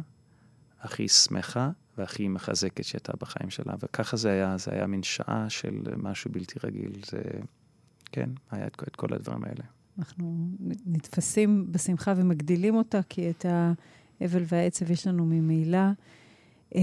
הכי 0.81 1.07
שמחה 1.07 1.69
והכי 2.01 2.27
מחזקת 2.27 2.83
שהייתה 2.83 3.13
בחיים 3.21 3.49
שלה. 3.49 3.73
וככה 3.83 4.17
זה 4.17 4.31
היה, 4.31 4.57
זה 4.57 4.71
היה 4.71 4.87
מין 4.87 5.03
שעה 5.03 5.45
של 5.49 5.81
משהו 5.97 6.31
בלתי 6.31 6.59
רגיל. 6.63 6.91
זה, 7.05 7.21
כן, 8.11 8.29
היה 8.51 8.67
את, 8.67 8.83
את 8.87 8.95
כל 8.95 9.13
הדברים 9.13 9.43
האלה. 9.43 9.63
אנחנו 9.99 10.47
נתפסים 10.85 11.71
בשמחה 11.71 12.13
ומגדילים 12.17 12.75
אותה, 12.75 12.99
כי 13.09 13.29
את 13.29 13.45
האבל 14.21 14.43
והעצב 14.47 14.91
יש 14.91 15.07
לנו 15.07 15.25
ממילא. 15.25 15.79
Uh, 16.69 16.75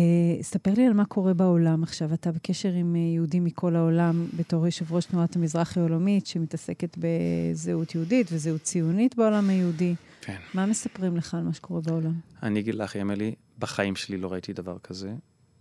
ספר 0.42 0.74
לי 0.76 0.86
על 0.86 0.92
מה 0.92 1.04
קורה 1.04 1.34
בעולם 1.34 1.82
עכשיו. 1.82 2.14
אתה 2.14 2.32
בקשר 2.32 2.72
עם 2.72 2.96
יהודים 2.96 3.44
מכל 3.44 3.76
העולם 3.76 4.26
בתור 4.36 4.66
יושב 4.66 4.92
ראש 4.92 5.06
תנועת 5.06 5.36
המזרח 5.36 5.78
העולמית, 5.78 6.26
שמתעסקת 6.26 6.98
בזהות 6.98 7.94
יהודית 7.94 8.26
וזהות 8.32 8.62
ציונית 8.62 9.16
בעולם 9.16 9.50
היהודי. 9.50 9.94
כן. 10.20 10.36
מה 10.54 10.66
מספרים 10.66 11.16
לך 11.16 11.34
על 11.34 11.42
מה 11.42 11.52
שקורה 11.52 11.80
בעולם? 11.80 12.12
אני 12.42 12.60
אגיד 12.60 12.74
לך, 12.74 12.96
אמילי, 12.96 13.34
בחיים 13.58 13.96
שלי 13.96 14.16
לא 14.16 14.32
ראיתי 14.32 14.52
דבר 14.52 14.78
כזה, 14.78 15.14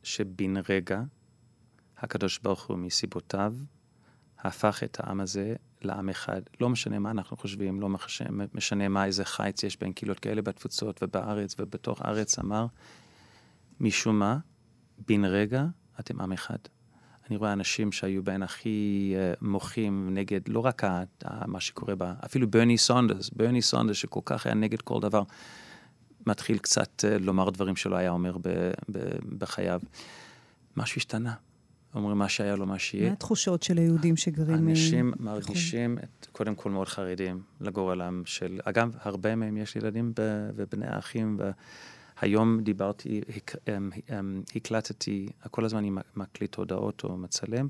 שבן 0.04 0.54
רגע 0.70 1.02
הקדוש 1.98 2.40
ברוך 2.40 2.66
הוא 2.66 2.78
מסיבותיו 2.78 3.54
הפך 4.40 4.84
את 4.84 4.98
העם 5.00 5.20
הזה 5.20 5.56
לעם 5.82 6.10
אחד. 6.10 6.42
לא 6.62 6.70
משנה 6.70 7.00
מה 7.00 7.12
אנחנו 7.12 7.38
חושבים, 7.38 7.82
לא 7.82 7.90
משנה 8.54 8.88
מה, 8.88 9.06
איזה 9.06 9.26
חיץ 9.26 9.64
יש 9.64 9.80
בין 9.80 9.94
קהילות 9.94 10.20
כאלה 10.20 10.42
בתפוצות 10.42 11.04
ובארץ 11.04 11.56
ובתוך 11.60 12.02
הארץ, 12.02 12.40
אמר, 12.40 12.66
משום 13.80 14.20
מה, 14.20 14.38
בן 15.08 15.26
רגע 15.26 15.66
אתם 16.00 16.22
עם 16.22 16.32
אחד. 16.32 16.58
אני 17.30 17.38
רואה 17.38 17.54
אנשים 17.54 17.92
שהיו 17.92 18.24
בין 18.24 18.44
הכי 18.44 19.16
uh, 19.16 19.38
מוחים 19.42 20.10
נגד, 20.14 20.42
לא 20.48 20.60
רק 20.60 20.84
מה 21.46 21.60
שקורה 21.60 21.96
בה, 21.96 22.14
אפילו 22.26 22.48
ברני 22.48 22.78
סונדרס, 22.78 23.30
ברני 23.30 23.62
סונדרס 23.62 23.98
שכל 23.98 24.20
כך 24.26 24.46
היה 24.46 24.56
נגד 24.56 24.82
כל 24.82 25.00
דבר, 25.02 25.24
מתחיל 26.28 26.58
קצת 26.58 27.04
uh, 27.06 27.24
לומר 27.24 27.50
דברים 27.50 27.76
שלא 27.76 27.96
היה 27.96 28.10
אומר 28.10 28.38
ב, 28.38 28.48
ב, 28.92 29.00
בחייו. 29.38 29.82
משהו 30.78 31.00
השתנה. 31.00 31.34
אומרים 31.96 32.18
מה 32.18 32.30
שהיה 32.30 32.56
לו, 32.56 32.66
מה 32.66 32.80
שיהיה. 32.80 33.08
מה 33.08 33.14
התחושות 33.14 33.64
של 33.64 33.78
היהודים 33.78 34.18
שגרים... 34.18 34.68
אה, 34.68 34.72
אנשים 34.72 35.14
מרגישים, 35.20 35.98
את, 35.98 36.28
קודם 36.32 36.56
כל 36.56 36.72
מאוד 36.72 36.88
חרדים 36.88 37.42
לגורלם 37.62 38.22
של... 38.26 38.60
אגב, 38.64 38.96
הרבה 39.02 39.36
מהם 39.36 39.58
יש 39.58 39.76
ילדים 39.76 40.14
ובני 40.56 40.88
האחים. 40.88 41.38
ו... 41.40 41.52
היום 42.22 42.64
דיברתי, 42.64 43.22
אמ, 43.68 43.90
אמ, 44.10 44.42
הקלטתי, 44.56 45.28
כל 45.52 45.66
הזמן 45.66 45.80
אני 45.80 45.92
מקליט 46.16 46.56
הודעות 46.56 47.04
או 47.04 47.18
מצלם. 47.18 47.68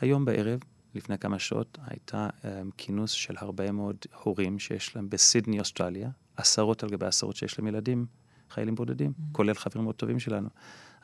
היום 0.00 0.24
בערב, 0.24 0.60
לפני 0.94 1.18
כמה 1.18 1.38
שעות, 1.38 1.78
הייתה 1.86 2.28
אמ, 2.44 2.70
כינוס 2.76 3.10
של 3.10 3.34
הרבה 3.38 3.72
מאוד 3.72 3.96
הורים 4.22 4.58
שיש 4.58 4.96
להם 4.96 5.10
בסידני, 5.10 5.60
אוסטרליה, 5.60 6.10
עשרות 6.36 6.82
על 6.82 6.90
גבי 6.90 7.06
עשרות 7.06 7.36
שיש 7.36 7.58
להם 7.58 7.66
ילדים, 7.66 8.06
חיילים 8.50 8.74
בודדים, 8.74 9.12
mm-hmm. 9.16 9.32
כולל 9.32 9.54
חברים 9.54 9.84
מאוד 9.84 9.94
טובים 9.94 10.18
שלנו. 10.18 10.48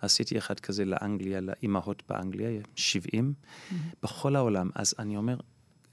עשיתי 0.00 0.38
אחד 0.38 0.60
כזה 0.60 0.84
לאנגליה, 0.84 1.40
לאימהות 1.40 2.02
באנגליה, 2.08 2.60
70, 2.74 3.34
mm-hmm. 3.34 3.74
בכל 4.02 4.36
העולם. 4.36 4.70
אז 4.74 4.94
אני 4.98 5.16
אומר, 5.16 5.36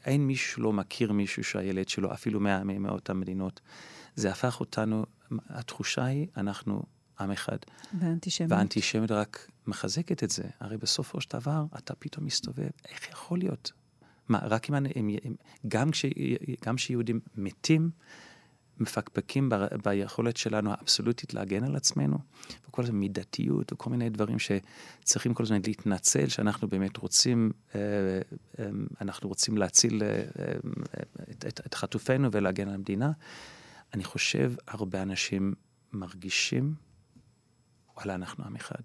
אין 0.05 0.27
מישהו 0.27 0.53
שלא 0.53 0.73
מכיר 0.73 1.11
מישהו 1.11 1.43
שהילד 1.43 1.89
שלו, 1.89 2.13
אפילו 2.13 2.39
מאותן 2.79 3.19
מדינות. 3.19 3.61
זה 4.15 4.31
הפך 4.31 4.59
אותנו, 4.59 5.05
התחושה 5.49 6.05
היא, 6.05 6.27
אנחנו 6.38 6.83
עם 7.19 7.31
אחד. 7.31 7.57
ואנטישמיות. 7.99 8.51
ואנטישמיות 8.51 9.11
רק 9.11 9.51
מחזקת 9.67 10.23
את 10.23 10.29
זה. 10.29 10.43
הרי 10.59 10.77
בסופו 10.77 11.21
של 11.21 11.29
דבר, 11.39 11.65
אתה 11.77 11.95
פתאום 11.95 12.25
מסתובב, 12.25 12.69
איך 12.89 13.09
יכול 13.09 13.39
להיות? 13.39 13.71
מה, 14.29 14.39
רק 14.43 14.69
אם, 14.69 14.75
אני, 14.75 14.89
אם, 14.95 15.09
אם 15.25 15.35
גם, 15.67 15.91
כש, 15.91 16.05
גם 16.65 16.75
כשיהודים 16.75 17.19
מתים, 17.35 17.89
מפקפקים 18.80 19.49
ב, 19.49 19.55
ביכולת 19.84 20.38
שלנו 20.38 20.71
האבסולוטית 20.71 21.34
להגן 21.34 21.63
על 21.63 21.75
עצמנו, 21.75 22.17
וכל 22.69 22.84
הזמן 22.84 22.95
מידתיות 22.95 23.73
וכל 23.73 23.89
מיני 23.89 24.09
דברים 24.09 24.38
שצריכים 24.39 25.34
כל 25.34 25.43
הזמן 25.43 25.59
להתנצל, 25.67 26.28
שאנחנו 26.28 26.67
באמת 26.67 26.97
רוצים, 26.97 27.51
אה, 27.75 27.80
אה, 28.59 28.69
אנחנו 29.01 29.30
רוצים 29.30 29.57
להציל 29.57 30.03
אה, 30.03 30.23
את, 31.32 31.45
את, 31.47 31.61
את 31.65 31.73
חטופינו 31.73 32.30
ולהגן 32.32 32.67
על 32.67 32.73
המדינה. 32.73 33.11
אני 33.93 34.03
חושב, 34.03 34.53
הרבה 34.67 35.01
אנשים 35.01 35.53
מרגישים, 35.93 36.73
וואלה, 37.95 38.15
אנחנו 38.15 38.45
עם 38.45 38.55
אחד. 38.55 38.82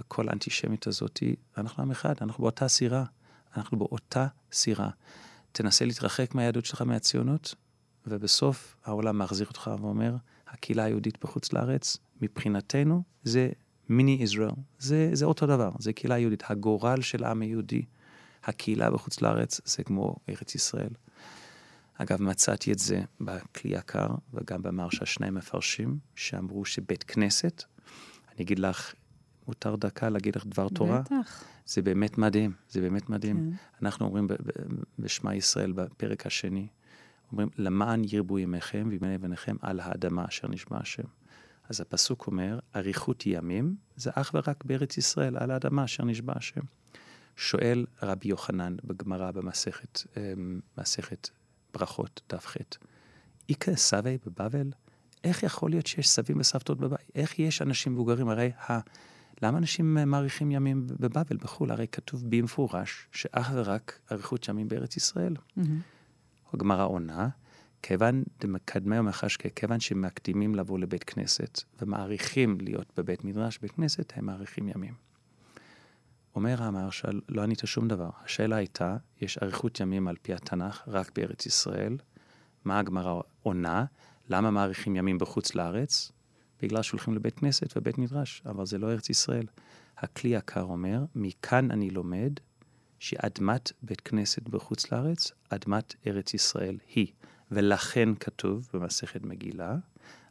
וכל 0.00 0.28
האנטישמית 0.28 0.86
הזאת, 0.86 1.22
אנחנו 1.56 1.82
עם 1.82 1.90
אחד, 1.90 2.14
אנחנו 2.20 2.42
באותה 2.42 2.68
סירה. 2.68 3.04
אנחנו 3.56 3.78
באותה 3.78 4.26
סירה. 4.52 4.90
תנסה 5.52 5.84
להתרחק 5.84 6.34
מהיהדות 6.34 6.64
שלך, 6.64 6.82
מהציונות, 6.82 7.54
ובסוף 8.06 8.76
העולם 8.84 9.18
מחזיר 9.18 9.46
אותך 9.46 9.70
ואומר, 9.80 10.16
הקהילה 10.48 10.84
היהודית 10.84 11.18
בחוץ 11.24 11.52
לארץ, 11.52 11.96
מבחינתנו 12.20 13.02
זה 13.22 13.48
מיני 13.88 14.18
ישראל. 14.20 14.54
זה, 14.78 15.10
זה 15.12 15.24
אותו 15.24 15.46
דבר, 15.46 15.70
זה 15.78 15.92
קהילה 15.92 16.18
יהודית. 16.18 16.42
הגורל 16.50 17.00
של 17.00 17.24
העם 17.24 17.42
היהודי, 17.42 17.82
הקהילה 18.44 18.90
בחוץ 18.90 19.20
לארץ, 19.20 19.60
זה 19.64 19.84
כמו 19.84 20.16
ארץ 20.28 20.54
ישראל. 20.54 20.90
אגב, 21.94 22.22
מצאתי 22.22 22.72
את 22.72 22.78
זה 22.78 23.00
בכלי 23.20 23.70
יקר 23.78 24.08
וגם 24.34 24.62
במרשה 24.62 25.06
שני 25.06 25.30
מפרשים, 25.30 25.98
שאמרו 26.14 26.64
שבית 26.64 27.02
כנסת, 27.02 27.64
אני 28.28 28.44
אגיד 28.44 28.58
לך, 28.58 28.94
מותר 29.48 29.76
דקה 29.76 30.08
להגיד 30.08 30.36
לך 30.36 30.46
דבר 30.46 30.68
תורה? 30.68 31.00
בטח. 31.00 31.44
זה 31.66 31.82
באמת 31.82 32.18
מדהים, 32.18 32.52
זה 32.70 32.80
באמת 32.80 33.10
מדהים. 33.10 33.36
כן. 33.36 33.84
אנחנו 33.86 34.06
אומרים 34.06 34.28
בשמע 34.98 35.34
ישראל 35.34 35.72
בפרק 35.72 36.26
השני, 36.26 36.66
אומרים, 37.32 37.48
למען 37.56 38.02
ירבו 38.12 38.38
ימיכם 38.38 38.88
וימי 38.90 39.18
בניכם 39.18 39.56
על 39.60 39.80
האדמה 39.80 40.24
אשר 40.24 40.48
נשבע 40.48 40.78
השם. 40.80 41.02
אז 41.68 41.80
הפסוק 41.80 42.26
אומר, 42.26 42.58
אריכות 42.76 43.26
ימים 43.26 43.76
זה 43.96 44.10
אך 44.14 44.30
ורק 44.34 44.64
בארץ 44.64 44.98
ישראל, 44.98 45.36
על 45.36 45.50
האדמה 45.50 45.84
אשר 45.84 46.04
נשבע 46.04 46.32
השם. 46.36 46.60
שואל 47.36 47.86
רבי 48.02 48.28
יוחנן 48.28 48.76
בגמרא 48.84 49.30
במסכת 49.30 50.00
אמ, 50.16 50.60
מסכת 50.78 51.28
ברכות, 51.74 52.20
דף 52.28 52.46
ח', 52.46 52.56
איכא 53.48 53.76
סבי 53.76 54.18
בבבל? 54.26 54.70
איך 55.24 55.42
יכול 55.42 55.70
להיות 55.70 55.86
שיש 55.86 56.08
סבים 56.08 56.40
וסבתות 56.40 56.78
בבית? 56.78 57.10
איך 57.14 57.38
יש 57.38 57.62
אנשים 57.62 57.92
מבוגרים? 57.92 58.28
הרי 58.28 58.50
ה... 58.70 58.80
למה 59.42 59.58
אנשים 59.58 59.94
מאריכים 59.94 60.50
ימים 60.50 60.86
בבבל, 60.86 61.36
בחו"ל? 61.36 61.70
הרי 61.70 61.86
כתוב 61.92 62.24
במפורש 62.28 63.08
שאך 63.12 63.50
ורק 63.54 63.98
אריכות 64.12 64.48
ימים 64.48 64.68
בארץ 64.68 64.96
ישראל. 64.96 65.34
Mm-hmm. 65.36 65.62
הגמרא 66.52 66.84
עונה, 66.84 67.28
כיוון 67.82 68.22
דמקדמי 68.40 68.98
ומחשקי, 68.98 69.48
כיוון 69.56 69.80
שמקדימים 69.80 70.54
לבוא 70.54 70.78
לבית 70.78 71.04
כנסת 71.04 71.60
ומעריכים 71.82 72.58
להיות 72.60 72.92
בבית 72.96 73.24
מדרש, 73.24 73.58
בית 73.58 73.70
כנסת, 73.70 74.12
הם 74.16 74.26
מעריכים 74.26 74.68
ימים. 74.68 74.94
אומר 76.34 76.62
המהרש"ל, 76.62 77.20
לא 77.28 77.42
ענית 77.42 77.58
שום 77.64 77.88
דבר. 77.88 78.10
השאלה 78.24 78.56
הייתה, 78.56 78.96
יש 79.20 79.38
אריכות 79.38 79.80
ימים 79.80 80.08
על 80.08 80.16
פי 80.22 80.34
התנ"ך 80.34 80.82
רק 80.86 81.10
בארץ 81.18 81.46
ישראל. 81.46 81.96
מה 82.64 82.78
הגמרא 82.78 83.20
עונה? 83.42 83.84
למה 84.28 84.50
מעריכים 84.50 84.96
ימים 84.96 85.18
בחוץ 85.18 85.54
לארץ? 85.54 86.12
בגלל 86.62 86.82
שהולכים 86.82 87.14
לבית 87.14 87.38
כנסת 87.38 87.76
ובית 87.76 87.98
מדרש, 87.98 88.42
אבל 88.46 88.66
זה 88.66 88.78
לא 88.78 88.92
ארץ 88.92 89.10
ישראל. 89.10 89.46
הכלי 89.98 90.30
יקר 90.30 90.62
אומר, 90.62 91.04
מכאן 91.14 91.70
אני 91.70 91.90
לומד 91.90 92.32
שאדמת 92.98 93.72
בית 93.82 94.00
כנסת 94.00 94.42
בחוץ 94.48 94.92
לארץ, 94.92 95.32
אדמת 95.48 95.94
ארץ 96.06 96.34
ישראל 96.34 96.78
היא. 96.94 97.12
ולכן 97.50 98.08
כתוב 98.14 98.68
במסכת 98.72 99.22
מגילה, 99.22 99.76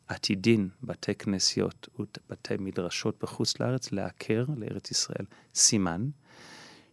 עתידין 0.07 0.70
בתי 0.84 1.16
כנסיות 1.16 1.89
ובתי 1.99 2.53
מדרשות 2.59 3.24
בחוץ 3.24 3.59
לארץ 3.59 3.91
לעקר 3.91 4.45
לארץ 4.57 4.91
ישראל. 4.91 5.26
סימן 5.55 6.09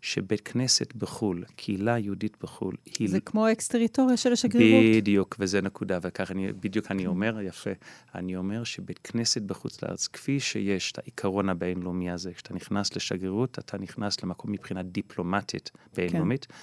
שבית 0.02 0.40
כנסת 0.40 0.94
בחו"ל, 0.94 1.44
קהילה 1.56 1.98
יהודית 1.98 2.36
בחו"ל, 2.42 2.76
היא... 2.98 3.10
זה 3.10 3.20
כמו 3.20 3.52
אקס-טריטוריה 3.52 4.16
של 4.16 4.32
השגרירות. 4.32 4.96
בדיוק, 4.96 5.36
וזה 5.38 5.60
נקודה, 5.60 5.98
וכך 6.02 6.30
אני, 6.30 6.52
בדיוק 6.52 6.90
אני 6.90 7.06
אומר, 7.06 7.40
יפה, 7.40 7.70
אני 8.14 8.36
אומר 8.36 8.64
שבית 8.64 8.98
כנסת 9.04 9.42
בחוץ 9.42 9.82
לארץ, 9.82 10.06
כפי 10.06 10.40
שיש 10.40 10.92
את 10.92 10.98
העיקרון 10.98 11.48
הבינלאומי 11.48 12.10
הזה, 12.10 12.32
כשאתה 12.32 12.54
נכנס 12.54 12.96
לשגרירות, 12.96 13.58
אתה 13.58 13.78
נכנס 13.78 14.22
למקום 14.22 14.52
מבחינה 14.52 14.82
דיפלומטית 14.82 15.70
בינלאומית, 15.96 16.46
כן. 16.46 16.54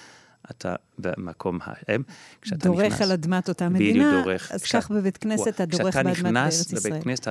אתה 0.50 0.74
במקום 0.98 1.58
האם. 1.62 2.02
כשאתה 2.40 2.68
דורך 2.68 2.84
נכנס... 2.84 3.00
על 3.00 3.12
אדמת 3.12 3.48
אותה 3.48 3.68
מדינה, 3.68 4.08
בדיוק 4.08 4.24
דורך. 4.24 4.52
אז 4.52 4.62
כך 4.62 4.90
בבית 4.90 5.16
כנסת 5.16 5.48
אתה 5.48 5.64
דורך 5.64 5.96
באדמת 5.96 6.32
בארץ 6.32 6.54
ישראל. 6.54 6.78
כשאתה 6.78 6.78
נכנס 6.78 6.86
לבית 6.86 7.04
כנסת, 7.04 7.28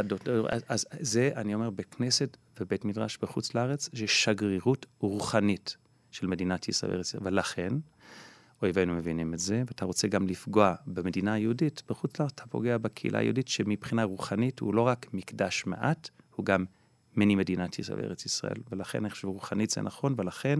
אז 0.67 0.85
זה, 0.99 1.29
אני 1.35 1.53
אומר, 1.53 1.69
בית 1.69 1.93
כנסת 1.93 2.37
ובית 2.59 2.85
מדרש 2.85 3.17
בחוץ 3.21 3.55
לארץ, 3.55 3.89
זה 3.93 4.07
שגרירות 4.07 4.85
רוחנית 4.99 5.77
של 6.11 6.27
מדינת 6.27 6.69
ישראל, 6.69 7.01
ולכן, 7.21 7.73
אויבינו 8.61 8.93
מבינים 8.93 9.33
את 9.33 9.39
זה, 9.39 9.63
ואתה 9.67 9.85
רוצה 9.85 10.07
גם 10.07 10.27
לפגוע 10.27 10.75
במדינה 10.87 11.33
היהודית, 11.33 11.83
בחוץ 11.89 12.19
לארץ 12.19 12.31
אתה 12.35 12.43
פוגע 12.45 12.77
בקהילה 12.77 13.19
היהודית, 13.19 13.47
שמבחינה 13.47 14.03
רוחנית 14.03 14.59
הוא 14.59 14.73
לא 14.73 14.81
רק 14.81 15.13
מקדש 15.13 15.63
מעט, 15.65 16.09
הוא 16.35 16.45
גם 16.45 16.65
מני 17.15 17.35
מדינת 17.35 17.79
ישראל 17.79 17.99
וארץ 17.99 18.25
ישראל. 18.25 18.57
ולכן 18.71 18.99
אני 18.99 19.09
חושב 19.09 19.27
רוחנית 19.27 19.69
זה 19.69 19.81
נכון, 19.81 20.15
ולכן 20.17 20.59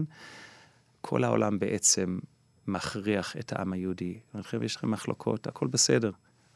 כל 1.00 1.24
העולם 1.24 1.58
בעצם 1.58 2.18
מכריח 2.66 3.36
את 3.36 3.52
העם 3.52 3.72
היהודי. 3.72 4.18
אני 4.34 4.42
חושב 4.42 4.62
יש 4.62 4.76
לכם 4.76 4.90
מחלוקות, 4.90 5.46
הכל 5.46 5.66
בסדר. 5.66 6.10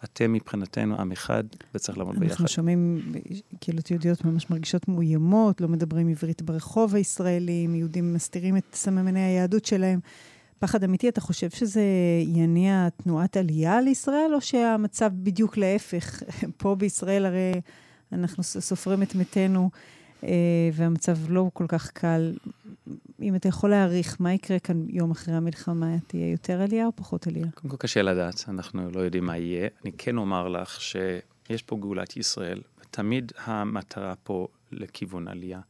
אתם 0.05 0.33
מבחינתנו 0.33 1.01
עם 1.01 1.13
אחד, 1.13 1.45
וצריך 1.75 1.99
לעמוד 1.99 2.19
ביחד. 2.19 2.31
אנחנו 2.31 2.49
שומעים 2.49 3.13
קהילות 3.61 3.91
יהודיות 3.91 4.25
ממש 4.25 4.51
מרגישות 4.51 4.89
מאוימות, 4.89 5.61
לא 5.61 5.69
מדברים 5.69 6.09
עברית 6.09 6.43
ברחוב 6.43 6.95
הישראלי, 6.95 7.67
יהודים 7.75 8.15
מסתירים 8.15 8.57
את 8.57 8.65
סממני 8.73 9.21
היהדות 9.21 9.65
שלהם. 9.65 10.01
פחד 10.59 10.85
אמיתי, 10.85 11.09
אתה 11.09 11.21
חושב 11.21 11.51
שזה 11.51 11.83
יניע 12.27 12.89
תנועת 13.03 13.37
עלייה 13.37 13.81
לישראל, 13.81 14.31
או 14.35 14.41
שהמצב 14.41 15.11
בדיוק 15.15 15.57
להפך? 15.57 16.23
פה 16.59 16.75
בישראל 16.75 17.27
הרי 17.27 17.53
אנחנו 18.13 18.43
סופרים 18.43 19.03
את 19.03 19.15
מתינו, 19.15 19.71
אה, 20.25 20.29
והמצב 20.73 21.17
לא 21.29 21.51
כל 21.53 21.65
כך 21.69 21.91
קל. 21.91 22.33
אם 23.25 23.35
אתה 23.35 23.49
יכול 23.49 23.71
להעריך, 23.71 24.17
מה 24.21 24.33
יקרה 24.33 24.59
כאן 24.59 24.87
יום 24.89 25.11
אחרי 25.11 25.35
המלחמה? 25.35 25.99
תהיה 26.07 26.31
יותר 26.31 26.61
עלייה 26.61 26.87
או 26.87 26.93
פחות 26.97 27.27
עלייה? 27.27 27.47
קודם 27.55 27.69
כל 27.69 27.77
קשה 27.77 28.03
לדעת, 28.03 28.45
אנחנו 28.49 28.91
לא 28.91 29.01
יודעים 29.01 29.25
מה 29.25 29.37
יהיה. 29.37 29.69
אני 29.85 29.93
כן 29.99 30.17
אומר 30.17 30.49
לך 30.49 30.81
שיש 30.81 31.63
פה 31.67 31.77
גאולת 31.77 32.17
ישראל, 32.17 32.61
ותמיד 32.81 33.33
המטרה 33.45 34.15
פה 34.23 34.49
לכיוון 34.73 35.29
עלייה. 35.29 35.61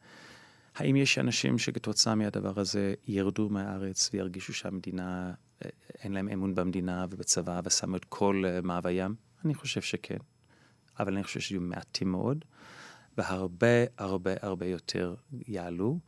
האם 0.77 0.97
יש 0.97 1.19
אנשים 1.19 1.59
שכתוצאה 1.59 2.15
מהדבר 2.15 2.61
הזה 2.61 2.95
ירדו 3.09 3.49
מהארץ 3.49 4.11
וירגישו 4.13 4.53
שהמדינה, 4.53 5.33
אה, 5.65 5.71
אין 6.03 6.13
להם 6.13 6.29
אמון 6.29 6.55
במדינה 6.55 7.07
ובצבא 7.11 7.61
ושמו 7.65 7.97
את 7.97 8.05
כל 8.05 8.43
אה, 8.47 8.61
מאוויים? 8.63 9.15
אני 9.45 9.55
חושב 9.55 9.81
שכן. 9.81 10.19
אבל 11.01 11.15
אני 11.15 11.25
חושב 11.25 11.41
שיהיו 11.41 11.61
מעטים 11.61 12.11
מאוד, 12.11 12.45
והרבה 13.19 13.85
הרבה 13.99 14.31
הרבה 14.43 14.67
יותר 14.67 15.15
יעלו, 15.49 15.99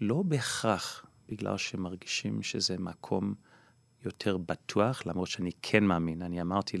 לא 0.00 0.22
בהכרח 0.22 1.06
בגלל 1.28 1.56
שמרגישים 1.56 2.42
שזה 2.42 2.78
מקום 2.78 3.34
יותר 4.04 4.36
בטוח, 4.36 5.06
למרות 5.06 5.28
שאני 5.28 5.50
כן 5.62 5.84
מאמין. 5.84 6.22
אני 6.22 6.40
אמרתי, 6.40 6.76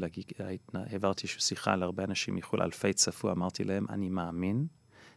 העברתי 0.74 1.26
שיחה 1.26 1.76
להרבה 1.76 2.04
אנשים 2.04 2.36
מחו"ל, 2.36 2.62
אלפי 2.62 2.92
צפו, 2.92 3.30
אמרתי 3.30 3.64
להם, 3.64 3.86
אני 3.88 4.08
מאמין 4.08 4.66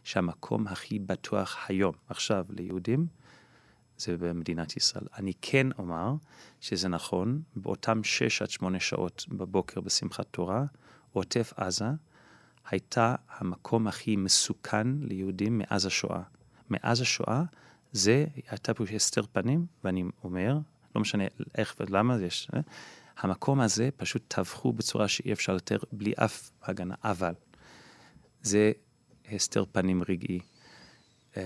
שהמקום 0.04 0.66
הכי 0.66 0.98
בטוח 0.98 1.56
היום, 1.68 1.94
עכשיו, 2.08 2.44
ליהודים, 2.50 3.06
זה 3.98 4.16
במדינת 4.16 4.76
ישראל. 4.76 5.06
אני 5.18 5.32
כן 5.42 5.66
אומר 5.78 6.14
שזה 6.60 6.88
נכון, 6.88 7.42
באותם 7.56 8.04
שש 8.04 8.42
עד 8.42 8.50
שמונה 8.50 8.80
שעות 8.80 9.26
בבוקר 9.28 9.80
בשמחת 9.80 10.26
תורה, 10.30 10.64
עוטף 11.12 11.52
עזה 11.56 11.88
הייתה 12.70 13.14
המקום 13.28 13.86
הכי 13.86 14.16
מסוכן 14.16 14.86
ליהודים 15.00 15.58
מאז 15.58 15.86
השואה. 15.86 16.22
מאז 16.70 17.00
השואה 17.00 17.42
זה, 17.96 18.24
הייתה 18.50 18.74
פה 18.74 18.84
הסתר 18.94 19.22
פנים, 19.32 19.66
ואני 19.84 20.04
אומר, 20.24 20.58
לא 20.94 21.00
משנה 21.00 21.24
איך 21.54 21.74
ולמה 21.80 22.16
יש, 22.22 22.48
אה? 22.54 22.60
המקום 23.18 23.60
הזה 23.60 23.88
פשוט 23.96 24.22
טבחו 24.28 24.72
בצורה 24.72 25.08
שאי 25.08 25.32
אפשר 25.32 25.52
יותר 25.52 25.78
בלי 25.92 26.12
אף 26.16 26.50
הגנה, 26.62 26.94
אבל 27.04 27.32
זה 28.42 28.72
הסתר 29.32 29.64
פנים 29.72 30.02
רגעי. 30.08 30.40
Um, 31.34 31.38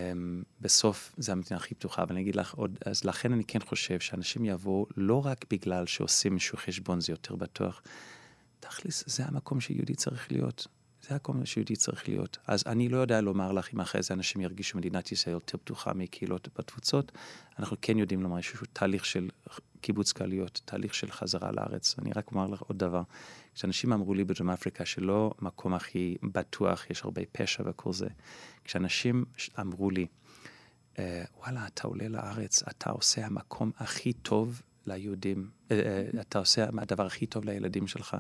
בסוף 0.61 1.15
זה 1.19 1.33
המדינה 1.33 1.57
הכי 1.57 1.75
פתוחה, 1.75 2.05
ואני 2.09 2.21
אגיד 2.21 2.37
לך 2.37 2.55
עוד, 2.55 2.79
אז 2.87 3.05
לכן 3.05 3.33
אני 3.33 3.45
כן 3.45 3.61
חושב 3.61 4.01
שאנשים 4.01 4.45
יבואו 4.45 4.87
לא 4.97 5.27
רק 5.27 5.45
בגלל 5.51 5.87
שעושים 5.87 6.33
איזשהו 6.33 6.59
חשבון 6.59 7.01
זה 7.01 7.13
יותר 7.13 7.37
בטוח, 7.37 7.83
תכלס, 8.61 9.05
זה 9.07 9.25
המקום 9.27 9.61
שיהודי 9.61 9.95
צריך 9.95 10.33
להיות. 10.33 10.67
זה 11.11 11.15
המקום 11.15 11.47
שיהודי 11.47 11.77
צריך 11.77 12.09
להיות. 12.09 12.39
אז 12.47 12.65
אני 12.67 12.89
לא 12.89 12.97
יודע 12.97 13.21
לומר 13.21 13.53
לך 13.53 13.75
אם 13.75 13.81
אחרי 13.81 14.03
זה 14.03 14.15
אנשים 14.15 14.41
ירגישו 14.41 14.79
מדינת 14.79 15.13
ישראל 15.13 15.35
יותר 15.35 15.59
פתוחה 15.59 15.93
מקהילות 15.93 16.49
בתפוצות. 16.59 17.13
אנחנו 17.59 17.77
כן 17.83 17.99
יודעים 17.99 18.23
לומר 18.23 18.37
איזשהו 18.37 18.67
תהליך 18.73 19.05
של 19.05 19.29
קיבוץ 19.81 20.13
גלויות, 20.13 20.61
תהליך 20.65 20.95
של 20.95 21.11
חזרה 21.11 21.53
לארץ. 21.53 21.95
אני 21.99 22.13
רק 22.13 22.31
אומר 22.31 22.47
לך 22.47 22.61
עוד 22.61 22.79
דבר. 22.79 23.03
כשאנשים 23.55 23.93
אמרו 23.93 24.15
לי 24.15 24.25
בדרום 24.25 24.51
אפריקה 24.51 24.85
שלא 24.85 25.33
מקום 25.39 25.75
הכי 25.75 26.17
בטוח, 26.23 26.91
יש 26.91 27.05
הרבה 27.05 27.23
פשע 27.33 27.63
וכל 27.67 27.93
זה, 27.93 28.09
כשאנשים 28.65 29.25
אמרו 29.61 29.91
לי, 29.91 30.07
אה, 30.99 31.25
וואלה, 31.39 31.67
אתה 31.67 31.89
עולה 31.89 32.09
לארץ, 32.09 32.63
אתה 32.63 32.91
עושה 32.91 33.27
המקום 33.27 33.71
הכי 33.77 34.13
טוב 34.13 34.63
ליהודים, 34.87 35.51
אה, 35.71 35.81
אה, 35.81 36.21
אתה 36.21 36.39
עושה 36.39 36.67
הדבר 36.79 37.07
הכי 37.07 37.27
טוב 37.27 37.45
לילדים 37.45 37.87
שלך. 37.87 38.17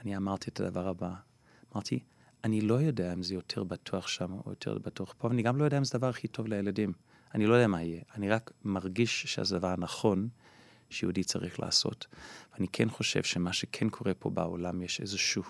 אני 0.00 0.16
אמרתי 0.16 0.50
את 0.50 0.60
הדבר 0.60 0.88
הבא, 0.88 1.14
אמרתי, 1.76 1.98
אני 2.44 2.60
לא 2.60 2.74
יודע 2.74 3.12
אם 3.12 3.22
זה 3.22 3.34
יותר 3.34 3.64
בטוח 3.64 4.08
שם 4.08 4.32
או 4.32 4.50
יותר 4.50 4.78
בטוח 4.78 5.14
פה, 5.18 5.28
ואני 5.28 5.42
גם 5.42 5.56
לא 5.56 5.64
יודע 5.64 5.78
אם 5.78 5.84
זה 5.84 5.90
הדבר 5.94 6.08
הכי 6.08 6.28
טוב 6.28 6.46
לילדים. 6.46 6.92
אני 7.34 7.46
לא 7.46 7.54
יודע 7.54 7.66
מה 7.66 7.82
יהיה, 7.82 8.02
אני 8.14 8.28
רק 8.28 8.50
מרגיש 8.64 9.22
שזה 9.22 9.56
הדבר 9.56 9.68
הנכון 9.68 10.28
שיהודי 10.90 11.24
צריך 11.24 11.60
לעשות. 11.60 12.06
ואני 12.52 12.68
כן 12.68 12.90
חושב 12.90 13.22
שמה 13.22 13.52
שכן 13.52 13.88
קורה 13.88 14.14
פה 14.14 14.30
בעולם, 14.30 14.82
יש 14.82 15.00
איזושהי 15.00 15.42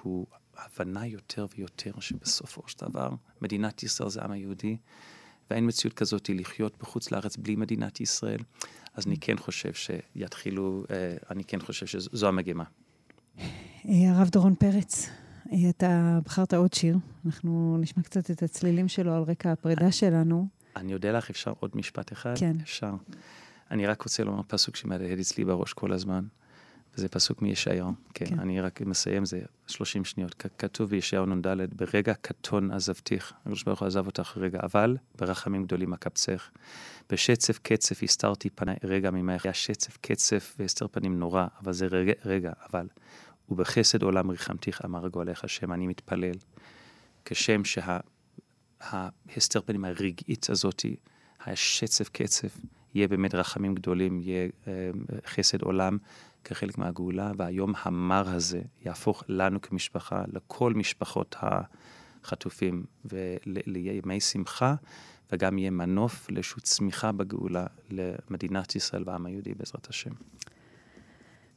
הבנה 0.56 1.06
יותר 1.06 1.46
ויותר 1.56 2.00
שבסופו 2.00 2.62
של 2.66 2.78
דבר 2.88 3.10
מדינת 3.42 3.82
ישראל 3.82 4.08
זה 4.08 4.20
העם 4.20 4.30
היהודי, 4.30 4.76
ואין 5.50 5.66
מציאות 5.66 5.94
כזאת 5.94 6.30
לחיות 6.34 6.78
בחוץ 6.78 7.10
לארץ 7.10 7.36
בלי 7.36 7.56
מדינת 7.56 8.00
ישראל. 8.00 8.40
אז 8.94 9.06
אני 9.06 9.16
כן 9.16 9.36
חושב 9.36 9.72
שיתחילו, 9.72 10.84
אה, 10.90 11.16
אני 11.30 11.44
כן 11.44 11.60
חושב 11.60 11.86
שזו 11.86 12.28
המגמה. 12.28 12.64
אה, 13.38 13.44
הרב 14.10 14.28
דורון 14.28 14.54
פרץ, 14.54 15.08
אתה 15.70 16.18
בחרת 16.24 16.54
עוד 16.54 16.72
שיר, 16.72 16.96
אנחנו 17.26 17.78
נשמע 17.80 18.02
קצת 18.02 18.30
את 18.30 18.42
הצלילים 18.42 18.88
שלו 18.88 19.14
על 19.14 19.22
רקע 19.22 19.52
הפרידה 19.52 19.92
שלנו. 19.92 20.48
אני 20.76 20.92
יודע 20.92 21.12
לך, 21.12 21.30
אפשר 21.30 21.52
עוד 21.60 21.70
משפט 21.74 22.12
אחד? 22.12 22.34
כן. 22.38 22.56
אפשר. 22.62 22.94
אני 23.70 23.86
רק 23.86 24.02
רוצה 24.02 24.24
לומר 24.24 24.42
פסוק 24.46 24.76
שמהדהד 24.76 25.18
אצלי 25.18 25.44
בראש 25.44 25.72
כל 25.72 25.92
הזמן, 25.92 26.24
וזה 26.96 27.08
פסוק 27.08 27.42
מישעיהו. 27.42 27.92
כן, 28.14 28.26
כן, 28.26 28.38
אני 28.40 28.60
רק 28.60 28.80
מסיים, 28.80 29.24
זה 29.24 29.40
30 29.66 30.04
שניות. 30.04 30.34
כתוב 30.58 30.90
בישעיהו 30.90 31.26
נ"ד, 31.26 31.46
ברגע 31.76 32.14
קטון 32.14 32.70
עזבתיך, 32.70 33.32
הקדוש 33.40 33.64
ברוך 33.64 33.80
הוא 33.80 33.86
עזב 33.86 34.06
אותך 34.06 34.36
רגע, 34.36 34.58
אבל 34.62 34.96
ברחמים 35.18 35.64
גדולים 35.64 35.92
אקבצך. 35.92 36.50
בשצף 37.10 37.58
קצף 37.58 38.02
הסתרתי 38.02 38.50
פניי 38.50 38.76
רגע 38.84 39.10
ממך. 39.10 39.44
היה 39.44 39.54
שצף 39.54 39.96
קצף 40.00 40.56
והסתר 40.58 40.86
פנים 40.88 41.18
נורא, 41.18 41.46
אבל 41.62 41.72
זה 41.72 41.86
רגע, 41.86 42.12
רגע, 42.24 42.52
אבל. 42.70 42.86
ובחסד 43.48 44.02
עולם 44.02 44.30
ריחמתיך 44.30 44.84
אמר 44.84 45.08
גואלך 45.08 45.44
השם, 45.44 45.72
אני 45.72 45.86
מתפלל, 45.86 46.36
כשם 47.24 47.62
שההסתר 47.64 49.60
פנים 49.60 49.84
הרגעית 49.84 50.50
הזאתי, 50.50 50.96
השצף 51.46 52.08
קצף, 52.08 52.58
יהיה 52.94 53.08
באמת 53.08 53.34
רחמים 53.34 53.74
גדולים, 53.74 54.20
יהיה 54.20 54.48
אה, 54.66 54.90
חסד 55.26 55.62
עולם 55.62 55.98
כחלק 56.44 56.78
מהגאולה, 56.78 57.32
והיום 57.36 57.72
המר 57.82 58.28
הזה 58.28 58.62
יהפוך 58.84 59.24
לנו 59.28 59.60
כמשפחה, 59.60 60.24
לכל 60.32 60.74
משפחות 60.74 61.36
החטופים, 62.22 62.84
ולימי 63.04 64.20
שמחה, 64.20 64.74
וגם 65.32 65.58
יהיה 65.58 65.70
מנוף 65.70 66.30
לאיזושהי 66.30 66.62
צמיחה 66.62 67.12
בגאולה 67.12 67.66
למדינת 67.90 68.76
ישראל 68.76 69.02
והעם 69.06 69.26
היהודי 69.26 69.54
בעזרת 69.54 69.86
השם. 69.88 70.10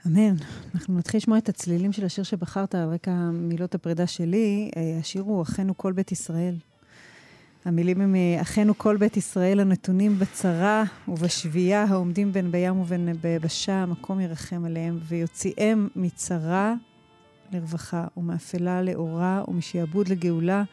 אמן. 0.07 0.35
אנחנו 0.75 0.97
נתחיל 0.97 1.17
לשמוע 1.17 1.37
את 1.37 1.49
הצלילים 1.49 1.91
של 1.91 2.05
השיר 2.05 2.23
שבחרת 2.23 2.75
על 2.75 2.89
רקע 2.89 3.11
מילות 3.33 3.75
הפרידה 3.75 4.07
שלי. 4.07 4.71
אה, 4.77 4.97
השיר 4.99 5.21
הוא 5.21 5.41
אחינו 5.41 5.77
כל 5.77 5.91
בית 5.91 6.11
ישראל. 6.11 6.55
המילים 7.65 8.01
הם 8.01 8.15
אה, 8.15 8.41
אחינו 8.41 8.77
כל 8.77 8.97
בית 8.97 9.17
ישראל 9.17 9.59
הנתונים 9.59 10.19
בצרה 10.19 10.83
ובשבייה 11.07 11.83
העומדים 11.83 12.33
בין 12.33 12.51
בים 12.51 12.79
ובין 12.79 13.09
ביבשה, 13.21 13.73
המקום 13.73 14.19
ירחם 14.19 14.65
עליהם 14.65 14.99
ויוציאם 15.07 15.87
מצרה 15.95 16.73
לרווחה 17.51 18.07
ומאפלה 18.17 18.81
לאורה 18.81 19.43
ומשעבוד 19.47 20.07
לגאולה. 20.07 20.63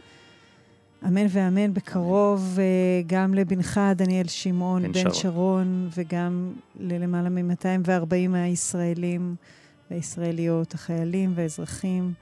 אמן 1.05 1.26
ואמן 1.30 1.74
בקרוב 1.74 2.59
אה, 2.59 3.03
גם 3.07 3.34
לבנך 3.34 3.80
דניאל 3.97 4.26
שמעון, 4.26 4.82
בן, 4.82 4.92
בן 4.92 5.01
שרון. 5.01 5.14
שרון, 5.14 5.88
וגם 5.97 6.53
ללמעלה 6.80 7.28
מ-240 7.28 8.28
מהישראלים 8.28 9.34
והישראליות, 9.90 10.74
החיילים 10.74 11.32
והאזרחים 11.34 12.12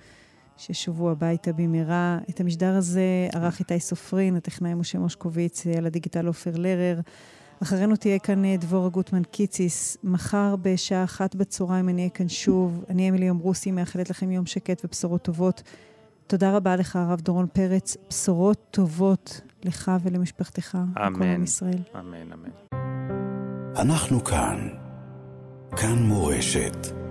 ששובו 0.57 1.11
הביתה 1.11 1.53
במהרה. 1.53 2.19
את 2.31 2.41
המשדר 2.41 2.75
הזה 2.75 3.29
ערך 3.33 3.61
איתי 3.61 3.81
סופרין, 3.81 4.37
הטכנאי 4.37 4.75
משה 4.75 4.99
מושקוביץ, 4.99 5.67
על 5.67 5.87
הדיגיטל 5.87 6.27
עופר 6.27 6.53
לרר. 6.55 7.01
אחרינו 7.63 7.97
תהיה 7.97 8.19
כאן 8.19 8.45
אה, 8.45 8.57
דבורה 8.57 8.89
גוטמן 8.89 9.23
קיציס. 9.23 9.97
מחר 10.05 10.57
בשעה 10.63 11.05
אחת 11.05 11.35
בצהריים 11.35 11.89
אני 11.89 12.03
אהיה 12.03 12.11
כאן 12.11 12.29
שוב. 12.29 12.85
אני 12.89 13.11
אמילי 13.11 13.31
אמרוסי, 13.31 13.71
מאחלת 13.71 14.11
לכם 14.11 14.31
יום 14.31 14.47
שקט 14.47 14.85
ובשורות 14.85 15.23
טובות. 15.23 15.63
תודה 16.27 16.57
רבה 16.57 16.77
לך, 16.77 16.97
הרב 16.97 17.21
דורון 17.21 17.47
פרץ. 17.53 17.97
בשורות 18.09 18.59
טובות 18.71 19.41
לך 19.65 19.93
ולמשפחתך. 20.03 20.75
אמן. 20.97 21.13
לכל 21.13 21.25
עם 21.25 21.45
ישראל. 21.45 21.79
אמן, 22.01 22.33
אמן. 22.33 22.51
אנחנו 23.77 24.25
כאן. 24.25 24.69
כאן 25.77 25.99
מורשת. 25.99 27.04